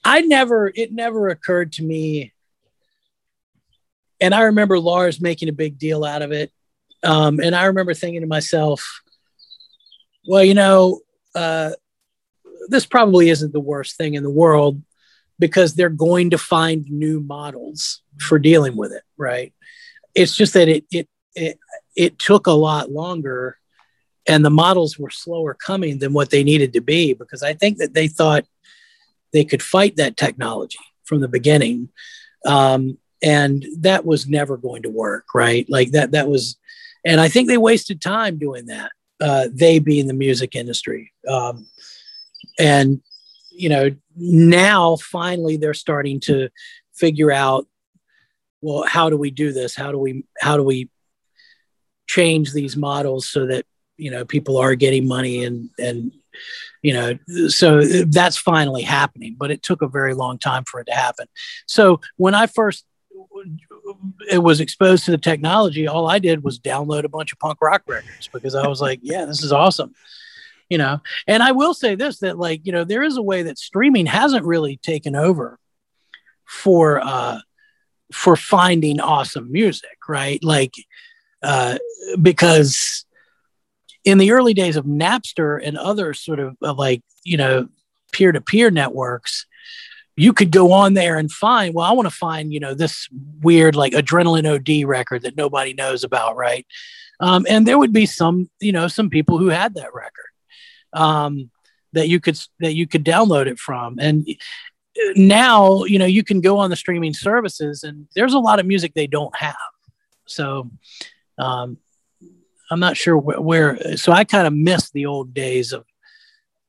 I 0.05 0.21
never, 0.21 0.71
it 0.73 0.93
never 0.93 1.29
occurred 1.29 1.73
to 1.73 1.83
me. 1.83 2.31
And 4.21 4.33
I 4.33 4.43
remember 4.43 4.79
Lars 4.79 5.19
making 5.19 5.49
a 5.49 5.53
big 5.53 5.79
deal 5.79 6.05
out 6.05 6.21
of 6.21 6.31
it. 6.31 6.51
Um, 7.03 7.39
and 7.39 7.55
I 7.55 7.65
remember 7.65 7.93
thinking 7.93 8.21
to 8.21 8.27
myself, 8.27 9.01
well, 10.27 10.43
you 10.43 10.53
know, 10.53 11.01
uh, 11.33 11.71
this 12.69 12.85
probably 12.85 13.29
isn't 13.29 13.51
the 13.51 13.59
worst 13.59 13.97
thing 13.97 14.13
in 14.13 14.23
the 14.23 14.29
world 14.29 14.81
because 15.39 15.73
they're 15.73 15.89
going 15.89 16.29
to 16.29 16.37
find 16.37 16.89
new 16.89 17.19
models 17.19 18.01
for 18.19 18.39
dealing 18.39 18.75
with 18.75 18.91
it, 18.91 19.03
right? 19.17 19.53
It's 20.13 20.35
just 20.35 20.53
that 20.53 20.69
it 20.69 20.85
it 20.91 21.09
it, 21.35 21.59
it 21.95 22.19
took 22.19 22.47
a 22.47 22.51
lot 22.51 22.89
longer 22.89 23.57
and 24.27 24.43
the 24.43 24.49
models 24.49 24.97
were 24.97 25.09
slower 25.09 25.53
coming 25.53 25.99
than 25.99 26.13
what 26.13 26.29
they 26.29 26.43
needed 26.43 26.73
to 26.73 26.81
be 26.81 27.13
because 27.13 27.43
I 27.43 27.53
think 27.53 27.77
that 27.79 27.93
they 27.93 28.07
thought 28.07 28.45
they 29.35 29.45
could 29.45 29.61
fight 29.61 29.97
that 29.97 30.17
technology 30.17 30.79
from 31.03 31.21
the 31.21 31.27
beginning. 31.27 31.89
Um, 32.45 32.97
and 33.23 33.65
that 33.79 34.05
was 34.05 34.27
never 34.27 34.57
going 34.57 34.83
to 34.83 34.89
work 34.89 35.25
right? 35.33 35.65
Like 35.69 35.91
that 35.91 36.11
that 36.11 36.27
was 36.27 36.57
and 37.03 37.21
i 37.21 37.27
think 37.27 37.47
they 37.47 37.57
wasted 37.57 38.01
time 38.01 38.37
doing 38.37 38.65
that 38.65 38.91
uh, 39.21 39.47
they 39.51 39.79
being 39.79 40.07
the 40.07 40.13
music 40.13 40.55
industry. 40.55 41.13
Um, 41.27 41.67
and 42.59 43.01
you 43.51 43.69
know 43.69 43.89
now 44.17 44.97
finally 44.97 45.55
they're 45.55 45.73
starting 45.73 46.19
to 46.19 46.49
figure 46.93 47.31
out 47.31 47.65
well 48.61 48.83
how 48.85 49.09
do 49.09 49.17
we 49.17 49.31
do 49.31 49.51
this? 49.51 49.75
How 49.75 49.91
do 49.91 49.97
we 49.97 50.25
how 50.39 50.57
do 50.57 50.63
we 50.63 50.89
change 52.07 52.53
these 52.53 52.77
models 52.77 53.27
so 53.27 53.45
that 53.47 53.65
you 53.97 54.11
know 54.11 54.25
people 54.25 54.57
are 54.57 54.75
getting 54.75 55.07
money 55.07 55.43
and 55.43 55.69
and 55.79 56.11
you 56.81 56.93
know 56.93 57.17
so 57.47 57.81
that's 58.05 58.37
finally 58.37 58.83
happening 58.83 59.35
but 59.37 59.51
it 59.51 59.63
took 59.63 59.81
a 59.81 59.87
very 59.87 60.13
long 60.13 60.37
time 60.37 60.63
for 60.65 60.79
it 60.79 60.85
to 60.85 60.93
happen. 60.93 61.27
So 61.67 61.99
when 62.17 62.33
i 62.33 62.47
first 62.47 62.85
it 64.31 64.39
was 64.39 64.59
exposed 64.59 65.05
to 65.05 65.11
the 65.11 65.17
technology 65.17 65.87
all 65.87 66.07
i 66.07 66.19
did 66.19 66.43
was 66.43 66.59
download 66.59 67.03
a 67.03 67.09
bunch 67.09 67.31
of 67.31 67.39
punk 67.39 67.59
rock 67.61 67.83
records 67.87 68.29
because 68.33 68.55
i 68.55 68.67
was 68.67 68.81
like 68.81 68.99
yeah 69.01 69.25
this 69.25 69.43
is 69.43 69.51
awesome. 69.51 69.93
You 70.69 70.79
know 70.79 71.01
and 71.27 71.43
i 71.43 71.51
will 71.51 71.73
say 71.73 71.95
this 71.95 72.19
that 72.19 72.39
like 72.39 72.65
you 72.65 72.71
know 72.71 72.83
there 72.83 73.03
is 73.03 73.17
a 73.17 73.21
way 73.21 73.43
that 73.43 73.59
streaming 73.59 74.07
hasn't 74.07 74.45
really 74.45 74.77
taken 74.77 75.15
over 75.15 75.59
for 76.45 76.99
uh 77.01 77.39
for 78.11 78.35
finding 78.35 78.99
awesome 78.99 79.51
music 79.51 79.97
right? 80.07 80.43
Like 80.43 80.73
uh 81.43 81.77
because 82.21 83.04
in 84.05 84.19
the 84.19 84.31
early 84.31 84.53
days 84.53 84.75
of 84.75 84.85
Napster 84.85 85.59
and 85.61 85.77
other 85.77 86.13
sort 86.13 86.39
of 86.39 86.55
like, 86.61 87.01
you 87.23 87.37
know, 87.37 87.67
peer 88.11 88.31
to 88.31 88.39
peer 88.39 88.71
networks, 88.71 89.47
you 90.15 90.31
could 90.31 90.51
go 90.51 90.71
on 90.71 90.93
there 90.93 91.17
and 91.17 91.29
find, 91.29 91.73
well, 91.73 91.85
I 91.85 91.91
want 91.91 92.05
to 92.05 92.15
find, 92.15 92.53
you 92.53 92.59
know, 92.59 92.73
this 92.73 93.09
weird 93.41 93.75
like 93.75 93.93
adrenaline 93.93 94.47
OD 94.47 94.87
record 94.87 95.23
that 95.23 95.35
nobody 95.35 95.73
knows 95.73 96.03
about, 96.03 96.37
right? 96.37 96.65
Um, 97.19 97.45
and 97.49 97.65
there 97.65 97.79
would 97.79 97.91
be 97.91 98.05
some, 98.05 98.49
you 98.59 98.71
know, 98.71 98.87
some 98.87 99.09
people 99.09 99.37
who 99.37 99.47
had 99.47 99.73
that 99.75 99.93
record 99.93 100.29
um, 100.93 101.49
that 101.93 102.07
you 102.07 102.19
could 102.19 102.39
that 102.59 102.75
you 102.75 102.87
could 102.87 103.03
download 103.03 103.47
it 103.47 103.59
from. 103.59 103.97
And 103.99 104.25
uh, 104.29 105.13
now, 105.15 105.83
you 105.83 105.99
know, 105.99 106.05
you 106.05 106.23
can 106.23 106.41
go 106.41 106.59
on 106.59 106.69
the 106.69 106.75
streaming 106.75 107.13
services 107.13 107.83
and 107.83 108.07
there's 108.15 108.33
a 108.33 108.39
lot 108.39 108.59
of 108.59 108.65
music 108.65 108.93
they 108.93 109.07
don't 109.07 109.35
have. 109.35 109.55
So 110.27 110.69
um, 111.37 111.77
I'm 112.71 112.79
not 112.79 112.97
sure 112.97 113.17
where, 113.17 113.39
where 113.39 113.97
so 113.97 114.11
I 114.11 114.23
kind 114.23 114.47
of 114.47 114.53
miss 114.53 114.89
the 114.91 115.05
old 115.05 115.33
days 115.33 115.73
of 115.73 115.85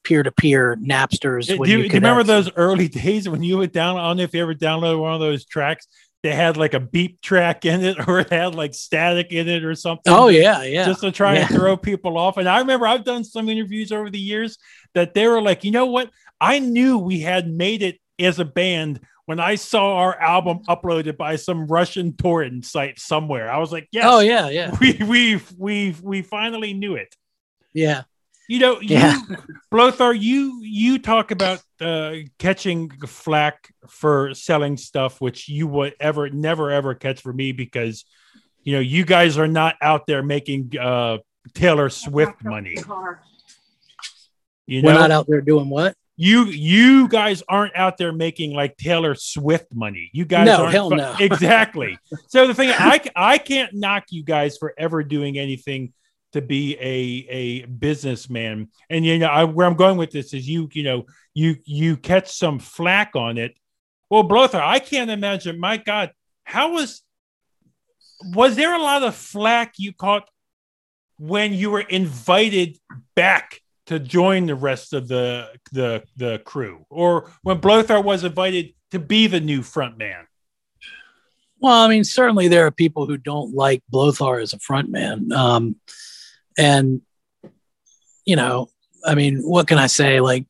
peer-to-peer 0.05 0.76
Napsters. 0.76 1.49
Do 1.49 1.59
when 1.59 1.68
you, 1.68 1.78
do 1.78 1.82
you 1.84 1.90
remember 1.90 2.22
those 2.22 2.51
early 2.57 2.88
days 3.05 3.28
when 3.28 3.42
you 3.42 3.59
would 3.59 3.72
download? 3.72 4.01
I 4.01 4.09
don't 4.09 4.18
know 4.18 4.22
if 4.22 4.34
you 4.34 4.42
ever 4.42 4.55
downloaded 4.55 5.01
one 5.01 5.14
of 5.14 5.20
those 5.20 5.44
tracks. 5.44 5.88
They 6.22 6.34
had 6.34 6.57
like 6.57 6.74
a 6.74 6.80
beep 6.80 7.20
track 7.20 7.64
in 7.64 7.84
it, 7.84 7.97
or 8.09 8.20
it 8.20 8.30
had 8.30 8.55
like 8.55 8.74
static 8.74 9.32
in 9.32 9.49
it, 9.49 9.64
or 9.64 9.74
something. 9.74 10.12
Oh 10.12 10.28
yeah, 10.28 10.62
yeah. 10.62 10.86
just 10.86 11.01
to 11.01 11.11
try 11.12 11.34
yeah. 11.34 11.47
and 11.47 11.49
throw 11.51 11.76
people 11.76 12.18
off. 12.18 12.36
And 12.36 12.49
I 12.49 12.61
remember 12.61 12.86
I've 12.86 13.05
done 13.05 13.24
some 13.24 13.49
interviews 13.49 13.92
over 13.92 14.11
the 14.11 14.18
years 14.18 14.59
that 14.94 15.14
they 15.14 15.26
were 15.26 15.42
like, 15.42 15.64
you 15.64 15.70
know 15.70 15.86
what? 15.86 16.11
I 16.40 16.59
knew 16.59 16.99
we 16.99 17.20
had 17.20 17.49
made 17.49 17.82
it 17.82 17.99
as 18.18 18.38
a 18.38 18.44
band 18.44 19.01
when 19.26 19.40
I 19.40 19.56
saw 19.56 19.96
our 19.96 20.18
album 20.18 20.60
uploaded 20.68 21.16
by 21.16 21.36
some 21.36 21.66
Russian 21.66 22.16
torrent 22.16 22.64
site 22.64 22.98
somewhere. 22.98 23.50
I 23.50 23.58
was 23.58 23.72
like, 23.72 23.88
yes, 23.92 24.04
Oh 24.08 24.20
yeah, 24.20 24.48
yeah, 24.48 24.74
we 24.80 24.92
we 25.06 25.40
we 25.58 25.96
we 26.02 26.22
finally 26.22 26.72
knew 26.72 26.94
it. 26.94 27.14
yeah. 27.74 28.04
You 28.48 28.60
know, 28.60 28.80
you, 28.80 28.96
Yeah. 28.96 29.18
Blothar, 29.72 30.18
you 30.18 30.60
you 30.62 31.00
talk 31.00 31.32
about 31.32 31.60
uh, 31.80 32.14
catching 32.38 32.90
flack 33.06 33.74
for 33.88 34.34
selling 34.34 34.76
stuff, 34.76 35.20
which 35.20 35.48
you 35.48 35.66
would 35.66 35.94
ever 35.98 36.30
never 36.30 36.70
ever 36.70 36.94
catch 36.94 37.20
for 37.20 37.32
me 37.32 37.50
because 37.50 38.04
you 38.62 38.74
know 38.74 38.80
you 38.80 39.04
guys 39.04 39.36
are 39.36 39.48
not 39.48 39.74
out 39.82 40.06
there 40.06 40.22
making 40.22 40.78
uh, 40.80 41.18
Taylor 41.54 41.90
Swift 41.90 42.44
money. 42.44 42.76
You 44.68 44.82
We're 44.82 44.94
not 44.94 45.10
out 45.10 45.26
there 45.28 45.40
doing 45.40 45.68
what? 45.68 45.96
You 46.16 46.44
you 46.46 47.08
guys 47.08 47.42
aren't 47.48 47.76
out 47.76 47.98
there 47.98 48.12
making 48.12 48.52
like 48.54 48.76
Taylor 48.76 49.14
Swift 49.14 49.66
money. 49.74 50.10
You 50.12 50.24
guys 50.24 50.46
No, 50.46 50.62
aren't 50.62 50.72
hell 50.72 50.90
fu- 50.90 50.96
no. 50.96 51.14
exactly. 51.20 51.98
So 52.28 52.46
the 52.46 52.54
thing 52.54 52.70
I 52.70 53.00
I 53.14 53.38
can't 53.38 53.74
knock 53.74 54.04
you 54.10 54.22
guys 54.24 54.56
for 54.56 54.72
ever 54.78 55.02
doing 55.02 55.38
anything 55.38 55.92
to 56.32 56.40
be 56.40 56.74
a 56.76 57.26
a 57.30 57.64
businessman. 57.66 58.68
And 58.88 59.04
you 59.04 59.18
know 59.18 59.26
I, 59.26 59.44
where 59.44 59.66
I'm 59.66 59.76
going 59.76 59.98
with 59.98 60.10
this 60.10 60.32
is 60.32 60.48
you 60.48 60.68
you 60.72 60.82
know 60.84 61.04
you 61.34 61.56
you 61.64 61.96
catch 61.98 62.32
some 62.32 62.58
flack 62.58 63.14
on 63.14 63.36
it. 63.36 63.54
Well, 64.08 64.24
Blothar, 64.24 64.60
I 64.60 64.78
can't 64.78 65.10
imagine. 65.10 65.58
My 65.60 65.76
God, 65.76 66.12
how 66.44 66.72
was 66.72 67.02
was 68.34 68.56
there 68.56 68.74
a 68.74 68.82
lot 68.82 69.02
of 69.02 69.14
flack 69.14 69.74
you 69.78 69.92
caught 69.92 70.28
when 71.18 71.52
you 71.52 71.70
were 71.70 71.80
invited 71.80 72.78
back 73.14 73.60
to 73.87 73.99
join 73.99 74.47
the 74.47 74.55
rest 74.55 74.93
of 74.93 75.09
the 75.09 75.51
the 75.72 76.03
the 76.16 76.41
crew, 76.45 76.84
or 76.91 77.30
when 77.43 77.61
Blothar 77.61 78.03
was 78.03 78.24
invited 78.24 78.74
to 78.91 78.99
be 78.99 79.26
the 79.26 79.41
new 79.41 79.62
front 79.62 79.97
man? 79.99 80.26
Well, 81.59 81.72
I 81.72 81.89
mean, 81.89 82.05
certainly 82.05 82.49
there 82.49 82.66
are 82.66 82.70
people 82.70 83.07
who 83.07 83.16
don't 83.16 83.55
like 83.55 83.82
Blothar 83.93 84.43
as 84.43 84.53
a 84.53 84.59
frontman, 84.59 85.32
um, 85.32 85.76
and 86.59 87.01
you 88.24 88.37
know, 88.37 88.68
I 89.05 89.14
mean, 89.14 89.39
what 89.43 89.66
can 89.68 89.78
I 89.78 89.87
say? 89.87 90.20
Like, 90.20 90.47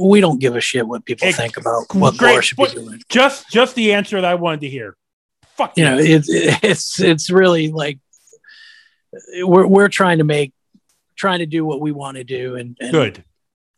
we 0.00 0.20
don't 0.20 0.38
give 0.38 0.54
a 0.54 0.60
shit 0.60 0.86
what 0.86 1.04
people 1.04 1.30
think 1.32 1.56
about 1.56 1.84
what 1.94 2.16
great. 2.16 2.32
Gore 2.34 2.42
should 2.42 2.58
What- 2.58 2.74
be 2.74 2.80
doing. 2.82 3.02
Just 3.08 3.50
just 3.50 3.74
the 3.74 3.92
answer 3.94 4.20
that 4.20 4.24
I 4.30 4.34
wanted 4.34 4.60
to 4.60 4.68
hear. 4.68 4.96
Fuck 5.56 5.78
you 5.78 5.84
you. 5.84 5.90
know 5.90 5.98
it's 5.98 6.28
it's 6.30 7.00
it's 7.00 7.30
really 7.30 7.72
like 7.72 7.98
we're 9.42 9.66
we're 9.66 9.88
trying 9.88 10.18
to 10.18 10.24
make 10.24 10.52
trying 11.16 11.38
to 11.40 11.46
do 11.46 11.64
what 11.64 11.80
we 11.80 11.92
want 11.92 12.16
to 12.16 12.24
do 12.24 12.56
and, 12.56 12.76
and 12.80 12.92
Good. 12.92 13.24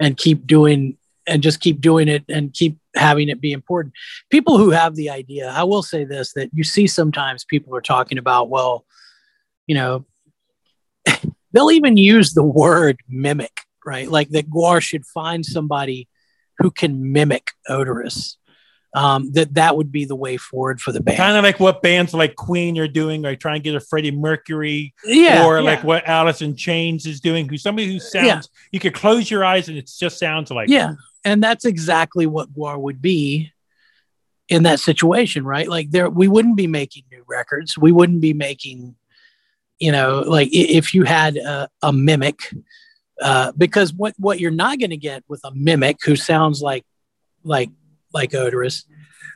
and 0.01 0.16
keep 0.16 0.47
doing 0.47 0.97
and 1.26 1.43
just 1.43 1.61
keep 1.61 1.80
doing 1.80 2.09
it 2.09 2.24
and 2.28 2.53
keep 2.53 2.78
having 2.97 3.28
it 3.28 3.41
be 3.41 3.53
important 3.53 3.95
people 4.30 4.57
who 4.57 4.70
have 4.70 4.97
the 4.97 5.11
idea 5.11 5.51
i 5.51 5.62
will 5.62 5.82
say 5.82 6.05
this 6.05 6.32
that 6.32 6.51
you 6.53 6.64
see 6.64 6.86
sometimes 6.86 7.45
people 7.45 7.76
are 7.76 7.82
talking 7.82 8.18
about 8.18 8.49
well 8.49 8.84
you 9.66 9.74
know 9.74 10.07
they'll 11.53 11.70
even 11.70 11.97
use 11.97 12.32
the 12.32 12.43
word 12.43 12.99
mimic 13.09 13.61
right 13.84 14.09
like 14.09 14.30
that 14.30 14.51
gwar 14.51 14.80
should 14.80 15.05
find 15.07 15.45
somebody 15.45 16.09
who 16.59 16.70
can 16.70 17.12
mimic 17.12 17.51
Oderus 17.68 18.38
um, 18.99 19.31
that 19.33 19.55
that 19.55 19.77
would 19.77 19.93
be 19.93 20.05
the 20.05 20.17
way 20.17 20.37
forward 20.37 20.81
for 20.81 20.91
the 20.93 21.01
band 21.01 21.19
Kind 21.19 21.37
of 21.37 21.45
like 21.45 21.61
what 21.61 21.83
bands 21.83 22.15
like 22.15 22.35
Queen 22.35 22.79
are 22.79 22.89
doing, 22.89 23.23
like 23.23 23.39
trying 23.39 23.61
to 23.61 23.63
get 23.63 23.75
a 23.75 23.81
Freddie 23.81 24.11
Mercury, 24.11 24.93
yeah 25.05 25.47
or 25.47 25.59
yeah. 25.59 25.65
like 25.65 25.85
what 25.85 26.07
Alice 26.09 26.43
in 26.43 26.57
Chains 26.57 27.07
is 27.07 27.21
doing, 27.21 27.49
who's 27.49 27.63
somebody 27.63 27.93
who 27.93 28.01
sounds 28.01 28.27
Yeah. 28.27 28.41
you 28.73 28.81
could 28.81 28.95
close 28.95 29.31
your 29.31 29.45
eyes 29.45 29.69
and 29.69 29.79
it 29.79 29.91
just 29.99 30.19
sounds 30.19 30.51
like 30.51 30.69
yeah 30.69 30.95
and 31.25 31.43
that's 31.43 31.65
exactly 31.65 32.27
what 32.27 32.53
gwar 32.55 32.79
would 32.79 33.01
be 33.01 33.53
in 34.49 34.63
that 34.63 34.81
situation 34.81 35.45
right 35.45 35.69
like 35.69 35.91
there 35.91 36.09
we 36.09 36.29
wouldn't 36.29 36.57
be 36.57 36.67
making 36.67 37.05
new 37.11 37.23
records 37.29 37.77
we 37.77 37.93
wouldn't 37.93 38.21
be 38.21 38.33
making 38.33 38.95
you 39.79 39.93
know 39.93 40.25
like 40.27 40.49
if 40.53 40.95
you 40.95 41.05
had 41.05 41.37
a, 41.37 41.69
a 41.83 41.93
mimic 41.93 42.39
uh, 43.21 43.53
because 43.57 43.93
what 43.93 44.15
what 44.19 44.39
you're 44.41 44.51
not 44.51 44.79
going 44.79 44.91
to 44.91 44.97
get 44.97 45.23
with 45.29 45.41
a 45.45 45.51
mimic 45.55 45.99
who 46.05 46.17
sounds 46.17 46.63
like 46.63 46.85
like 47.45 47.71
like 48.13 48.31
Oderus 48.33 48.85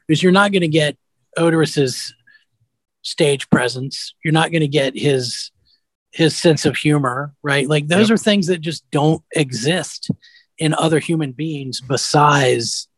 is 0.08 0.22
you're 0.22 0.32
not 0.32 0.52
going 0.52 0.62
to 0.62 0.68
get 0.68 0.96
Oderus's 1.38 2.14
stage 3.02 3.48
presence. 3.50 4.14
You're 4.24 4.32
not 4.32 4.50
going 4.50 4.60
to 4.60 4.68
get 4.68 4.96
his 4.96 5.50
his 6.12 6.36
sense 6.36 6.66
of 6.66 6.76
humor, 6.76 7.34
right? 7.42 7.66
Like 7.66 7.88
those 7.88 8.10
yep. 8.10 8.16
are 8.16 8.22
things 8.22 8.46
that 8.48 8.60
just 8.60 8.88
don't 8.90 9.22
exist 9.34 10.10
in 10.58 10.74
other 10.74 10.98
human 10.98 11.32
beings 11.32 11.80
besides 11.80 12.88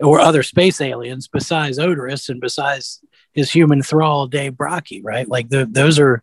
or 0.00 0.20
other 0.20 0.42
space 0.42 0.80
aliens 0.80 1.28
besides 1.28 1.78
Oderus 1.78 2.28
and 2.28 2.40
besides 2.40 3.00
his 3.32 3.50
human 3.50 3.82
thrall 3.82 4.26
Dave 4.26 4.52
Brockie, 4.52 5.00
right? 5.02 5.28
Like 5.28 5.48
the, 5.48 5.64
those 5.64 5.98
are 5.98 6.22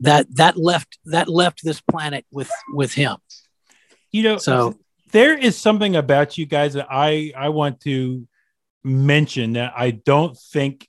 that 0.00 0.26
that 0.36 0.56
left 0.56 0.98
that 1.06 1.28
left 1.28 1.64
this 1.64 1.80
planet 1.80 2.24
with 2.30 2.50
with 2.72 2.92
him. 2.92 3.16
You 4.12 4.22
know, 4.22 4.36
so 4.38 4.78
there 5.12 5.36
is 5.36 5.56
something 5.56 5.96
about 5.96 6.38
you 6.38 6.46
guys 6.46 6.74
that 6.74 6.86
I 6.90 7.32
I 7.36 7.48
want 7.50 7.80
to 7.82 8.26
mention 8.84 9.54
that 9.54 9.72
I 9.76 9.90
don't 9.90 10.36
think 10.36 10.88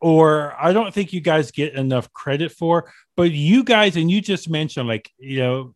or 0.00 0.54
I 0.60 0.72
don't 0.72 0.92
think 0.92 1.12
you 1.12 1.20
guys 1.20 1.52
get 1.52 1.74
enough 1.74 2.12
credit 2.12 2.50
for. 2.50 2.92
But 3.16 3.30
you 3.30 3.62
guys, 3.62 3.96
and 3.96 4.10
you 4.10 4.20
just 4.20 4.50
mentioned 4.50 4.88
like 4.88 5.10
you 5.18 5.38
know, 5.38 5.74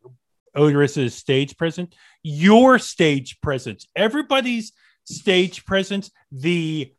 Oderus's 0.56 1.14
stage 1.14 1.56
presence, 1.56 1.94
your 2.22 2.78
stage 2.78 3.40
presence, 3.40 3.86
everybody's 3.94 4.72
stage 5.04 5.64
presence, 5.64 6.10
the 6.32 6.92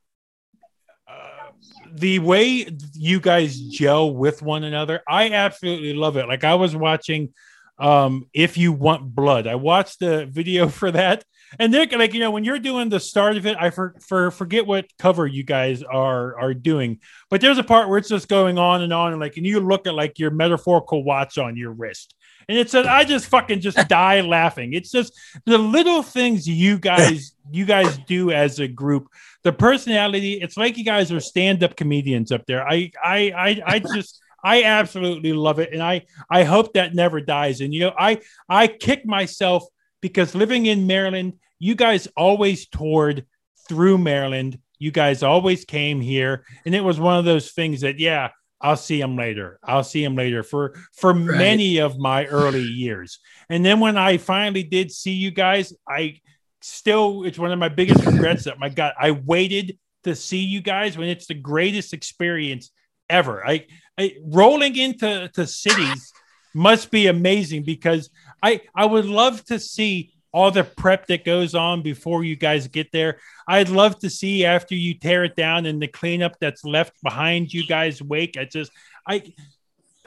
uh, 1.07 1.51
the 1.91 2.19
way 2.19 2.69
you 2.93 3.19
guys 3.19 3.59
gel 3.59 4.13
with 4.13 4.41
one 4.41 4.63
another, 4.63 5.01
I 5.07 5.31
absolutely 5.31 5.93
love 5.93 6.15
it. 6.17 6.27
Like 6.27 6.43
I 6.43 6.55
was 6.55 6.75
watching 6.75 7.33
um 7.79 8.27
if 8.33 8.57
you 8.57 8.71
want 8.71 9.13
blood. 9.15 9.47
I 9.47 9.55
watched 9.55 9.99
the 9.99 10.25
video 10.25 10.67
for 10.79 10.91
that. 10.91 11.23
And 11.59 11.73
they're 11.73 11.87
like 11.87 12.13
you 12.13 12.19
know 12.19 12.31
when 12.31 12.43
you're 12.43 12.59
doing 12.59 12.89
the 12.89 12.99
start 12.99 13.37
of 13.37 13.45
it 13.45 13.55
i 13.57 13.69
for, 13.69 13.95
for 14.05 14.31
forget 14.31 14.67
what 14.67 14.85
cover 14.99 15.25
you 15.25 15.43
guys 15.43 15.81
are 15.81 16.37
are 16.37 16.53
doing 16.53 16.99
but 17.29 17.41
there's 17.41 17.57
a 17.57 17.63
part 17.63 17.89
where 17.89 17.97
it's 17.97 18.09
just 18.09 18.27
going 18.27 18.57
on 18.57 18.81
and 18.81 18.93
on 18.93 19.11
and 19.11 19.21
like 19.21 19.37
and 19.37 19.45
you 19.45 19.59
look 19.59 19.87
at 19.87 19.93
like 19.93 20.19
your 20.19 20.31
metaphorical 20.31 21.03
watch 21.03 21.37
on 21.37 21.57
your 21.57 21.71
wrist. 21.71 22.13
And 22.49 22.57
it 22.57 22.69
says 22.69 22.85
i 22.85 23.03
just 23.03 23.27
fucking 23.27 23.61
just 23.61 23.77
die 23.89 24.21
laughing. 24.21 24.73
It's 24.73 24.91
just 24.91 25.13
the 25.45 25.57
little 25.57 26.03
things 26.03 26.47
you 26.47 26.79
guys 26.79 27.33
you 27.51 27.65
guys 27.65 27.97
do 28.07 28.31
as 28.31 28.59
a 28.59 28.67
group. 28.67 29.07
The 29.43 29.53
personality 29.53 30.33
it's 30.41 30.57
like 30.57 30.77
you 30.77 30.85
guys 30.85 31.11
are 31.11 31.19
stand-up 31.19 31.75
comedians 31.75 32.31
up 32.31 32.45
there. 32.45 32.67
I 32.67 32.91
i 33.03 33.31
i, 33.35 33.61
I 33.65 33.79
just 33.79 34.21
I 34.43 34.63
absolutely 34.63 35.33
love 35.33 35.59
it, 35.59 35.73
and 35.73 35.81
I 35.81 36.05
I 36.29 36.43
hope 36.43 36.73
that 36.73 36.95
never 36.95 37.21
dies. 37.21 37.61
And 37.61 37.73
you 37.73 37.81
know, 37.81 37.93
I 37.97 38.21
I 38.47 38.67
kick 38.67 39.05
myself 39.05 39.65
because 40.01 40.35
living 40.35 40.65
in 40.65 40.87
Maryland, 40.87 41.33
you 41.59 41.75
guys 41.75 42.07
always 42.15 42.67
toured 42.67 43.25
through 43.67 43.97
Maryland. 43.97 44.59
You 44.79 44.91
guys 44.91 45.23
always 45.23 45.65
came 45.65 46.01
here, 46.01 46.45
and 46.65 46.75
it 46.75 46.83
was 46.83 46.99
one 46.99 47.17
of 47.17 47.25
those 47.25 47.51
things 47.51 47.81
that, 47.81 47.99
yeah, 47.99 48.29
I'll 48.61 48.77
see 48.77 48.99
him 48.99 49.15
later. 49.15 49.59
I'll 49.63 49.83
see 49.83 50.03
him 50.03 50.15
later 50.15 50.43
for 50.43 50.75
for 50.93 51.13
right. 51.13 51.37
many 51.37 51.77
of 51.77 51.97
my 51.97 52.25
early 52.25 52.61
years. 52.61 53.19
And 53.49 53.65
then 53.65 53.79
when 53.79 53.97
I 53.97 54.17
finally 54.17 54.63
did 54.63 54.91
see 54.91 55.13
you 55.13 55.31
guys, 55.31 55.73
I 55.87 56.19
still 56.61 57.23
it's 57.23 57.39
one 57.39 57.51
of 57.51 57.59
my 57.59 57.69
biggest 57.69 58.05
regrets 58.05 58.45
that 58.45 58.59
my 58.59 58.69
God, 58.69 58.93
I 58.99 59.11
waited 59.11 59.77
to 60.03 60.15
see 60.15 60.39
you 60.39 60.61
guys 60.61 60.97
when 60.97 61.09
it's 61.09 61.27
the 61.27 61.33
greatest 61.33 61.93
experience 61.93 62.71
ever. 63.09 63.45
I, 63.45 63.65
I 63.97 64.15
rolling 64.23 64.75
into 64.75 65.29
to 65.33 65.47
cities 65.47 66.13
must 66.53 66.91
be 66.91 67.07
amazing 67.07 67.63
because 67.63 68.09
I 68.41 68.61
I 68.75 68.85
would 68.85 69.05
love 69.05 69.43
to 69.45 69.59
see 69.59 70.13
all 70.31 70.51
the 70.51 70.63
prep 70.63 71.07
that 71.07 71.25
goes 71.25 71.55
on 71.55 71.81
before 71.81 72.23
you 72.23 72.35
guys 72.35 72.67
get 72.67 72.91
there. 72.91 73.17
I'd 73.47 73.69
love 73.69 73.97
to 73.99 74.09
see 74.09 74.45
after 74.45 74.75
you 74.75 74.93
tear 74.93 75.23
it 75.23 75.35
down 75.35 75.65
and 75.65 75.81
the 75.81 75.87
cleanup 75.87 76.37
that's 76.39 76.63
left 76.63 76.93
behind 77.01 77.53
you 77.53 77.65
guys 77.65 78.01
wake. 78.01 78.37
I 78.37 78.45
just 78.45 78.71
I 79.07 79.33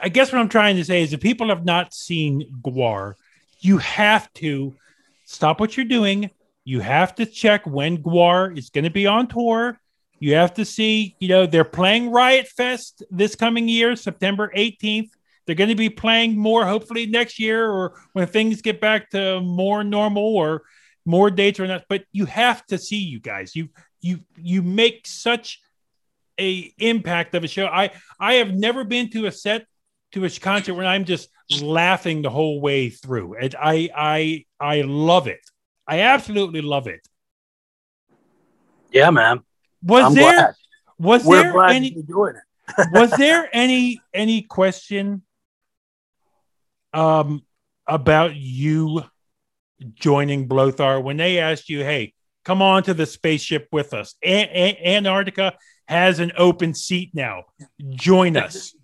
I 0.01 0.09
guess 0.09 0.33
what 0.33 0.41
I'm 0.41 0.49
trying 0.49 0.77
to 0.77 0.85
say 0.85 1.03
is 1.03 1.13
if 1.13 1.21
people 1.21 1.49
have 1.49 1.65
not 1.65 1.93
seen 1.93 2.61
GWAR, 2.63 3.15
you 3.61 3.79
have 3.79 4.33
to 4.35 4.75
stop 5.27 5.61
what 5.61 5.77
you're 5.77 5.87
doing. 5.87 6.31
You 6.65 6.81
have 6.81 7.15
to 7.17 7.27
check 7.27 7.67
when 7.67 8.03
GWAR 8.03 8.57
is 8.57 8.71
going 8.71 8.85
to 8.85 8.91
be 8.91 9.07
on 9.07 9.27
tour. 9.27 9.79
You 10.21 10.35
have 10.35 10.55
to 10.55 10.67
see, 10.67 11.17
you 11.19 11.29
know, 11.29 11.47
they're 11.47 11.65
playing 11.65 12.11
Riot 12.11 12.47
Fest 12.47 13.03
this 13.11 13.35
coming 13.35 13.69
year, 13.69 13.97
September 13.97 14.53
18th. 14.55 15.09
They're 15.47 15.55
going 15.55 15.71
to 15.71 15.75
be 15.75 15.89
playing 15.89 16.39
more 16.39 16.67
hopefully 16.67 17.07
next 17.07 17.39
year 17.39 17.69
or 17.69 17.95
when 18.13 18.27
things 18.27 18.61
get 18.61 18.81
back 18.81 19.11
to 19.11 19.41
more 19.41 19.83
normal 19.83 20.37
or 20.37 20.63
more 21.07 21.31
dates 21.31 21.59
or 21.59 21.67
not. 21.67 21.85
But 21.89 22.05
you 22.13 22.27
have 22.27 22.65
to 22.67 22.77
see 22.77 22.99
you 22.99 23.19
guys. 23.19 23.57
You 23.57 23.71
you 24.03 24.21
you 24.37 24.63
make 24.63 25.07
such 25.07 25.61
a 26.39 26.73
impact 26.79 27.35
of 27.35 27.43
a 27.43 27.49
show. 27.49 27.67
I 27.67 27.91
I 28.21 28.35
have 28.35 28.53
never 28.55 28.85
been 28.85 29.11
to 29.11 29.27
a 29.27 29.33
set 29.33 29.67
to 30.13 30.25
a 30.25 30.31
concert 30.31 30.75
where 30.75 30.87
I'm 30.87 31.07
just 31.07 31.31
laughing 31.63 32.21
the 32.23 32.31
whole 32.31 32.61
way 32.61 32.91
through. 32.91 33.37
And 33.37 33.55
I 33.59 33.89
I 33.97 34.45
I 34.61 34.83
love 34.83 35.29
it. 35.29 35.41
I 35.87 36.01
absolutely 36.01 36.61
love 36.61 36.87
it. 36.87 37.01
Yeah, 38.93 39.11
man. 39.11 39.41
Was 39.83 40.05
I'm 40.05 40.15
there 40.15 40.33
glad. 40.33 40.55
was 40.99 41.25
We're 41.25 41.43
there 41.53 41.65
any 41.67 41.97
was 42.93 43.11
there 43.13 43.49
any 43.53 44.01
any 44.13 44.43
question 44.43 45.23
um, 46.93 47.45
about 47.87 48.37
you 48.37 49.05
joining 49.95 50.49
Blothar 50.49 51.03
when 51.03 51.17
they 51.17 51.39
asked 51.39 51.69
you, 51.69 51.81
"Hey, 51.81 52.15
come 52.45 52.63
on 52.63 52.83
to 52.85 52.95
the 52.95 53.07
spaceship 53.07 53.69
with 53.73 53.95
us. 53.95 54.15
A- 54.23 54.29
A- 54.29 54.97
Antarctica 54.97 55.55
has 55.89 56.21
an 56.21 56.33
open 56.37 56.75
seat 56.75 57.11
now. 57.15 57.45
Join 57.91 58.37
us." 58.37 58.75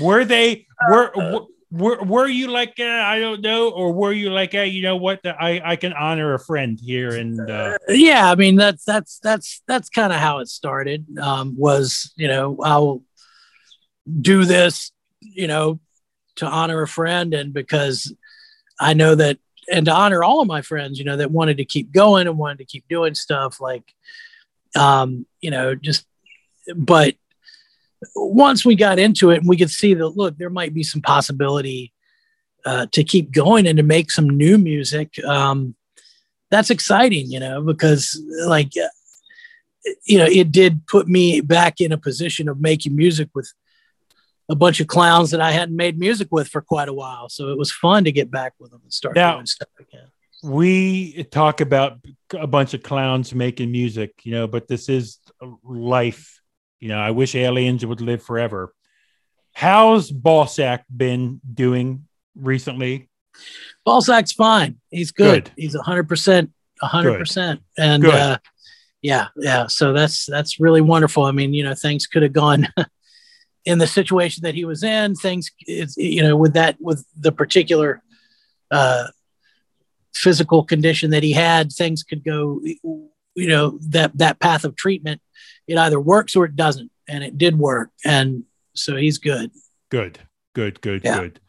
were 0.00 0.24
they 0.24 0.66
were, 0.88 1.16
uh, 1.16 1.40
were 1.70 2.02
were 2.02 2.26
you 2.26 2.48
like 2.48 2.74
uh, 2.78 2.84
I 2.84 3.18
don't 3.20 3.40
know, 3.40 3.70
or 3.70 3.92
were 3.92 4.12
you 4.12 4.30
like, 4.30 4.52
hey, 4.52 4.68
you 4.68 4.82
know 4.82 4.96
what? 4.96 5.20
I 5.24 5.60
I 5.64 5.76
can 5.76 5.92
honor 5.92 6.34
a 6.34 6.38
friend 6.38 6.78
here, 6.82 7.10
and 7.10 7.38
uh... 7.50 7.78
yeah, 7.88 8.30
I 8.30 8.34
mean 8.34 8.56
that's 8.56 8.84
that's 8.84 9.18
that's 9.18 9.62
that's 9.66 9.90
kind 9.90 10.12
of 10.12 10.18
how 10.18 10.38
it 10.38 10.48
started. 10.48 11.06
Um, 11.18 11.54
was 11.56 12.12
you 12.16 12.28
know 12.28 12.56
I'll 12.62 13.02
do 14.20 14.44
this, 14.44 14.92
you 15.20 15.46
know, 15.46 15.80
to 16.36 16.46
honor 16.46 16.82
a 16.82 16.88
friend 16.88 17.34
and 17.34 17.52
because 17.52 18.14
I 18.80 18.94
know 18.94 19.14
that 19.14 19.38
and 19.70 19.84
to 19.84 19.92
honor 19.92 20.24
all 20.24 20.40
of 20.40 20.48
my 20.48 20.62
friends, 20.62 20.98
you 20.98 21.04
know, 21.04 21.16
that 21.16 21.30
wanted 21.30 21.58
to 21.58 21.64
keep 21.64 21.92
going 21.92 22.26
and 22.26 22.38
wanted 22.38 22.58
to 22.58 22.64
keep 22.64 22.88
doing 22.88 23.14
stuff 23.14 23.60
like 23.60 23.92
um, 24.76 25.26
you 25.40 25.50
know, 25.50 25.74
just 25.74 26.06
but 26.74 27.14
once 28.14 28.64
we 28.64 28.74
got 28.74 28.98
into 28.98 29.30
it 29.30 29.38
and 29.38 29.48
we 29.48 29.56
could 29.56 29.70
see 29.70 29.94
that 29.94 30.08
look, 30.08 30.36
there 30.38 30.50
might 30.50 30.74
be 30.74 30.82
some 30.82 31.02
possibility 31.02 31.92
uh, 32.64 32.86
to 32.92 33.04
keep 33.04 33.30
going 33.30 33.66
and 33.66 33.76
to 33.76 33.82
make 33.82 34.10
some 34.10 34.28
new 34.28 34.58
music. 34.58 35.22
Um, 35.24 35.74
that's 36.50 36.70
exciting, 36.70 37.30
you 37.30 37.40
know, 37.40 37.62
because 37.62 38.20
like 38.46 38.72
you 40.06 40.18
know, 40.18 40.26
it 40.26 40.52
did 40.52 40.86
put 40.86 41.08
me 41.08 41.40
back 41.40 41.80
in 41.80 41.92
a 41.92 41.98
position 41.98 42.48
of 42.48 42.60
making 42.60 42.96
music 42.96 43.28
with 43.34 43.52
a 44.48 44.54
bunch 44.54 44.80
of 44.80 44.86
clowns 44.86 45.30
that 45.30 45.40
I 45.40 45.52
hadn't 45.52 45.76
made 45.76 45.98
music 45.98 46.28
with 46.30 46.48
for 46.48 46.60
quite 46.60 46.88
a 46.88 46.92
while. 46.92 47.28
So 47.28 47.48
it 47.48 47.58
was 47.58 47.70
fun 47.70 48.04
to 48.04 48.12
get 48.12 48.30
back 48.30 48.54
with 48.58 48.70
them 48.70 48.80
and 48.82 48.92
start 48.92 49.14
now, 49.14 49.34
doing 49.34 49.46
stuff 49.46 49.68
again. 49.78 50.08
We 50.42 51.24
talk 51.24 51.60
about 51.60 51.98
a 52.32 52.46
bunch 52.46 52.74
of 52.74 52.82
clowns 52.82 53.34
making 53.34 53.70
music, 53.70 54.12
you 54.22 54.32
know, 54.32 54.46
but 54.46 54.68
this 54.68 54.88
is 54.88 55.18
life. 55.62 56.37
You 56.80 56.88
know, 56.88 56.98
I 56.98 57.10
wish 57.10 57.34
aliens 57.34 57.84
would 57.84 58.00
live 58.00 58.22
forever. 58.22 58.74
How's 59.52 60.12
Balsac 60.12 60.84
been 60.94 61.40
doing 61.52 62.06
recently? 62.36 63.08
Balsac's 63.86 64.32
fine. 64.32 64.78
He's 64.90 65.10
good. 65.10 65.44
good. 65.44 65.52
He's 65.56 65.74
hundred 65.74 66.08
percent, 66.08 66.52
hundred 66.80 67.18
percent. 67.18 67.62
And 67.76 68.06
uh, 68.06 68.38
yeah, 69.02 69.28
yeah. 69.36 69.66
So 69.66 69.92
that's 69.92 70.26
that's 70.26 70.60
really 70.60 70.80
wonderful. 70.80 71.24
I 71.24 71.32
mean, 71.32 71.54
you 71.54 71.64
know, 71.64 71.74
things 71.74 72.06
could 72.06 72.22
have 72.22 72.32
gone 72.32 72.68
in 73.64 73.78
the 73.78 73.86
situation 73.86 74.42
that 74.44 74.54
he 74.54 74.64
was 74.64 74.82
in, 74.82 75.14
things, 75.14 75.50
you 75.66 76.22
know, 76.22 76.36
with 76.36 76.54
that, 76.54 76.76
with 76.80 77.04
the 77.18 77.32
particular 77.32 78.02
uh, 78.70 79.08
physical 80.14 80.64
condition 80.64 81.10
that 81.10 81.22
he 81.22 81.32
had, 81.32 81.72
things 81.72 82.02
could 82.02 82.24
go, 82.24 82.60
you 82.62 83.48
know, 83.48 83.78
that 83.82 84.16
that 84.16 84.40
path 84.40 84.64
of 84.64 84.74
treatment, 84.74 85.20
it 85.68 85.78
either 85.78 86.00
works 86.00 86.34
or 86.34 86.44
it 86.44 86.56
doesn't, 86.56 86.90
and 87.06 87.22
it 87.22 87.38
did 87.38 87.58
work, 87.58 87.90
and 88.04 88.44
so 88.74 88.96
he's 88.96 89.18
good. 89.18 89.50
Good, 89.90 90.18
good, 90.54 90.80
good, 90.80 91.02
yeah. 91.04 91.18
good. 91.18 91.40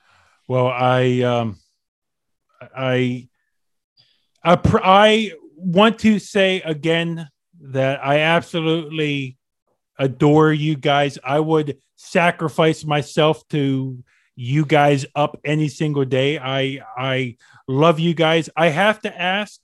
Well, 0.47 0.67
I, 0.67 1.21
um, 1.21 1.57
I, 2.75 3.27
I, 4.43 4.59
I 4.83 5.31
want 5.55 5.99
to 5.99 6.19
say 6.19 6.61
again 6.61 7.29
that 7.61 8.05
I 8.05 8.19
absolutely 8.19 9.37
adore 9.97 10.53
you 10.53 10.75
guys. 10.75 11.17
I 11.23 11.39
would 11.39 11.77
sacrifice 11.95 12.85
myself 12.85 13.47
to 13.49 14.03
you 14.35 14.65
guys 14.65 15.05
up 15.15 15.37
any 15.43 15.67
single 15.67 16.05
day. 16.05 16.39
I 16.39 16.79
I 16.95 17.35
love 17.67 17.99
you 17.99 18.13
guys. 18.13 18.49
I 18.55 18.69
have 18.69 19.01
to 19.01 19.21
ask, 19.21 19.59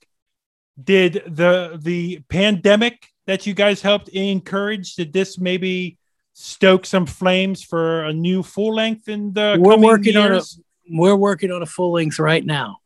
did 0.81 1.23
the 1.25 1.79
the 1.81 2.19
pandemic 2.27 3.07
that 3.27 3.45
you 3.45 3.53
guys 3.53 3.81
helped 3.81 4.09
encourage 4.09 4.95
did 4.95 5.13
this 5.13 5.39
maybe 5.39 5.97
stoke 6.33 6.85
some 6.85 7.05
flames 7.05 7.63
for 7.63 8.03
a 8.03 8.13
new 8.13 8.43
full 8.43 8.73
length 8.75 9.07
in 9.07 9.33
the 9.33 9.57
we're 9.59 9.73
coming 9.73 9.85
working 9.85 10.17
on 10.17 10.31
a 10.31 10.35
years? 10.35 10.59
we're 10.89 11.15
working 11.15 11.51
on 11.51 11.61
a 11.61 11.65
full 11.65 11.93
length 11.93 12.19
right 12.19 12.45
now. 12.45 12.77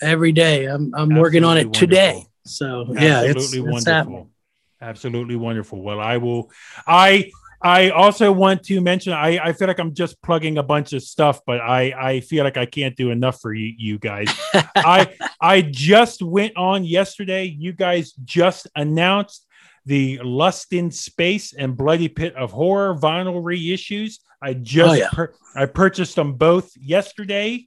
Every 0.00 0.32
day, 0.32 0.66
I'm 0.66 0.92
I'm 0.94 1.14
working 1.16 1.44
on 1.44 1.56
it 1.58 1.66
Absolutely 1.66 1.86
today. 1.86 2.12
wonderful. 2.12 2.32
So 2.44 2.86
yeah, 2.94 3.22
it's, 3.22 3.36
absolutely 3.36 3.76
it's 3.76 3.86
happening. 3.86 4.14
wonderful 4.14 4.34
absolutely 4.80 5.36
wonderful 5.36 5.82
well 5.82 5.98
i 6.00 6.16
will 6.16 6.50
i 6.86 7.30
i 7.62 7.90
also 7.90 8.30
want 8.30 8.62
to 8.62 8.80
mention 8.80 9.12
i 9.12 9.38
i 9.38 9.52
feel 9.52 9.66
like 9.66 9.80
i'm 9.80 9.92
just 9.92 10.20
plugging 10.22 10.58
a 10.58 10.62
bunch 10.62 10.92
of 10.92 11.02
stuff 11.02 11.40
but 11.46 11.60
i 11.60 11.92
i 11.98 12.20
feel 12.20 12.44
like 12.44 12.56
i 12.56 12.64
can't 12.64 12.94
do 12.94 13.10
enough 13.10 13.40
for 13.40 13.52
you 13.52 13.74
you 13.76 13.98
guys 13.98 14.28
i 14.76 15.12
i 15.40 15.60
just 15.60 16.22
went 16.22 16.56
on 16.56 16.84
yesterday 16.84 17.44
you 17.44 17.72
guys 17.72 18.12
just 18.24 18.68
announced 18.76 19.47
the 19.88 20.20
lust 20.22 20.72
in 20.72 20.90
space 20.90 21.52
and 21.54 21.76
bloody 21.76 22.08
pit 22.08 22.34
of 22.36 22.52
horror 22.52 22.94
vinyl 22.94 23.42
reissues 23.42 24.18
i 24.42 24.52
just 24.52 24.90
Oh, 24.90 24.94
yeah. 24.94 25.08
pur- 25.10 25.34
i 25.56 25.64
purchased 25.66 26.14
them 26.16 26.34
both 26.34 26.70
yesterday 26.76 27.66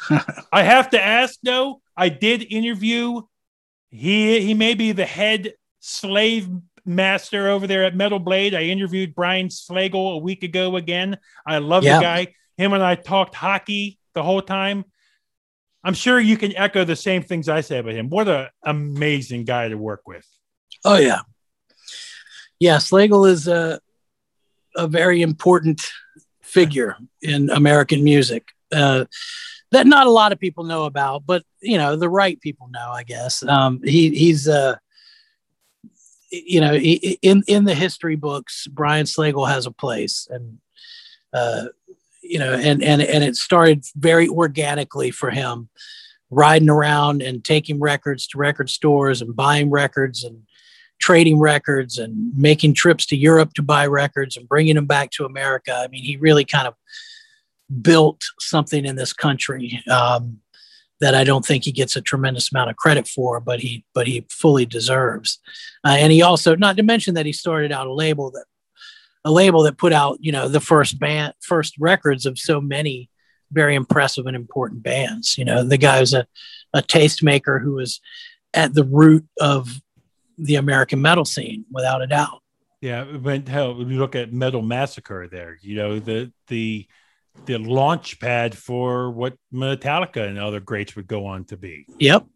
I 0.52 0.62
have 0.62 0.90
to 0.90 1.04
ask 1.04 1.38
though. 1.42 1.80
I 1.96 2.08
did 2.08 2.42
interview. 2.52 3.22
He 3.90 4.40
he 4.40 4.54
may 4.54 4.74
be 4.74 4.92
the 4.92 5.04
head 5.04 5.54
slave 5.80 6.48
master 6.84 7.48
over 7.48 7.66
there 7.66 7.82
at 7.84 7.96
Metal 7.96 8.20
Blade. 8.20 8.54
I 8.54 8.62
interviewed 8.62 9.16
Brian 9.16 9.48
Slagel 9.48 10.14
a 10.14 10.18
week 10.18 10.44
ago 10.44 10.76
again. 10.76 11.18
I 11.44 11.58
love 11.58 11.82
Yeah. 11.82 11.96
the 11.98 12.02
guy. 12.04 12.34
Him 12.56 12.74
and 12.74 12.82
I 12.82 12.94
talked 12.94 13.34
hockey 13.34 13.98
the 14.14 14.22
whole 14.22 14.40
time. 14.40 14.84
I'm 15.82 15.94
sure 15.94 16.20
you 16.20 16.36
can 16.36 16.54
echo 16.56 16.84
the 16.84 16.94
same 16.94 17.22
things 17.24 17.48
I 17.48 17.60
say 17.62 17.78
about 17.78 17.94
him. 17.94 18.08
What 18.08 18.28
an 18.28 18.46
amazing 18.64 19.46
guy 19.46 19.68
to 19.68 19.76
work 19.76 20.02
with. 20.06 20.26
Oh 20.84 20.96
yeah, 20.96 21.20
yeah. 22.58 22.76
Slagel 22.76 23.28
is 23.28 23.48
a 23.48 23.80
a 24.76 24.86
very 24.86 25.22
important 25.22 25.90
figure 26.42 26.96
in 27.20 27.50
American 27.50 28.04
music 28.04 28.48
uh, 28.72 29.04
that 29.70 29.86
not 29.86 30.06
a 30.06 30.10
lot 30.10 30.32
of 30.32 30.38
people 30.38 30.64
know 30.64 30.84
about, 30.84 31.26
but 31.26 31.44
you 31.60 31.78
know 31.78 31.96
the 31.96 32.08
right 32.08 32.40
people 32.40 32.68
know, 32.70 32.90
I 32.90 33.02
guess. 33.02 33.42
Um, 33.42 33.80
he 33.82 34.10
he's 34.10 34.48
uh, 34.48 34.76
you 36.30 36.60
know 36.60 36.74
in 36.74 37.42
in 37.46 37.64
the 37.64 37.74
history 37.74 38.16
books, 38.16 38.66
Brian 38.66 39.06
Slagel 39.06 39.48
has 39.48 39.66
a 39.66 39.70
place, 39.70 40.28
and 40.30 40.58
uh, 41.32 41.66
you 42.22 42.38
know, 42.38 42.52
and 42.52 42.82
and 42.82 43.02
and 43.02 43.24
it 43.24 43.36
started 43.36 43.84
very 43.96 44.28
organically 44.28 45.10
for 45.10 45.30
him, 45.30 45.68
riding 46.30 46.70
around 46.70 47.22
and 47.22 47.44
taking 47.44 47.80
records 47.80 48.26
to 48.28 48.38
record 48.38 48.70
stores 48.70 49.22
and 49.22 49.34
buying 49.34 49.70
records 49.70 50.24
and 50.24 50.42
trading 50.98 51.38
records 51.38 51.98
and 51.98 52.36
making 52.36 52.74
trips 52.74 53.06
to 53.06 53.16
Europe 53.16 53.54
to 53.54 53.62
buy 53.62 53.86
records 53.86 54.36
and 54.36 54.48
bringing 54.48 54.74
them 54.74 54.86
back 54.86 55.10
to 55.10 55.24
America. 55.24 55.72
I 55.72 55.88
mean, 55.88 56.02
he 56.02 56.16
really 56.16 56.44
kind 56.44 56.66
of 56.66 56.74
built 57.82 58.22
something 58.40 58.84
in 58.84 58.96
this 58.96 59.12
country 59.12 59.82
um, 59.90 60.38
that 61.00 61.14
I 61.14 61.24
don't 61.24 61.44
think 61.44 61.64
he 61.64 61.72
gets 61.72 61.96
a 61.96 62.00
tremendous 62.00 62.50
amount 62.50 62.70
of 62.70 62.76
credit 62.76 63.06
for, 63.06 63.40
but 63.40 63.60
he 63.60 63.84
but 63.94 64.06
he 64.06 64.26
fully 64.30 64.66
deserves. 64.66 65.38
Uh, 65.84 65.96
and 65.98 66.12
he 66.12 66.22
also, 66.22 66.56
not 66.56 66.76
to 66.76 66.82
mention 66.82 67.14
that 67.14 67.26
he 67.26 67.32
started 67.32 67.72
out 67.72 67.86
a 67.86 67.92
label 67.92 68.30
that 68.32 68.46
a 69.24 69.30
label 69.30 69.62
that 69.64 69.78
put 69.78 69.92
out 69.92 70.18
you 70.20 70.32
know 70.32 70.48
the 70.48 70.60
first 70.60 70.98
band 70.98 71.34
first 71.40 71.74
records 71.78 72.24
of 72.24 72.38
so 72.38 72.60
many 72.60 73.10
very 73.52 73.74
impressive 73.74 74.26
and 74.26 74.36
important 74.36 74.82
bands. 74.82 75.38
You 75.38 75.44
know, 75.44 75.62
the 75.62 75.78
guy 75.78 76.00
was 76.00 76.12
a 76.14 76.26
a 76.74 76.82
tastemaker 76.82 77.62
who 77.62 77.74
was 77.74 78.00
at 78.54 78.74
the 78.74 78.84
root 78.84 79.26
of 79.40 79.80
the 80.38 80.56
American 80.56 81.00
metal 81.00 81.24
scene, 81.24 81.64
without 81.70 82.02
a 82.02 82.06
doubt. 82.06 82.42
Yeah, 82.80 83.04
when 83.04 83.44
hell, 83.44 83.74
we 83.74 83.84
look 83.96 84.14
at 84.14 84.32
Metal 84.32 84.62
Massacre 84.62 85.28
there, 85.28 85.58
you 85.60 85.76
know, 85.76 85.98
the 85.98 86.32
the 86.46 86.86
the 87.46 87.58
launch 87.58 88.20
pad 88.20 88.56
for 88.56 89.10
what 89.10 89.34
Metallica 89.52 90.26
and 90.28 90.38
other 90.38 90.60
greats 90.60 90.96
would 90.96 91.06
go 91.06 91.26
on 91.26 91.44
to 91.46 91.56
be. 91.56 91.86
Yep. 91.98 92.26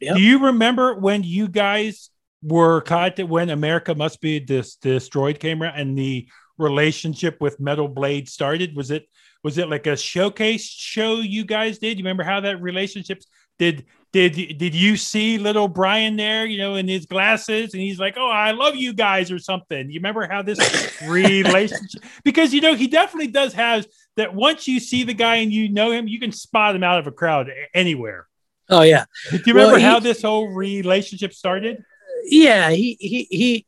Yep. 0.00 0.16
Do 0.16 0.22
you 0.22 0.46
remember 0.46 0.94
when 0.94 1.22
you 1.22 1.48
guys 1.48 2.10
were 2.42 2.80
caught 2.80 3.18
when 3.20 3.50
America 3.50 3.94
Must 3.94 4.20
Be 4.20 4.40
Dis- 4.40 4.76
Destroyed 4.76 5.38
came 5.38 5.62
around 5.62 5.78
and 5.78 5.96
the 5.96 6.28
relationship 6.58 7.40
with 7.40 7.60
Metal 7.60 7.88
Blade 7.88 8.28
started? 8.28 8.74
Was 8.74 8.90
it 8.90 9.06
was 9.44 9.58
it 9.58 9.68
like 9.68 9.86
a 9.86 9.96
showcase 9.96 10.64
show 10.64 11.16
you 11.16 11.44
guys 11.44 11.78
did? 11.78 11.98
You 11.98 12.04
remember 12.04 12.24
how 12.24 12.40
that 12.40 12.60
relationship 12.60 13.22
did 13.58 13.86
did 14.12 14.32
did 14.58 14.74
you 14.74 14.96
see 14.96 15.38
little 15.38 15.68
Brian 15.68 16.16
there, 16.16 16.44
you 16.44 16.58
know, 16.58 16.74
in 16.74 16.86
his 16.86 17.06
glasses 17.06 17.72
and 17.72 17.82
he's 17.82 17.98
like, 17.98 18.14
"Oh, 18.18 18.28
I 18.28 18.50
love 18.50 18.76
you 18.76 18.92
guys" 18.92 19.30
or 19.32 19.38
something. 19.38 19.88
You 19.90 19.98
remember 20.00 20.28
how 20.30 20.42
this 20.42 20.58
relationship 21.06 22.02
because 22.24 22.52
you 22.52 22.60
know, 22.60 22.74
he 22.74 22.88
definitely 22.88 23.28
does 23.28 23.54
have 23.54 23.86
that 24.16 24.34
once 24.34 24.68
you 24.68 24.80
see 24.80 25.04
the 25.04 25.14
guy 25.14 25.36
and 25.36 25.50
you 25.52 25.70
know 25.70 25.90
him, 25.90 26.06
you 26.08 26.20
can 26.20 26.30
spot 26.32 26.76
him 26.76 26.82
out 26.84 26.98
of 26.98 27.06
a 27.06 27.12
crowd 27.12 27.50
anywhere. 27.72 28.26
Oh 28.68 28.82
yeah, 28.82 29.04
Do 29.30 29.36
you 29.38 29.42
remember 29.54 29.72
Well, 29.72 29.76
he- 29.76 29.82
how 29.82 29.98
this 30.00 30.22
whole 30.22 30.48
relationship 30.48 31.32
started? 31.32 31.82
yeah. 32.24 32.70
He 32.70 32.96
he 33.00 33.26
he. 33.30 33.66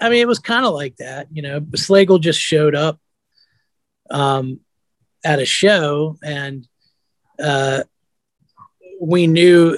I 0.00 0.08
mean, 0.10 0.20
it 0.20 0.28
was 0.28 0.38
kind 0.40 0.66
of 0.66 0.74
like 0.74 0.96
that, 0.96 1.28
you 1.30 1.40
know. 1.42 1.60
Slagel 1.60 2.20
just 2.20 2.40
showed 2.40 2.74
up 2.74 2.98
um, 4.10 4.60
at 5.24 5.38
a 5.38 5.44
show, 5.46 6.18
and 6.22 6.66
uh, 7.38 7.84
we 9.04 9.26
knew, 9.26 9.76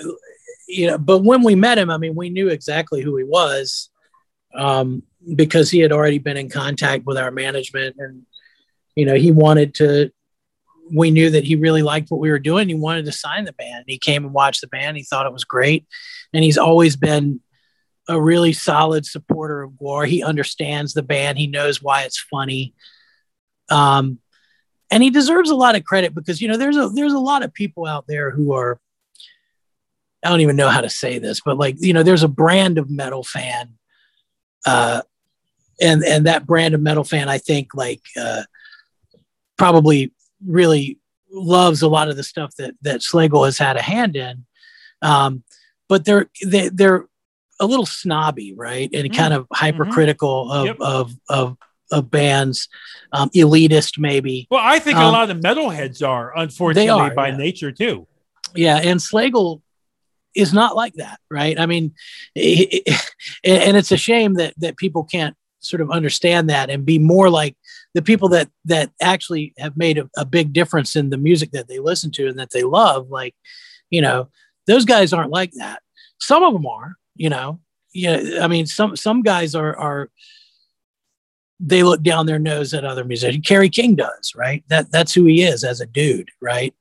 you 0.69 0.87
know. 0.87 0.99
But 0.99 1.19
when 1.19 1.43
we 1.43 1.55
met 1.55 1.79
him, 1.79 1.91
I 1.91 1.99
mean, 1.99 2.15
we 2.15 2.31
knew 2.31 2.49
exactly 2.49 3.03
who 3.03 3.17
he 3.17 3.25
was 3.25 3.91
um, 4.55 5.03
because 5.35 5.71
he 5.71 5.81
had 5.81 5.93
already 5.93 6.19
been 6.19 6.37
in 6.37 6.49
contact 6.49 7.05
with 7.05 7.19
our 7.19 7.31
management, 7.31 7.97
and 7.99 8.23
you 8.95 9.05
know, 9.05 9.15
he 9.15 9.31
wanted 9.31 9.75
to. 9.77 10.11
We 10.93 11.11
knew 11.11 11.31
that 11.31 11.43
he 11.43 11.57
really 11.57 11.83
liked 11.83 12.13
what 12.13 12.21
we 12.21 12.31
were 12.31 12.39
doing. 12.39 12.69
He 12.69 12.75
wanted 12.77 13.07
to 13.07 13.13
sign 13.13 13.45
the 13.45 13.53
band. 13.53 13.87
He 13.89 13.99
came 13.99 14.25
and 14.25 14.33
watched 14.33 14.61
the 14.61 14.69
band. 14.69 14.97
He 14.97 15.03
thought 15.03 15.27
it 15.27 15.33
was 15.33 15.45
great, 15.45 15.85
and 16.33 16.45
he's 16.45 16.59
always 16.59 16.97
been 16.97 17.41
a 18.09 18.21
really 18.21 18.53
solid 18.53 19.05
supporter 19.05 19.63
of 19.63 19.73
Gwar. 19.73 20.07
He 20.07 20.23
understands 20.23 20.95
the 20.95 21.03
band. 21.03 21.39
He 21.39 21.49
knows 21.49 21.83
why 21.83 22.03
it's 22.03 22.21
funny. 22.21 22.75
Um, 23.69 24.21
and 24.93 25.03
he 25.03 25.11
deserves 25.11 25.51
a 25.51 25.57
lot 25.57 25.75
of 25.75 25.85
credit 25.85 26.15
because 26.15 26.41
you 26.41 26.47
know 26.47 26.57
there's 26.57 26.77
a 26.77 26.89
there's 26.91 27.13
a 27.13 27.19
lot 27.19 27.43
of 27.43 27.53
people 27.53 27.87
out 27.87 28.07
there 28.07 28.31
who 28.31 28.53
are 28.53 28.79
I 30.25 30.29
don't 30.31 30.41
even 30.41 30.57
know 30.57 30.69
how 30.69 30.81
to 30.81 30.91
say 30.91 31.19
this, 31.19 31.41
but 31.45 31.57
like 31.59 31.77
you 31.79 31.93
know 31.93 32.03
there's 32.03 32.23
a 32.25 32.29
brand 32.29 32.79
of 32.79 32.91
metal 32.91 33.23
fan, 33.23 33.75
uh, 34.67 35.03
and 35.81 36.03
and 36.05 36.27
that 36.27 36.47
brand 36.47 36.75
of 36.75 36.81
metal 36.81 37.05
fan 37.05 37.29
I 37.29 37.39
think 37.39 37.75
like 37.75 38.03
uh, 38.21 38.43
probably 39.57 40.13
really 40.45 40.99
loves 41.31 41.83
a 41.83 41.89
lot 41.89 42.09
of 42.09 42.17
the 42.17 42.23
stuff 42.23 42.55
that 42.57 42.75
that 42.83 43.01
Slagel 43.01 43.45
has 43.45 43.59
had 43.59 43.77
a 43.77 43.83
hand 43.83 44.17
in, 44.17 44.45
um, 45.03 45.43
but 45.89 46.05
they're 46.05 46.29
they, 46.45 46.69
they're 46.69 47.07
a 47.61 47.67
little 47.67 47.87
snobby, 47.87 48.53
right, 48.55 48.91
and 48.93 49.11
Mm. 49.11 49.17
kind 49.17 49.33
of 49.35 49.47
hypercritical 49.53 50.51
of, 50.53 50.67
Yep. 50.67 50.77
of 50.81 51.13
of 51.29 51.57
of 51.93 52.11
bands, 52.11 52.69
um, 53.13 53.31
elitist 53.31 53.97
maybe. 53.99 54.49
Well, 54.51 54.61
I 54.63 54.79
think 54.81 54.99
a 54.99 55.03
Um, 55.03 55.13
lot 55.13 55.31
of 55.31 55.37
metalheads 55.39 56.07
are, 56.07 56.37
unfortunately, 56.37 56.91
are, 56.91 57.15
by 57.15 57.29
yeah. 57.29 57.37
nature 57.37 57.71
too. 57.71 58.07
Yeah, 58.57 58.79
and 58.79 58.99
Slagel 58.99 59.63
is 60.37 60.53
not 60.53 60.77
like 60.77 60.95
that, 60.95 61.19
right? 61.31 61.59
I 61.59 61.67
mean, 61.67 61.95
he- 62.35 62.83
he- 62.87 62.97
and 63.45 63.77
it's 63.77 63.93
a 63.93 63.97
shame 63.97 64.35
that 64.35 64.55
that 64.59 64.77
people 64.77 65.05
can't 65.05 65.37
sort 65.61 65.81
of 65.81 65.91
understand 65.91 66.49
that 66.51 66.71
and 66.71 66.85
be 66.87 66.99
more 66.99 67.29
like 67.29 67.57
the 67.95 68.03
people 68.03 68.29
that 68.29 68.49
that 68.65 68.91
actually 69.01 69.53
have 69.59 69.77
made 69.77 69.99
a, 69.99 70.09
a 70.17 70.25
big 70.25 70.53
difference 70.53 70.97
in 70.97 71.11
the 71.11 71.17
music 71.17 71.51
that 71.53 71.69
they 71.69 71.79
listen 71.79 72.11
to 72.13 72.29
and 72.29 72.39
that 72.39 72.51
they 72.51 72.63
love. 72.63 73.09
Like, 73.11 73.35
you 73.91 74.01
know, 74.01 74.29
those 74.67 74.85
guys 74.85 75.13
aren't 75.13 75.31
like 75.31 75.53
that. 75.53 75.83
Some 76.21 76.43
of 76.43 76.53
them 76.53 76.67
are, 76.67 76.97
you 77.15 77.31
know. 77.31 77.61
Yeah, 77.93 78.41
I 78.43 78.47
mean, 78.47 78.67
some 78.67 78.95
some 78.97 79.23
guys 79.23 79.55
are 79.55 79.75
are 79.77 80.11
they 81.59 81.83
look 81.83 82.03
down 82.03 82.27
their 82.27 82.39
nose 82.39 82.75
at 82.75 82.85
other 82.85 83.05
musicians. 83.05 83.47
Kerry 83.47 83.71
King 83.71 83.95
does, 83.95 84.35
right? 84.35 84.63
That 84.69 84.93
that's 84.93 85.15
who 85.15 85.25
he 85.25 85.43
is 85.43 85.65
as 85.65 85.81
a 85.81 85.87
dude, 85.87 86.31
right? 86.41 86.75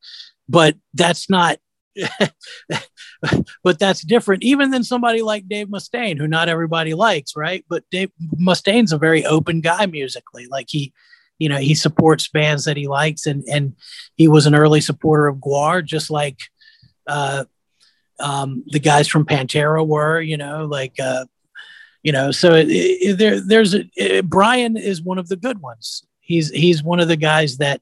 But 0.50 0.76
that's 0.94 1.30
not 1.30 1.58
but 3.64 3.80
that's 3.80 4.02
different 4.02 4.44
even 4.44 4.72
than 4.72 4.84
somebody 4.84 5.22
like 5.22 5.48
Dave 5.48 5.68
Mustaine, 5.68 6.18
who 6.18 6.28
not 6.28 6.50
everybody 6.50 6.94
likes, 6.94 7.36
right? 7.36 7.64
But 7.70 7.84
Dave 7.92 8.12
Mustaine's 8.38 8.92
a 8.92 8.98
very 8.98 9.26
open 9.26 9.62
guy 9.62 9.86
musically. 9.86 10.48
Like 10.48 10.68
he, 10.70 10.94
you 11.40 11.50
know, 11.50 11.58
he 11.58 11.76
supports 11.76 12.28
bands 12.28 12.66
that 12.66 12.78
he 12.78 12.88
likes, 12.88 13.26
and 13.26 13.44
and 13.52 13.76
he 14.16 14.28
was 14.28 14.46
an 14.46 14.56
early 14.56 14.82
supporter 14.82 15.28
of 15.28 15.38
Gwar, 15.38 15.84
just 15.84 16.10
like 16.10 16.40
uh, 17.08 17.46
um, 18.20 18.64
the 18.68 18.80
guys 18.80 19.08
from 19.08 19.26
Pantera 19.26 19.86
were. 19.86 20.20
You 20.20 20.38
know, 20.38 20.66
like 20.66 21.00
uh, 21.00 21.26
you 22.04 22.12
know, 22.12 22.32
so 22.32 22.54
it, 22.54 22.68
it, 22.70 23.18
there 23.18 23.40
there's 23.40 23.74
a, 23.74 23.90
it, 23.96 24.30
Brian 24.30 24.78
is 24.78 25.02
one 25.02 25.18
of 25.18 25.28
the 25.28 25.38
good 25.38 25.62
ones. 25.62 26.04
He's 26.20 26.50
he's 26.52 26.84
one 26.84 27.00
of 27.00 27.08
the 27.08 27.18
guys 27.18 27.58
that 27.58 27.82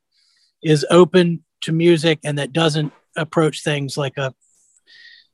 is 0.64 0.86
open 0.89 1.43
to 1.61 1.72
music 1.72 2.20
and 2.24 2.38
that 2.38 2.53
doesn't 2.53 2.93
approach 3.16 3.64
things 3.64 3.97
like 3.97 4.18
a 4.18 4.34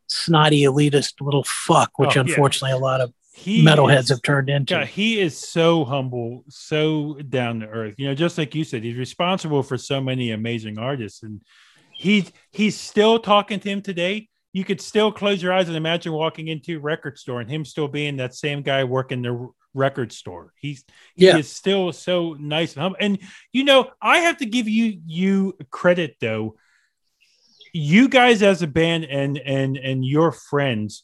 snotty 0.07 0.61
elitist 0.63 1.13
little 1.21 1.43
fuck, 1.43 1.91
which 1.97 2.11
Oh, 2.17 2.21
yeah. 2.21 2.21
unfortunately 2.21 2.71
a 2.71 2.77
lot 2.81 3.01
of 3.01 3.13
He 3.33 3.63
metalheads 3.63 3.99
is- 4.03 4.09
have 4.09 4.21
turned 4.21 4.49
into. 4.49 4.73
Yeah, 4.73 4.85
he 4.85 5.19
is 5.19 5.37
so 5.37 5.85
humble, 5.85 6.43
so 6.49 7.15
down 7.29 7.59
to 7.61 7.67
earth. 7.67 7.95
You 7.97 8.07
know, 8.07 8.15
just 8.15 8.37
like 8.37 8.55
you 8.55 8.63
said, 8.63 8.83
he's 8.83 8.97
responsible 8.97 9.63
for 9.63 9.77
so 9.77 10.01
many 10.01 10.31
amazing 10.31 10.77
artists, 10.79 11.23
and 11.23 11.41
he's 11.93 12.31
he's 12.51 12.75
still 12.77 13.19
talking 13.19 13.59
to 13.59 13.69
him 13.69 13.81
today. 13.81 14.27
You 14.51 14.65
could 14.65 14.81
still 14.81 15.11
close 15.11 15.43
your 15.43 15.53
eyes 15.53 15.67
and 15.67 15.77
imagine 15.77 16.11
walking 16.11 16.47
into 16.47 16.77
a 16.77 16.79
record 16.79 17.19
store 17.19 17.39
and 17.39 17.49
him 17.49 17.63
still 17.63 17.87
being 17.87 18.17
that 18.17 18.33
same 18.33 18.63
guy 18.63 18.83
working 18.83 19.21
the 19.21 19.47
record 19.75 20.11
store. 20.11 20.51
He's 20.59 20.83
he 21.15 21.27
Yeah. 21.27 21.37
is 21.37 21.49
still 21.51 21.93
so 21.93 22.35
nice 22.39 22.73
and 22.73 22.81
humble. 22.81 22.97
And 22.99 23.19
you 23.53 23.63
know, 23.63 23.91
I 24.01 24.17
have 24.19 24.37
to 24.37 24.45
give 24.47 24.67
you 24.67 24.99
you 25.05 25.55
credit 25.69 26.15
though. 26.19 26.55
You 27.73 28.09
guys 28.09 28.41
as 28.41 28.61
a 28.61 28.67
band 28.67 29.05
and 29.05 29.37
and 29.37 29.77
and 29.77 30.05
your 30.05 30.31
friends 30.31 31.03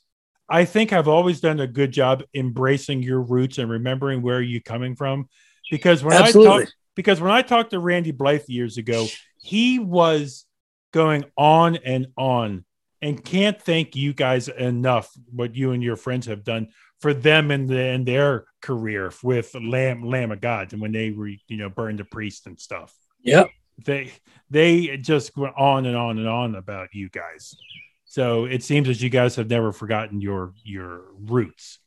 I 0.50 0.66
think 0.66 0.94
I've 0.94 1.08
always 1.08 1.40
done 1.40 1.60
a 1.60 1.68
good 1.68 1.92
job 1.92 2.24
embracing 2.34 3.02
your 3.02 3.22
roots 3.22 3.58
and 3.58 3.70
remembering 3.70 4.22
where 4.22 4.42
you're 4.42 4.62
coming 4.62 4.96
from. 4.96 5.28
Because 5.72 6.04
when 6.04 6.16
I 6.16 6.28
Absolutely. 6.28 6.66
talk, 6.66 6.74
because 6.96 7.20
when 7.20 7.32
I 7.32 7.42
talked 7.42 7.72
to 7.72 7.80
Randy 7.80 8.12
Blythe 8.12 8.48
years 8.48 8.78
ago, 8.78 9.08
he 9.42 9.80
was 9.80 10.46
going 10.92 11.26
on 11.36 11.78
and 11.78 12.08
on, 12.16 12.64
and 13.02 13.24
can't 13.24 13.60
thank 13.60 13.96
you 13.96 14.14
guys 14.14 14.48
enough 14.48 15.12
what 15.32 15.56
you 15.56 15.72
and 15.72 15.82
your 15.82 15.96
friends 15.96 16.28
have 16.28 16.44
done 16.44 16.70
for 17.02 17.14
them 17.14 17.50
and 17.50 17.68
the 17.68 17.80
in 17.80 18.06
their 18.06 18.46
career 18.62 19.12
with 19.24 19.56
Lamb 19.56 20.04
Lamb 20.04 20.32
of 20.32 20.42
God 20.42 20.72
and 20.72 20.82
when 20.82 20.92
they 20.92 21.10
were 21.10 21.28
you 21.28 21.58
know 21.58 21.70
burned 21.70 22.00
the 22.00 22.06
priest 22.06 22.46
and 22.46 22.60
stuff. 22.60 22.94
Yep. 23.24 23.50
They 23.84 24.12
they 24.50 24.98
just 24.98 25.36
went 25.36 25.56
on 25.58 25.86
and 25.86 25.98
on 25.98 26.18
and 26.18 26.28
on 26.28 26.56
about 26.56 26.90
you 26.94 27.10
guys. 27.10 27.56
So 28.06 28.46
it 28.46 28.64
seems 28.64 28.88
as 28.88 29.02
you 29.02 29.10
guys 29.10 29.36
have 29.36 29.50
never 29.50 29.72
forgotten 29.72 30.22
your 30.22 30.54
your 30.64 31.02
roots. 31.20 31.80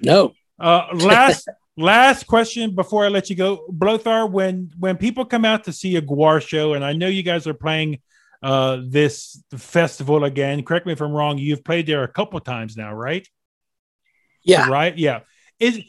No. 0.00 0.32
Uh, 0.58 0.86
last 0.94 1.48
last 1.76 2.26
question 2.26 2.74
before 2.74 3.04
I 3.04 3.08
let 3.08 3.28
you 3.28 3.36
go, 3.36 3.66
Blothar. 3.70 4.30
When 4.30 4.70
when 4.78 4.96
people 4.96 5.24
come 5.24 5.44
out 5.44 5.64
to 5.64 5.72
see 5.72 5.96
a 5.96 6.02
Gwar 6.02 6.40
show, 6.40 6.74
and 6.74 6.84
I 6.84 6.92
know 6.94 7.08
you 7.08 7.22
guys 7.22 7.46
are 7.46 7.54
playing 7.54 8.00
uh, 8.42 8.78
this 8.86 9.42
festival 9.56 10.24
again. 10.24 10.62
Correct 10.62 10.86
me 10.86 10.92
if 10.92 11.00
I'm 11.00 11.12
wrong. 11.12 11.38
You've 11.38 11.64
played 11.64 11.86
there 11.86 12.02
a 12.02 12.08
couple 12.08 12.38
times 12.40 12.76
now, 12.76 12.94
right? 12.94 13.26
Yeah. 14.42 14.68
Right. 14.68 14.96
Yeah. 14.96 15.20
Is 15.58 15.80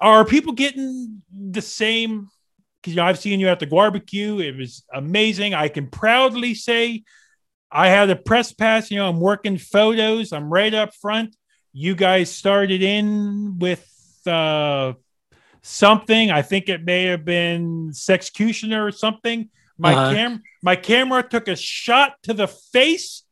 are 0.00 0.24
people 0.24 0.52
getting 0.52 1.22
the 1.32 1.62
same? 1.62 2.28
Because 2.80 2.94
you 2.94 2.96
know, 2.96 3.04
I've 3.04 3.18
seen 3.18 3.40
you 3.40 3.48
at 3.48 3.60
the 3.60 3.66
barbecue. 3.66 4.38
It 4.40 4.56
was 4.56 4.84
amazing. 4.92 5.54
I 5.54 5.68
can 5.68 5.88
proudly 5.88 6.54
say 6.54 7.02
I 7.70 7.88
had 7.88 8.10
a 8.10 8.16
press 8.16 8.52
pass. 8.52 8.90
You 8.90 8.98
know, 8.98 9.08
I'm 9.08 9.20
working 9.20 9.58
photos. 9.58 10.32
I'm 10.32 10.50
right 10.52 10.72
up 10.72 10.94
front. 10.94 11.36
You 11.72 11.94
guys 11.94 12.30
started 12.34 12.82
in 12.82 13.58
with 13.58 13.86
uh, 14.26 14.94
something. 15.62 16.30
I 16.30 16.42
think 16.42 16.68
it 16.68 16.84
may 16.84 17.04
have 17.04 17.24
been 17.24 17.90
Sexecutioner 17.90 18.86
or 18.86 18.92
something. 18.92 19.50
My 19.78 19.94
Uh-huh. 19.94 20.14
cam 20.14 20.42
my 20.62 20.76
camera 20.76 21.22
took 21.22 21.48
a 21.48 21.56
shot 21.56 22.14
to 22.24 22.34
the 22.34 22.48
face 22.48 23.22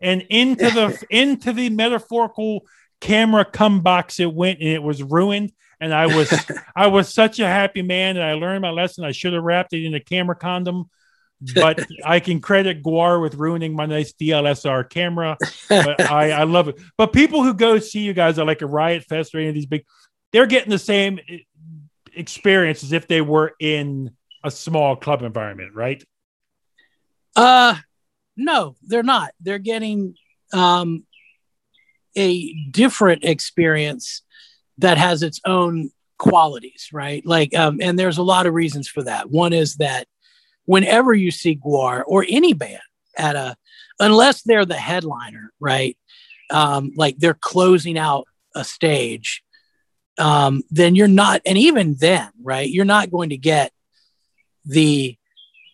and 0.00 0.22
into 0.28 0.70
the 0.70 1.02
into 1.10 1.52
the 1.52 1.70
metaphorical 1.70 2.66
camera 3.00 3.44
come 3.44 3.80
box 3.80 4.20
it 4.20 4.32
went 4.32 4.60
and 4.60 4.68
it 4.68 4.82
was 4.82 5.02
ruined. 5.02 5.52
And 5.82 5.92
I 5.92 6.06
was 6.06 6.32
I 6.76 6.86
was 6.86 7.12
such 7.12 7.40
a 7.40 7.46
happy 7.46 7.82
man 7.82 8.16
and 8.16 8.24
I 8.24 8.34
learned 8.34 8.62
my 8.62 8.70
lesson. 8.70 9.04
I 9.04 9.12
should 9.12 9.32
have 9.32 9.42
wrapped 9.42 9.72
it 9.72 9.84
in 9.84 9.94
a 9.94 10.00
camera 10.00 10.36
condom. 10.36 10.88
But 11.54 11.84
I 12.04 12.20
can 12.20 12.40
credit 12.40 12.82
Gwar 12.82 13.20
with 13.20 13.34
ruining 13.34 13.74
my 13.74 13.86
nice 13.86 14.12
DLSR 14.12 14.88
camera 14.88 15.36
but 15.68 16.00
I, 16.10 16.30
I 16.30 16.44
love 16.44 16.68
it. 16.68 16.80
But 16.96 17.12
people 17.12 17.42
who 17.42 17.54
go 17.54 17.78
see 17.78 18.00
you 18.00 18.12
guys 18.12 18.38
are 18.38 18.46
like 18.46 18.62
a 18.62 18.66
Riot 18.66 19.04
Fest 19.04 19.34
or 19.34 19.38
any 19.38 19.48
of 19.48 19.54
these 19.54 19.66
big, 19.66 19.84
they're 20.32 20.46
getting 20.46 20.70
the 20.70 20.78
same 20.78 21.18
e- 21.28 21.46
experience 22.14 22.82
as 22.82 22.92
if 22.92 23.08
they 23.08 23.20
were 23.20 23.54
in 23.60 24.12
a 24.44 24.50
small 24.50 24.96
club 24.96 25.22
environment, 25.22 25.74
right? 25.74 26.02
Uh 27.34 27.76
no, 28.36 28.76
they're 28.82 29.02
not. 29.02 29.30
They're 29.40 29.58
getting 29.58 30.14
um 30.52 31.04
a 32.16 32.52
different 32.70 33.24
experience 33.24 34.22
that 34.78 34.98
has 34.98 35.22
its 35.22 35.40
own 35.46 35.90
qualities, 36.18 36.88
right? 36.92 37.24
Like 37.26 37.54
um 37.56 37.78
and 37.80 37.98
there's 37.98 38.18
a 38.18 38.22
lot 38.22 38.46
of 38.46 38.54
reasons 38.54 38.88
for 38.88 39.02
that. 39.04 39.30
One 39.30 39.52
is 39.52 39.76
that 39.76 40.06
whenever 40.66 41.12
you 41.14 41.30
see 41.30 41.56
Gwar 41.56 42.02
or 42.06 42.24
any 42.28 42.52
band 42.52 42.80
at 43.16 43.36
a 43.36 43.56
unless 43.98 44.42
they're 44.42 44.64
the 44.64 44.74
headliner, 44.76 45.52
right? 45.60 45.96
Um 46.50 46.92
like 46.96 47.18
they're 47.18 47.34
closing 47.34 47.98
out 47.98 48.26
a 48.54 48.64
stage 48.64 49.42
um 50.18 50.62
then 50.70 50.94
you're 50.94 51.08
not 51.08 51.40
and 51.46 51.56
even 51.58 51.96
then, 51.98 52.28
right? 52.42 52.68
You're 52.68 52.84
not 52.84 53.10
going 53.10 53.30
to 53.30 53.36
get 53.38 53.72
the 54.64 55.16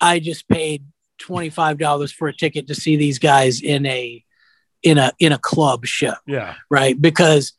I 0.01 0.21
just 0.21 0.49
paid 0.49 0.85
$25 1.21 2.13
for 2.13 2.29
a 2.29 2.33
ticket 2.37 2.69
to 2.69 2.75
see 2.75 2.97
these 2.97 3.19
guys 3.19 3.61
in 3.61 3.85
a 3.87 4.25
in 4.85 4.97
a 4.97 5.13
in 5.19 5.33
a 5.33 5.39
club 5.39 5.85
show 5.85 6.15
Yeah. 6.27 6.55
right 6.71 6.99
because 7.01 7.53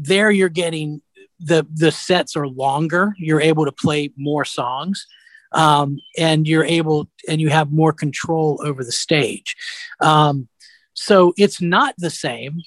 there 0.00 0.30
you're 0.30 0.48
getting 0.48 1.02
the 1.40 1.66
the 1.72 1.92
sets 1.92 2.36
are 2.36 2.48
longer. 2.48 3.14
You're 3.18 3.40
able 3.40 3.64
to 3.64 3.72
play 3.72 4.10
more 4.16 4.44
songs 4.44 5.06
um, 5.52 6.00
and 6.16 6.46
you're 6.46 6.64
able 6.64 7.08
and 7.28 7.40
you 7.40 7.48
have 7.48 7.70
more 7.70 7.92
control 7.92 8.60
over 8.64 8.84
the 8.84 8.92
stage. 8.92 9.56
Um, 10.00 10.48
so 10.94 11.32
it's 11.36 11.60
not 11.60 11.94
the 11.98 12.10
same 12.10 12.60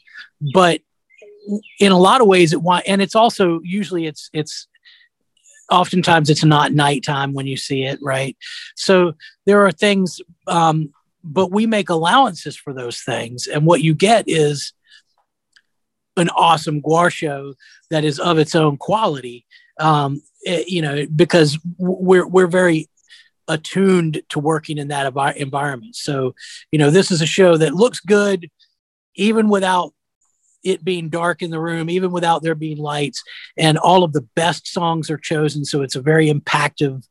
but 0.54 0.82
in 1.80 1.92
a 1.92 1.98
lot 1.98 2.22
of 2.22 2.28
ways 2.28 2.54
it 2.54 2.62
want 2.62 2.86
and 2.88 3.02
it's 3.02 3.16
also 3.16 3.60
usually 3.64 4.06
it's 4.06 4.30
it's 4.34 4.68
oftentimes 5.70 6.30
it's 6.30 6.44
not 6.44 6.74
nighttime 6.74 7.34
when 7.34 7.48
you 7.48 7.58
see 7.58 7.84
it 7.84 8.00
right? 8.02 8.38
So 8.76 9.14
there 9.46 9.66
are 9.66 9.72
things 9.72 10.22
um, 10.48 10.94
but 11.24 11.52
we 11.52 11.66
make 11.66 11.90
allowances 11.90 12.56
for 12.56 12.74
those 12.74 13.02
things 13.02 13.48
and 13.48 13.66
what 13.66 13.82
you 13.82 13.94
get 13.94 14.26
is 14.28 14.74
an 16.22 16.30
awesome 16.30 16.82
gwar 16.82 17.12
show 17.12 17.54
that 17.90 18.06
is 18.06 18.20
of 18.20 18.38
its 18.38 18.56
own 18.56 18.78
quality. 18.78 19.46
Um, 19.80 20.22
eh, 20.46 20.64
you 20.68 20.82
know 20.82 21.06
because 21.16 21.60
we're 21.78 22.28
we're 22.28 22.48
very 22.48 22.90
attuned 23.48 24.22
to 24.30 24.40
working 24.40 24.78
in 24.78 24.90
that 24.90 25.12
envi- 25.14 25.36
environment. 25.36 25.96
So 25.96 26.36
you 26.72 26.80
know 26.80 26.90
this 26.90 27.12
is 27.12 27.22
a 27.22 27.26
show 27.28 27.58
that 27.58 27.74
looks 27.74 28.00
good 28.00 28.50
even 29.16 29.50
without 29.50 29.94
it 30.64 30.84
being 30.86 31.10
dark 31.10 31.42
in 31.42 31.50
the 31.50 31.60
room 31.60 31.90
even 31.90 32.12
without 32.12 32.44
there 32.44 32.54
being 32.54 32.78
lights 32.78 33.24
and 33.58 33.80
all 33.80 34.04
of 34.04 34.14
the 34.14 34.28
best 34.36 34.68
songs 34.68 35.10
are 35.10 35.18
chosen. 35.18 35.66
So 35.66 35.82
it's 35.82 35.96
a 35.96 36.02
very 36.02 36.32
impactful 36.32 37.04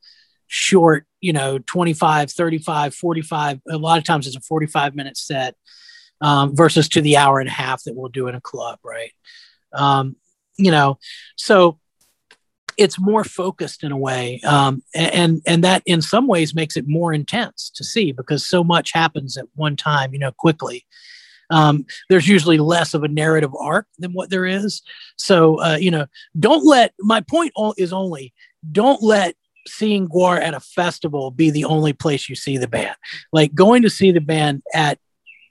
short 0.52 1.06
you 1.20 1.32
know 1.32 1.58
25 1.61 2.32
35 2.32 2.92
45 2.92 3.61
a 3.70 3.78
lot 3.78 3.98
of 3.98 4.04
times 4.04 4.26
it's 4.26 4.34
a 4.34 4.40
45 4.40 4.96
minute 4.96 5.16
set 5.16 5.54
um, 6.20 6.54
versus 6.54 6.88
to 6.88 7.00
the 7.00 7.16
hour 7.16 7.40
and 7.40 7.48
a 7.48 7.52
half 7.52 7.82
that 7.84 7.94
we'll 7.94 8.08
do 8.08 8.28
in 8.28 8.34
a 8.34 8.40
club 8.40 8.78
right? 8.84 9.12
Um, 9.72 10.16
you 10.56 10.70
know 10.70 10.98
so 11.36 11.78
it's 12.76 12.98
more 12.98 13.24
focused 13.24 13.84
in 13.84 13.92
a 13.92 13.96
way 13.96 14.40
um, 14.46 14.82
and 14.94 15.42
and 15.46 15.64
that 15.64 15.82
in 15.86 16.00
some 16.00 16.26
ways 16.26 16.54
makes 16.54 16.76
it 16.76 16.88
more 16.88 17.12
intense 17.12 17.70
to 17.74 17.84
see 17.84 18.12
because 18.12 18.46
so 18.46 18.64
much 18.64 18.92
happens 18.92 19.36
at 19.36 19.44
one 19.54 19.76
time 19.76 20.12
you 20.12 20.18
know 20.18 20.32
quickly. 20.32 20.86
Um, 21.52 21.84
there's 22.08 22.28
usually 22.28 22.58
less 22.58 22.94
of 22.94 23.02
a 23.02 23.08
narrative 23.08 23.50
arc 23.58 23.88
than 23.98 24.12
what 24.12 24.30
there 24.30 24.46
is. 24.46 24.82
So 25.16 25.60
uh, 25.60 25.76
you 25.80 25.90
know 25.90 26.06
don't 26.38 26.64
let 26.64 26.94
my 27.00 27.20
point 27.20 27.52
is 27.76 27.92
only 27.92 28.32
don't 28.70 29.02
let 29.02 29.34
seeing 29.66 30.08
Gwar 30.08 30.40
at 30.40 30.54
a 30.54 30.60
festival 30.60 31.30
be 31.30 31.50
the 31.50 31.64
only 31.64 31.92
place 31.92 32.28
you 32.28 32.34
see 32.34 32.56
the 32.56 32.68
band. 32.68 32.96
Like 33.32 33.54
going 33.54 33.82
to 33.82 33.90
see 33.90 34.10
the 34.12 34.20
band 34.20 34.62
at 34.74 34.98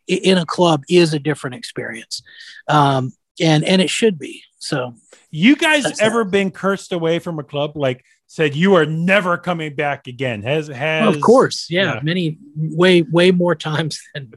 in 0.10 0.38
a 0.38 0.46
club 0.46 0.84
is 0.90 1.14
a 1.14 1.20
different 1.20 1.56
experience, 1.56 2.22
um, 2.68 3.14
and 3.40 3.64
and 3.64 3.82
it 3.82 3.90
should 3.90 4.18
be. 4.18 4.44
So 4.60 4.96
You 5.32 5.56
guys 5.56 6.00
ever 6.02 6.24
been 6.26 6.52
cursed 6.52 6.92
away 6.92 7.20
from 7.20 7.40
a 7.40 7.44
club? 7.44 7.78
Like 7.78 8.04
said 8.28 8.56
you 8.56 8.76
are 8.76 8.86
never 8.86 9.38
coming 9.38 9.74
back 9.74 10.08
again? 10.08 10.44
Has 10.44 10.68
has 10.68 11.16
of 11.16 11.22
course, 11.22 11.68
yeah, 11.70 11.96
yeah. 11.96 12.00
many 12.04 12.38
way 12.56 13.02
way 13.02 13.32
more 13.32 13.56
times 13.56 14.00
than 14.14 14.34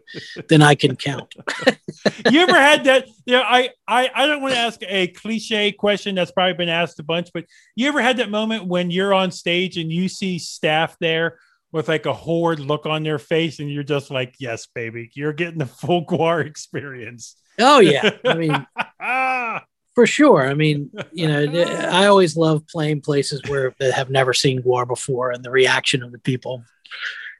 than 0.48 0.62
I 0.62 0.74
can 0.74 0.96
count. 0.96 1.34
you 2.30 2.40
ever 2.40 2.54
had 2.54 2.84
that? 2.84 3.08
Yeah, 3.26 3.40
I, 3.40 3.70
I, 3.86 4.10
I 4.14 4.26
don't 4.26 4.42
want 4.42 4.54
to 4.54 4.60
ask 4.60 4.80
a 4.88 5.08
cliche 5.08 5.72
question 5.72 6.14
that's 6.14 6.32
probably 6.32 6.54
been 6.54 6.68
asked 6.68 6.98
a 6.98 7.04
bunch, 7.04 7.30
but 7.32 7.44
you 7.76 7.86
ever 7.88 8.00
had 8.00 8.16
that 8.16 8.30
moment 8.30 8.66
when 8.66 8.90
you're 8.90 9.14
on 9.14 9.30
stage 9.30 9.76
and 9.76 9.92
you 9.92 10.08
see 10.08 10.38
staff 10.38 10.96
there 10.98 11.38
with 11.72 11.88
like 11.88 12.06
a 12.06 12.12
horrid 12.12 12.60
look 12.60 12.86
on 12.86 13.02
their 13.02 13.18
face, 13.18 13.58
and 13.58 13.70
you're 13.70 13.82
just 13.82 14.10
like, 14.10 14.36
"Yes, 14.38 14.66
baby, 14.66 15.10
you're 15.14 15.32
getting 15.32 15.58
the 15.58 15.66
full 15.82 16.06
Gwar 16.06 16.46
experience." 16.46 17.36
Oh 17.58 17.80
yeah, 17.80 18.10
I 18.24 18.34
mean 18.34 18.66
ah, 19.00 19.64
for 19.94 20.06
sure. 20.06 20.46
I 20.46 20.54
mean, 20.54 20.90
you 21.12 21.28
know, 21.28 21.62
I 21.90 22.06
always 22.06 22.36
love 22.36 22.66
playing 22.68 23.00
places 23.00 23.42
where 23.48 23.74
they 23.78 23.90
have 23.90 24.10
never 24.10 24.32
seen 24.32 24.62
Gwar 24.62 24.86
before, 24.86 25.30
and 25.30 25.44
the 25.44 25.50
reaction 25.50 26.02
of 26.02 26.12
the 26.12 26.18
people 26.18 26.62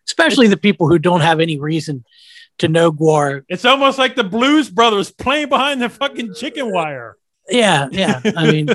especially 0.07 0.49
the 0.49 0.57
people 0.57 0.89
who 0.89 0.99
don't 0.99 1.20
have 1.20 1.41
any 1.41 1.59
reason 1.59 2.05
to 2.59 2.68
know 2.68 2.93
Gwar. 2.93 3.45
It's 3.49 3.64
almost 3.64 3.99
like 3.99 4.14
the 4.14 4.24
Blues 4.24 4.70
Brothers 4.70 5.11
playing 5.11 5.49
behind 5.49 5.80
the 5.80 5.89
fucking 5.89 6.35
chicken 6.35 6.72
wire. 6.72 7.16
Yeah, 7.49 7.89
yeah. 7.91 8.20
I 8.37 8.51
mean, 8.51 8.68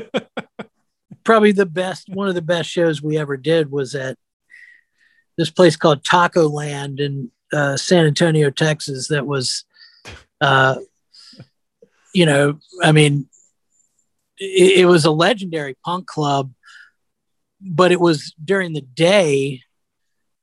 probably 1.24 1.52
the 1.52 1.66
best, 1.66 2.10
one 2.10 2.28
of 2.28 2.36
the 2.36 2.42
best 2.42 2.70
shows 2.70 3.02
we 3.02 3.18
ever 3.18 3.38
did 3.38 3.72
was 3.72 3.96
at 3.96 4.18
this 5.38 5.50
place 5.50 5.76
called 5.76 6.04
Taco 6.04 6.50
Land 6.50 7.00
in 7.00 7.32
uh, 7.54 7.78
San 7.78 8.06
Antonio, 8.06 8.50
Texas. 8.50 9.08
That 9.08 9.26
was, 9.26 9.64
uh, 10.42 10.78
you 12.14 12.26
know, 12.26 12.60
I 12.84 12.92
mean, 12.92 13.28
it, 14.38 14.80
it 14.80 14.86
was 14.86 15.06
a 15.06 15.12
legendary 15.12 15.76
punk 15.86 16.08
club, 16.08 16.52
but 17.62 17.92
it 17.92 18.00
was 18.00 18.34
during 18.44 18.74
the 18.74 18.82
day. 18.82 19.62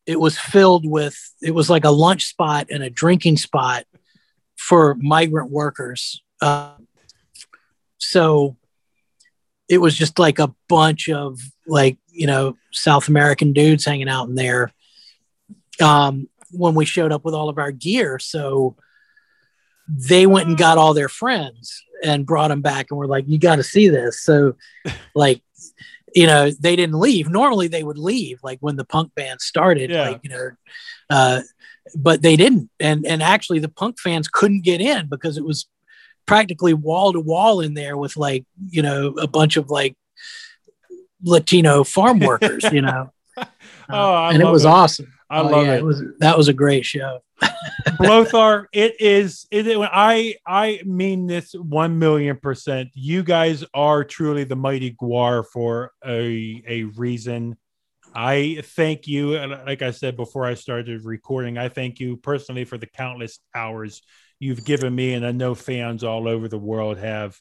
It 0.07 0.21
was 0.21 0.39
filled 0.39 0.89
with. 0.89 1.17
It 1.43 1.53
was 1.53 1.71
like 1.71 1.85
a 1.85 1.91
lunch 1.91 2.25
spot 2.27 2.67
and 2.71 2.83
a 2.83 2.91
drinking 2.91 3.39
spot 3.39 3.85
for 4.57 4.95
migrant 4.97 5.51
workers. 5.51 6.23
Uh, 6.41 6.75
so 7.99 8.57
it 9.69 9.79
was 9.79 9.97
just 9.97 10.19
like 10.19 10.39
a 10.39 10.55
bunch 10.69 11.09
of 11.09 11.41
like 11.67 11.97
you 12.11 12.27
know 12.27 12.57
South 12.71 13.09
American 13.09 13.53
dudes 13.53 13.85
hanging 13.85 14.09
out 14.09 14.29
in 14.29 14.35
there 14.35 14.71
um, 15.81 16.29
when 16.51 16.75
we 16.75 16.85
showed 16.85 17.13
up 17.13 17.25
with 17.25 17.35
all 17.35 17.49
of 17.49 17.59
our 17.59 17.71
gear. 17.73 18.19
So 18.19 18.77
they 19.89 20.27
went 20.27 20.49
and 20.49 20.57
got 20.57 20.79
all 20.79 20.95
their 20.95 21.09
friends 21.09 21.83
and 22.03 22.27
brought 22.27 22.49
them 22.49 22.63
back 22.63 22.87
and 22.91 22.99
were 22.99 23.07
like, 23.07 23.25
"You 23.29 23.39
got 23.39 23.57
to 23.57 23.63
see 23.63 23.89
this." 23.89 24.21
So 24.23 24.57
like 25.15 25.43
you 26.15 26.27
know 26.27 26.51
they 26.51 26.77
didn't 26.77 26.99
leave. 26.99 27.29
Normally 27.29 27.69
they 27.69 27.83
would 27.83 27.99
leave 27.99 28.39
like 28.43 28.59
when 28.61 28.77
the 28.77 28.85
punk 28.85 29.15
band 29.15 29.41
started, 29.41 29.91
Yeah. 29.91 30.09
like 30.11 30.21
you 30.23 30.31
know. 30.31 30.51
Uh, 31.11 31.41
but 31.97 32.23
they 32.23 32.35
didn't, 32.37 32.71
and 32.81 33.05
and 33.07 33.23
actually 33.23 33.59
the 33.59 33.69
punk 33.69 33.99
fans 34.01 34.27
couldn't 34.29 34.63
get 34.63 34.81
in 34.81 35.07
because 35.09 35.37
it 35.37 35.45
was 35.45 35.67
practically 36.27 36.73
wall 36.73 37.13
to 37.13 37.21
wall 37.21 37.61
in 37.61 37.75
there 37.75 37.99
with 37.99 38.17
like 38.17 38.47
you 38.71 38.81
know 38.81 39.09
a 39.21 39.27
bunch 39.27 39.59
of 39.59 39.69
like 39.71 39.95
Latino 41.23 41.85
farm 41.85 42.21
workers, 42.21 42.65
you 42.73 42.83
know. 42.83 43.11
Uh, 43.37 43.45
Oh, 43.91 44.13
I 44.15 44.33
and 44.33 44.43
it 44.43 44.47
was 44.47 44.65
it. 44.65 44.69
awesome. 44.69 45.13
I 45.35 45.41
Oh, 45.41 45.49
love 45.49 45.67
yeah, 45.67 45.75
it. 45.75 45.85
was 45.85 46.03
that 46.21 46.37
was 46.39 46.49
a 46.49 46.53
great 46.53 46.85
show. 46.85 47.21
Blothar, 47.99 48.67
it 48.73 49.01
is. 49.01 49.47
It, 49.51 49.67
it- 49.67 49.79
I 49.81 50.37
I 50.47 50.81
mean 50.85 51.27
this 51.27 51.53
one 51.55 51.99
million 51.99 52.37
percent. 52.37 52.91
You 52.95 53.23
guys 53.23 53.65
are 53.75 54.05
truly 54.05 54.45
the 54.45 54.57
mighty 54.57 54.93
Gwar 54.93 55.45
for 55.47 55.93
a 56.07 56.63
a 56.67 56.85
reason. 56.85 57.57
I 58.15 58.63
thank 58.77 59.09
you. 59.09 59.35
and 59.37 59.51
Like 59.67 59.83
I 59.83 59.91
said 59.91 60.17
before 60.17 60.47
I 60.47 60.55
started 60.55 61.05
recording, 61.05 61.59
I 61.59 61.69
thank 61.69 61.99
you 61.99 62.17
personally 62.17 62.65
for 62.65 62.79
the 62.79 62.87
countless 62.87 63.41
hours 63.55 64.03
you've 64.39 64.65
given 64.65 64.95
me, 64.95 65.15
and 65.15 65.27
I 65.27 65.33
know 65.33 65.55
fans 65.55 66.05
all 66.05 66.29
over 66.29 66.47
the 66.49 66.59
world 66.59 66.99
have. 66.99 67.37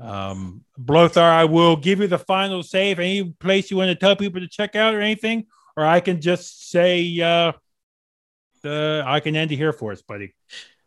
Um, 0.00 0.64
Blothar, 0.80 1.22
I 1.22 1.44
will 1.44 1.76
give 1.76 2.00
you 2.00 2.06
the 2.08 2.18
final 2.18 2.62
save. 2.62 2.98
Any 2.98 3.24
place 3.24 3.70
you 3.70 3.76
want 3.76 3.88
to 3.90 3.94
tell 3.96 4.16
people 4.16 4.40
to 4.40 4.48
check 4.48 4.74
out 4.76 4.94
or 4.94 5.00
anything, 5.00 5.46
or 5.76 5.84
I 5.84 6.00
can 6.00 6.20
just 6.20 6.70
say. 6.70 7.20
uh 7.20 7.52
uh, 8.64 9.02
I 9.04 9.20
can 9.20 9.36
end 9.36 9.52
it 9.52 9.56
here 9.56 9.74
for 9.74 9.92
us, 9.92 10.00
buddy. 10.00 10.32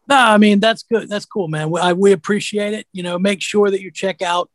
No, 0.09 0.15
I 0.15 0.37
mean 0.37 0.59
that's 0.59 0.81
good. 0.81 1.09
That's 1.09 1.25
cool, 1.25 1.47
man. 1.47 1.69
We, 1.69 1.79
I, 1.79 1.93
we 1.93 2.11
appreciate 2.11 2.73
it. 2.73 2.87
You 2.91 3.03
know, 3.03 3.19
make 3.19 3.39
sure 3.39 3.69
that 3.69 3.81
you 3.81 3.91
check 3.91 4.23
out 4.23 4.49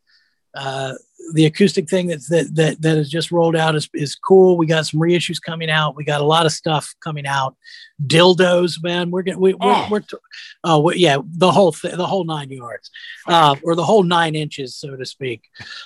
uh, 0.55 0.95
the 1.35 1.47
acoustic 1.47 1.89
thing 1.89 2.09
that's 2.09 2.29
that 2.31 2.53
that 2.57 2.83
that 2.83 2.97
has 2.97 3.09
just 3.09 3.31
rolled 3.31 3.55
out 3.55 3.77
is 3.77 3.89
is 3.95 4.17
cool. 4.17 4.57
We 4.57 4.67
got 4.67 4.87
some 4.87 4.99
reissues 4.99 5.41
coming 5.41 5.71
out. 5.71 5.95
We 5.95 6.03
got 6.03 6.21
a 6.21 6.25
lot 6.25 6.47
of 6.47 6.53
stuff 6.53 6.93
coming 7.01 7.27
out. 7.27 7.55
Dildos, 8.05 8.83
man. 8.83 9.13
We're 9.13 9.23
gonna 9.23 9.39
we, 9.39 9.55
we're, 9.55 9.59
Oh. 9.63 9.87
we're 9.89 10.01
t- 10.01 10.17
oh 10.65 10.81
we, 10.81 10.97
yeah 10.97 11.19
the 11.25 11.53
whole 11.53 11.71
th- 11.71 11.95
the 11.95 12.07
whole 12.07 12.25
nine 12.25 12.51
yards, 12.51 12.91
uh, 13.29 13.55
or 13.63 13.77
the 13.77 13.85
whole 13.85 14.03
nine 14.03 14.35
inches, 14.35 14.75
so 14.75 14.97
to 14.97 15.07
speak. 15.07 15.43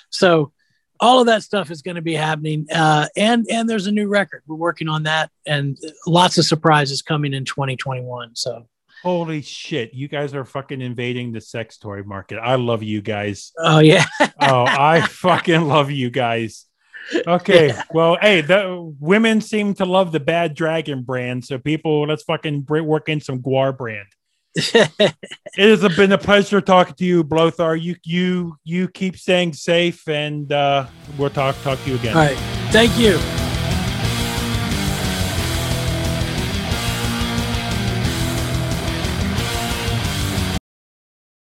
So 0.09 0.51
all 0.99 1.19
of 1.19 1.25
that 1.27 1.43
stuff 1.43 1.71
is 1.71 1.81
going 1.81 1.95
to 1.95 2.01
be 2.01 2.13
happening 2.13 2.65
uh, 2.73 3.07
and 3.15 3.45
and 3.49 3.69
there's 3.69 3.87
a 3.87 3.91
new 3.91 4.07
record 4.07 4.43
we're 4.47 4.55
working 4.55 4.87
on 4.87 5.03
that 5.03 5.29
and 5.45 5.77
lots 6.05 6.37
of 6.37 6.45
surprises 6.45 7.01
coming 7.01 7.33
in 7.33 7.45
2021 7.45 8.35
so 8.35 8.65
Holy 9.03 9.43
shit, 9.43 9.93
you 9.93 10.07
guys 10.07 10.33
are 10.33 10.43
fucking 10.43 10.81
invading 10.81 11.31
the 11.31 11.39
sex 11.39 11.77
toy 11.77 12.01
market. 12.01 12.39
I 12.39 12.55
love 12.55 12.81
you 12.81 13.01
guys. 13.01 13.51
oh 13.59 13.79
yeah 13.79 14.03
Oh, 14.41 14.65
I 14.67 15.01
fucking 15.01 15.61
love 15.61 15.91
you 15.91 16.09
guys. 16.09 16.65
Okay, 17.25 17.73
well, 17.93 18.17
hey, 18.19 18.41
the 18.41 18.93
women 18.99 19.39
seem 19.39 19.73
to 19.75 19.85
love 19.85 20.11
the 20.11 20.19
Bad 20.19 20.55
Dragon 20.55 21.03
brand, 21.03 21.45
so 21.45 21.57
people, 21.57 22.05
let's 22.05 22.23
fucking 22.23 22.65
work 22.67 23.07
in 23.07 23.21
some 23.21 23.41
Gwar 23.41 23.77
brand. 23.77 24.07
It 25.59 25.81
has 25.81 25.95
been 25.95 26.11
a 26.11 26.17
pleasure 26.17 26.61
talking 26.61 26.93
to 26.95 27.05
you, 27.05 27.23
Blothar. 27.23 27.81
You 27.81 27.95
you 28.03 28.57
you 28.63 28.87
keep 28.87 29.17
staying 29.17 29.53
safe, 29.53 30.07
and 30.07 30.51
uh, 30.51 30.85
we'll 31.17 31.31
talk 31.31 31.55
talk 31.63 31.81
to 31.83 31.89
you 31.89 31.95
again. 31.95 32.15
all 32.15 32.23
right 32.23 32.37
thank 32.71 32.97
you 32.99 33.17